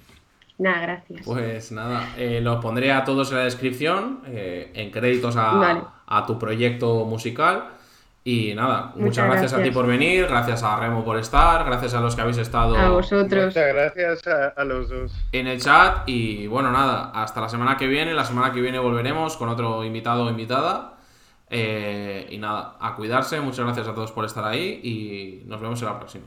Nada, 0.59 0.81
gracias. 0.83 1.23
Pues 1.27 1.73
nada, 1.73 2.09
eh, 2.17 2.41
los 2.41 2.63
pondré 2.63 2.93
a 2.93 3.03
todos 3.05 3.33
en 3.33 3.39
la 3.39 3.45
descripción, 3.45 4.21
eh, 4.29 4.71
en 4.75 4.93
créditos 4.93 5.37
a, 5.37 5.55
Vale. 5.55 5.81
a 6.07 6.25
tu 6.25 6.39
proyecto 6.39 7.05
musical. 7.07 7.65
Y 8.27 8.55
nada, 8.55 8.87
muchas, 8.95 9.01
Muchas 9.03 9.27
gracias, 9.27 9.53
a 9.53 9.63
ti 9.63 9.71
por 9.71 9.87
venir, 9.87 10.27
gracias 10.27 10.63
a 10.63 10.77
Remo 10.81 11.05
por 11.05 11.19
estar, 11.19 11.63
gracias 11.67 11.93
a 11.93 12.01
los 12.01 12.17
que 12.17 12.23
habéis 12.23 12.39
estado 12.39 12.75
a 12.75 12.89
vosotros. 12.89 13.45
Muchas 13.47 13.75
gracias 13.75 14.27
a, 14.27 14.49
a 14.49 14.65
los 14.65 14.89
dos. 14.89 15.13
en 15.33 15.47
el 15.47 15.61
chat. 15.61 16.09
Y 16.09 16.47
bueno, 16.47 16.73
nada, 16.73 17.11
hasta 17.15 17.43
la 17.43 17.51
semana 17.51 17.77
que 17.77 17.87
viene. 17.87 18.15
La 18.15 18.25
semana 18.25 18.51
que 18.51 18.63
viene 18.63 18.79
volveremos 18.79 19.37
con 19.37 19.51
otro 19.51 19.85
invitado 19.85 20.25
o 20.25 20.31
invitada. 20.31 20.95
Eh, 21.51 22.27
y 22.31 22.39
nada, 22.39 22.77
a 22.81 22.97
cuidarse. 22.97 23.41
Muchas 23.43 23.67
gracias 23.67 23.89
a 23.89 23.95
todos 23.95 24.11
por 24.11 24.25
estar 24.25 24.45
ahí 24.45 24.81
y 24.83 25.47
nos 25.47 25.61
vemos 25.61 25.81
en 25.83 25.89
la 25.89 25.99
próxima. 25.99 26.25